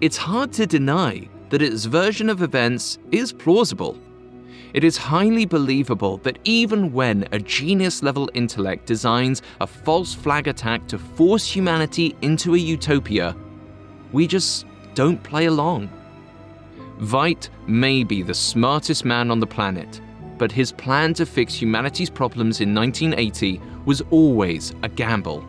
it's 0.00 0.16
hard 0.16 0.52
to 0.52 0.68
deny 0.68 1.28
that 1.48 1.62
its 1.62 1.86
version 1.86 2.30
of 2.30 2.42
events 2.42 2.98
is 3.10 3.32
plausible. 3.32 3.98
It 4.76 4.84
is 4.84 4.98
highly 4.98 5.46
believable 5.46 6.18
that 6.18 6.38
even 6.44 6.92
when 6.92 7.26
a 7.32 7.38
genius 7.38 8.02
level 8.02 8.30
intellect 8.34 8.84
designs 8.84 9.40
a 9.58 9.66
false 9.66 10.12
flag 10.12 10.48
attack 10.48 10.86
to 10.88 10.98
force 10.98 11.50
humanity 11.50 12.14
into 12.20 12.54
a 12.54 12.58
utopia, 12.58 13.34
we 14.12 14.26
just 14.26 14.66
don't 14.92 15.22
play 15.22 15.46
along. 15.46 15.88
Veidt 16.98 17.48
may 17.66 18.04
be 18.04 18.20
the 18.20 18.34
smartest 18.34 19.06
man 19.06 19.30
on 19.30 19.40
the 19.40 19.46
planet, 19.46 20.02
but 20.36 20.52
his 20.52 20.72
plan 20.72 21.14
to 21.14 21.24
fix 21.24 21.54
humanity's 21.54 22.10
problems 22.10 22.60
in 22.60 22.74
1980 22.74 23.58
was 23.86 24.02
always 24.10 24.74
a 24.82 24.90
gamble. 24.90 25.42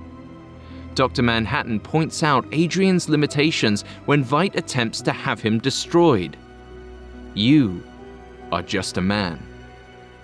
Dr. 0.95 1.21
Manhattan 1.21 1.81
points 1.81 2.23
out 2.23 2.47
Adrian's 2.53 3.09
limitations 3.09 3.83
when 4.05 4.23
Veidt 4.23 4.55
attempts 4.55 5.01
to 5.01 5.11
have 5.11 5.41
him 5.41 5.59
destroyed. 5.59 6.37
You 7.33 7.83
are 8.51 8.61
just 8.61 8.97
a 8.97 9.01
man. 9.01 9.39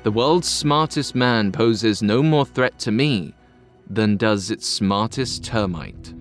The 0.04 0.12
world's 0.12 0.50
smartest 0.50 1.16
man 1.16 1.52
poses 1.52 2.04
no 2.04 2.22
more 2.22 2.46
threat 2.46 2.78
to 2.80 2.92
me 2.92 3.34
than 3.90 4.18
does 4.18 4.52
its 4.52 4.68
smartest 4.68 5.44
termite. 5.44 6.14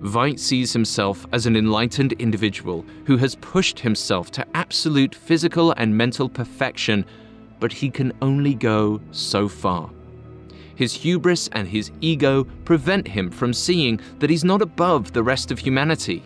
Veidt 0.00 0.38
sees 0.38 0.72
himself 0.72 1.26
as 1.32 1.46
an 1.46 1.56
enlightened 1.56 2.12
individual 2.14 2.84
who 3.04 3.16
has 3.18 3.34
pushed 3.36 3.78
himself 3.78 4.30
to 4.32 4.46
absolute 4.56 5.14
physical 5.14 5.72
and 5.76 5.96
mental 5.96 6.28
perfection 6.28 7.04
but 7.60 7.72
he 7.72 7.90
can 7.90 8.12
only 8.22 8.54
go 8.54 9.00
so 9.12 9.46
far. 9.46 9.90
His 10.74 10.94
hubris 10.94 11.48
and 11.52 11.68
his 11.68 11.92
ego 12.00 12.44
prevent 12.64 13.06
him 13.06 13.30
from 13.30 13.52
seeing 13.52 14.00
that 14.18 14.30
he's 14.30 14.44
not 14.44 14.62
above 14.62 15.12
the 15.12 15.22
rest 15.22 15.50
of 15.52 15.58
humanity. 15.58 16.22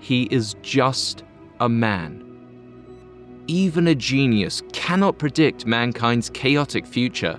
He 0.00 0.24
is 0.30 0.56
just 0.62 1.24
a 1.60 1.68
man. 1.68 2.25
Even 3.48 3.88
a 3.88 3.94
genius 3.94 4.62
cannot 4.72 5.18
predict 5.18 5.66
mankind's 5.66 6.28
chaotic 6.30 6.84
future. 6.84 7.38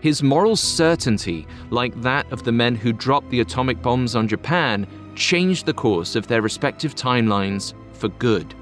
His 0.00 0.20
moral 0.20 0.56
certainty, 0.56 1.46
like 1.70 2.00
that 2.02 2.30
of 2.32 2.42
the 2.42 2.50
men 2.50 2.74
who 2.74 2.92
dropped 2.92 3.30
the 3.30 3.40
atomic 3.40 3.80
bombs 3.80 4.16
on 4.16 4.26
Japan, 4.26 4.84
changed 5.14 5.64
the 5.64 5.74
course 5.74 6.16
of 6.16 6.26
their 6.26 6.42
respective 6.42 6.96
timelines 6.96 7.74
for 7.92 8.08
good. 8.08 8.52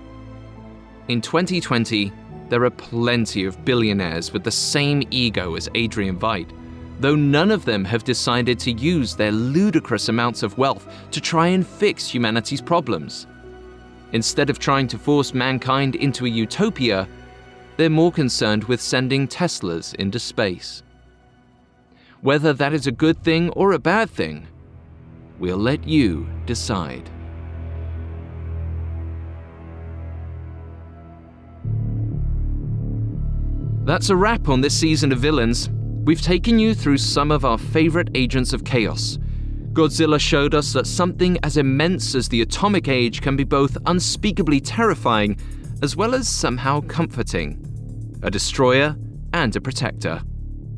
In 1.09 1.23
2020, 1.23 2.13
there 2.51 2.65
are 2.65 2.71
plenty 2.71 3.45
of 3.45 3.65
billionaires 3.65 4.33
with 4.33 4.45
the 4.45 4.51
same 4.51 5.03
ego 5.11 5.55
as 5.55 5.71
Adrian 5.75 6.19
Veidt, 6.19 6.51
though 7.01 7.17
none 7.17 7.51
of 7.51 7.65
them 7.65 7.87
have 7.87 8.05
decided 8.05 8.59
to 8.59 8.73
use 8.73 9.17
their 9.17 9.33
ludicrous 9.33 10.11
amounts 10.11 10.43
of 10.43 10.59
wealth 10.59 10.87
to 11.11 11.23
try 11.23 11.47
and 11.47 11.67
fix 11.67 12.07
humanity's 12.07 12.61
problems. 12.61 13.27
Instead 14.13 14.51
of 14.51 14.59
trying 14.59 14.89
to 14.89 14.99
force 14.99 15.33
mankind 15.35 15.95
into 15.95 16.27
a 16.27 16.29
utopia, 16.29 17.09
they're 17.77 17.89
more 17.89 18.13
concerned 18.13 18.65
with 18.65 18.81
sending 18.81 19.29
Teslas 19.29 19.95
into 19.95 20.19
space. 20.19 20.83
Whether 22.21 22.53
that 22.53 22.73
is 22.75 22.87
a 22.87 22.93
good 22.93 23.23
thing 23.23 23.51
or 23.51 23.73
a 23.73 23.79
bad 23.79 24.11
thing, 24.11 24.47
we'll 25.39 25.57
let 25.57 25.87
you 25.87 26.29
decide. 26.45 27.09
That's 33.85 34.11
a 34.11 34.17
wrap 34.17 34.49
on 34.49 34.61
this 34.61 34.79
season 34.79 35.11
of 35.11 35.21
Villains. 35.21 35.71
We've 36.05 36.21
taken 36.21 36.59
you 36.59 36.75
through 36.75 36.99
some 36.99 37.31
of 37.31 37.45
our 37.45 37.59
favorite 37.59 38.11
agents 38.15 38.53
of 38.53 38.65
chaos. 38.65 39.19
Godzilla 39.81 40.21
showed 40.21 40.55
us 40.55 40.75
that 40.75 40.87
something 40.87 41.39
as 41.43 41.57
immense 41.57 42.15
as 42.15 42.29
the 42.29 42.43
atomic 42.43 42.87
age 42.87 43.23
can 43.23 43.35
be 43.35 43.45
both 43.45 43.79
unspeakably 43.87 44.61
terrifying 44.61 45.39
as 45.81 45.97
well 45.97 46.15
as 46.15 46.29
somehow 46.29 46.83
comforting. 46.83 48.19
A 48.23 48.31
destroyer 48.31 48.95
and 49.33 49.57
a 49.57 49.61
protector. 49.63 50.21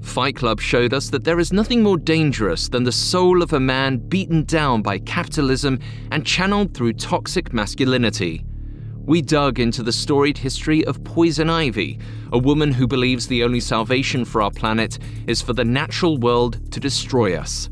Fight 0.02 0.36
Club 0.36 0.60
showed 0.60 0.94
us 0.94 1.10
that 1.10 1.24
there 1.24 1.40
is 1.40 1.52
nothing 1.52 1.82
more 1.82 1.98
dangerous 1.98 2.68
than 2.68 2.84
the 2.84 2.92
soul 2.92 3.42
of 3.42 3.52
a 3.52 3.58
man 3.58 3.96
beaten 3.96 4.44
down 4.44 4.82
by 4.82 5.00
capitalism 5.00 5.80
and 6.12 6.24
channeled 6.24 6.72
through 6.72 6.92
toxic 6.92 7.52
masculinity 7.52 8.44
we 9.04 9.20
dug 9.20 9.58
into 9.58 9.82
the 9.82 9.92
storied 9.92 10.38
history 10.38 10.84
of 10.84 11.02
Poison 11.02 11.50
Ivy, 11.50 11.98
a 12.30 12.38
woman 12.38 12.70
who 12.70 12.86
believes 12.86 13.26
the 13.26 13.42
only 13.42 13.58
salvation 13.58 14.24
for 14.24 14.40
our 14.40 14.50
planet 14.50 14.98
is 15.26 15.42
for 15.42 15.52
the 15.52 15.64
natural 15.64 16.18
world 16.18 16.70
to 16.70 16.78
destroy 16.78 17.36
us. 17.36 17.68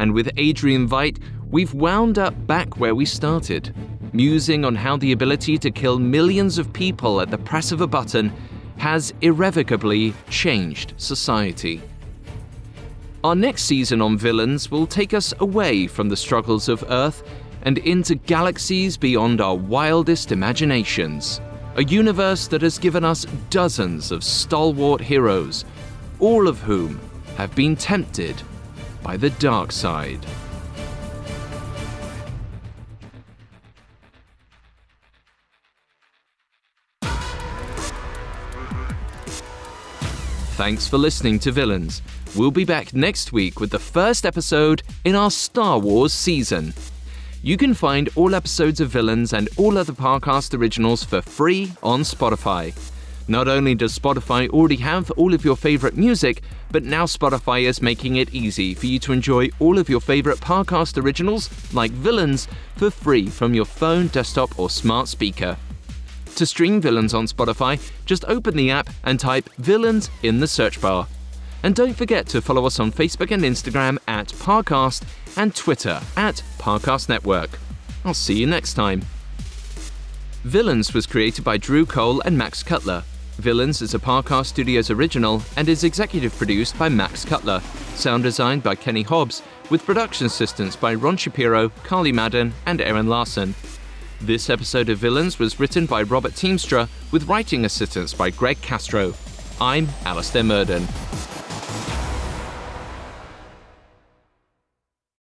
And 0.00 0.14
with 0.14 0.30
Adrian 0.38 0.88
Veidt, 0.88 1.18
we've 1.50 1.74
wound 1.74 2.18
up 2.18 2.46
back 2.46 2.80
where 2.80 2.94
we 2.94 3.04
started, 3.04 3.74
musing 4.14 4.64
on 4.64 4.74
how 4.74 4.96
the 4.96 5.12
ability 5.12 5.58
to 5.58 5.70
kill 5.70 5.98
millions 5.98 6.56
of 6.56 6.72
people 6.72 7.20
at 7.20 7.30
the 7.30 7.36
press 7.36 7.70
of 7.70 7.82
a 7.82 7.86
button 7.86 8.32
has 8.78 9.12
irrevocably 9.20 10.14
changed 10.30 10.94
society. 10.96 11.82
Our 13.22 13.36
next 13.36 13.64
season 13.64 14.00
on 14.00 14.16
villains 14.16 14.70
will 14.70 14.86
take 14.86 15.12
us 15.12 15.34
away 15.38 15.86
from 15.86 16.08
the 16.08 16.16
struggles 16.16 16.70
of 16.70 16.82
Earth 16.88 17.22
and 17.60 17.76
into 17.76 18.14
galaxies 18.14 18.96
beyond 18.96 19.42
our 19.42 19.54
wildest 19.54 20.32
imaginations. 20.32 21.42
A 21.76 21.84
universe 21.84 22.48
that 22.48 22.62
has 22.62 22.78
given 22.78 23.04
us 23.04 23.26
dozens 23.50 24.12
of 24.12 24.24
stalwart 24.24 25.02
heroes, 25.02 25.66
all 26.20 26.48
of 26.48 26.58
whom 26.60 26.98
have 27.36 27.54
been 27.54 27.76
tempted 27.76 28.42
by 29.02 29.16
the 29.16 29.30
dark 29.30 29.72
side. 29.72 30.24
Thanks 40.56 40.86
for 40.86 40.98
listening 40.98 41.38
to 41.38 41.52
Villains. 41.52 42.02
We'll 42.36 42.50
be 42.50 42.66
back 42.66 42.92
next 42.92 43.32
week 43.32 43.60
with 43.60 43.70
the 43.70 43.78
first 43.78 44.26
episode 44.26 44.82
in 45.04 45.14
our 45.14 45.30
Star 45.30 45.78
Wars 45.78 46.12
season. 46.12 46.74
You 47.42 47.56
can 47.56 47.72
find 47.72 48.10
all 48.14 48.34
episodes 48.34 48.78
of 48.80 48.90
Villains 48.90 49.32
and 49.32 49.48
all 49.56 49.78
other 49.78 49.94
Parcast 49.94 50.52
originals 50.56 51.02
for 51.02 51.22
free 51.22 51.72
on 51.82 52.02
Spotify. 52.02 52.74
Not 53.26 53.48
only 53.48 53.74
does 53.74 53.98
Spotify 53.98 54.50
already 54.50 54.76
have 54.76 55.10
all 55.12 55.32
of 55.32 55.44
your 55.44 55.56
favorite 55.56 55.96
music, 55.96 56.42
but 56.70 56.84
now 56.84 57.04
Spotify 57.04 57.62
is 57.62 57.82
making 57.82 58.16
it 58.16 58.32
easy 58.34 58.74
for 58.74 58.86
you 58.86 58.98
to 59.00 59.12
enjoy 59.12 59.48
all 59.58 59.78
of 59.78 59.88
your 59.88 60.00
favorite 60.00 60.38
Parcast 60.38 61.02
originals, 61.02 61.50
like 61.74 61.90
Villains, 61.90 62.48
for 62.76 62.90
free 62.90 63.26
from 63.26 63.54
your 63.54 63.64
phone, 63.64 64.08
desktop, 64.08 64.58
or 64.58 64.70
smart 64.70 65.08
speaker. 65.08 65.56
To 66.36 66.46
stream 66.46 66.80
Villains 66.80 67.12
on 67.12 67.26
Spotify, 67.26 67.80
just 68.06 68.24
open 68.26 68.56
the 68.56 68.70
app 68.70 68.88
and 69.04 69.18
type 69.18 69.48
Villains 69.58 70.10
in 70.22 70.40
the 70.40 70.46
search 70.46 70.80
bar. 70.80 71.06
And 71.62 71.74
don't 71.74 71.94
forget 71.94 72.26
to 72.28 72.40
follow 72.40 72.64
us 72.64 72.80
on 72.80 72.92
Facebook 72.92 73.30
and 73.30 73.42
Instagram 73.42 73.98
at 74.08 74.28
Parcast 74.28 75.04
and 75.36 75.54
Twitter 75.54 76.00
at 76.16 76.42
Parcast 76.58 77.08
Network. 77.08 77.58
I'll 78.04 78.14
see 78.14 78.38
you 78.38 78.46
next 78.46 78.74
time. 78.74 79.02
Villains 80.44 80.94
was 80.94 81.06
created 81.06 81.44
by 81.44 81.58
Drew 81.58 81.84
Cole 81.84 82.22
and 82.22 82.38
Max 82.38 82.62
Cutler. 82.62 83.04
Villains 83.40 83.80
is 83.80 83.94
a 83.94 83.98
Parcast 83.98 84.46
Studios 84.46 84.90
original 84.90 85.42
and 85.56 85.68
is 85.68 85.84
executive 85.84 86.36
produced 86.36 86.78
by 86.78 86.88
Max 86.88 87.24
Cutler. 87.24 87.60
Sound 87.94 88.22
designed 88.22 88.62
by 88.62 88.74
Kenny 88.74 89.02
Hobbs, 89.02 89.42
with 89.70 89.84
production 89.84 90.26
assistance 90.26 90.76
by 90.76 90.94
Ron 90.94 91.16
Shapiro, 91.16 91.70
Carly 91.82 92.12
Madden, 92.12 92.52
and 92.66 92.80
Aaron 92.80 93.08
Larson. 93.08 93.54
This 94.20 94.50
episode 94.50 94.90
of 94.90 94.98
Villains 94.98 95.38
was 95.38 95.58
written 95.58 95.86
by 95.86 96.02
Robert 96.02 96.32
Teamstra, 96.32 96.88
with 97.10 97.28
writing 97.28 97.64
assistance 97.64 98.12
by 98.12 98.30
Greg 98.30 98.60
Castro. 98.60 99.14
I'm 99.60 99.88
Alastair 100.04 100.44
Murden. 100.44 100.86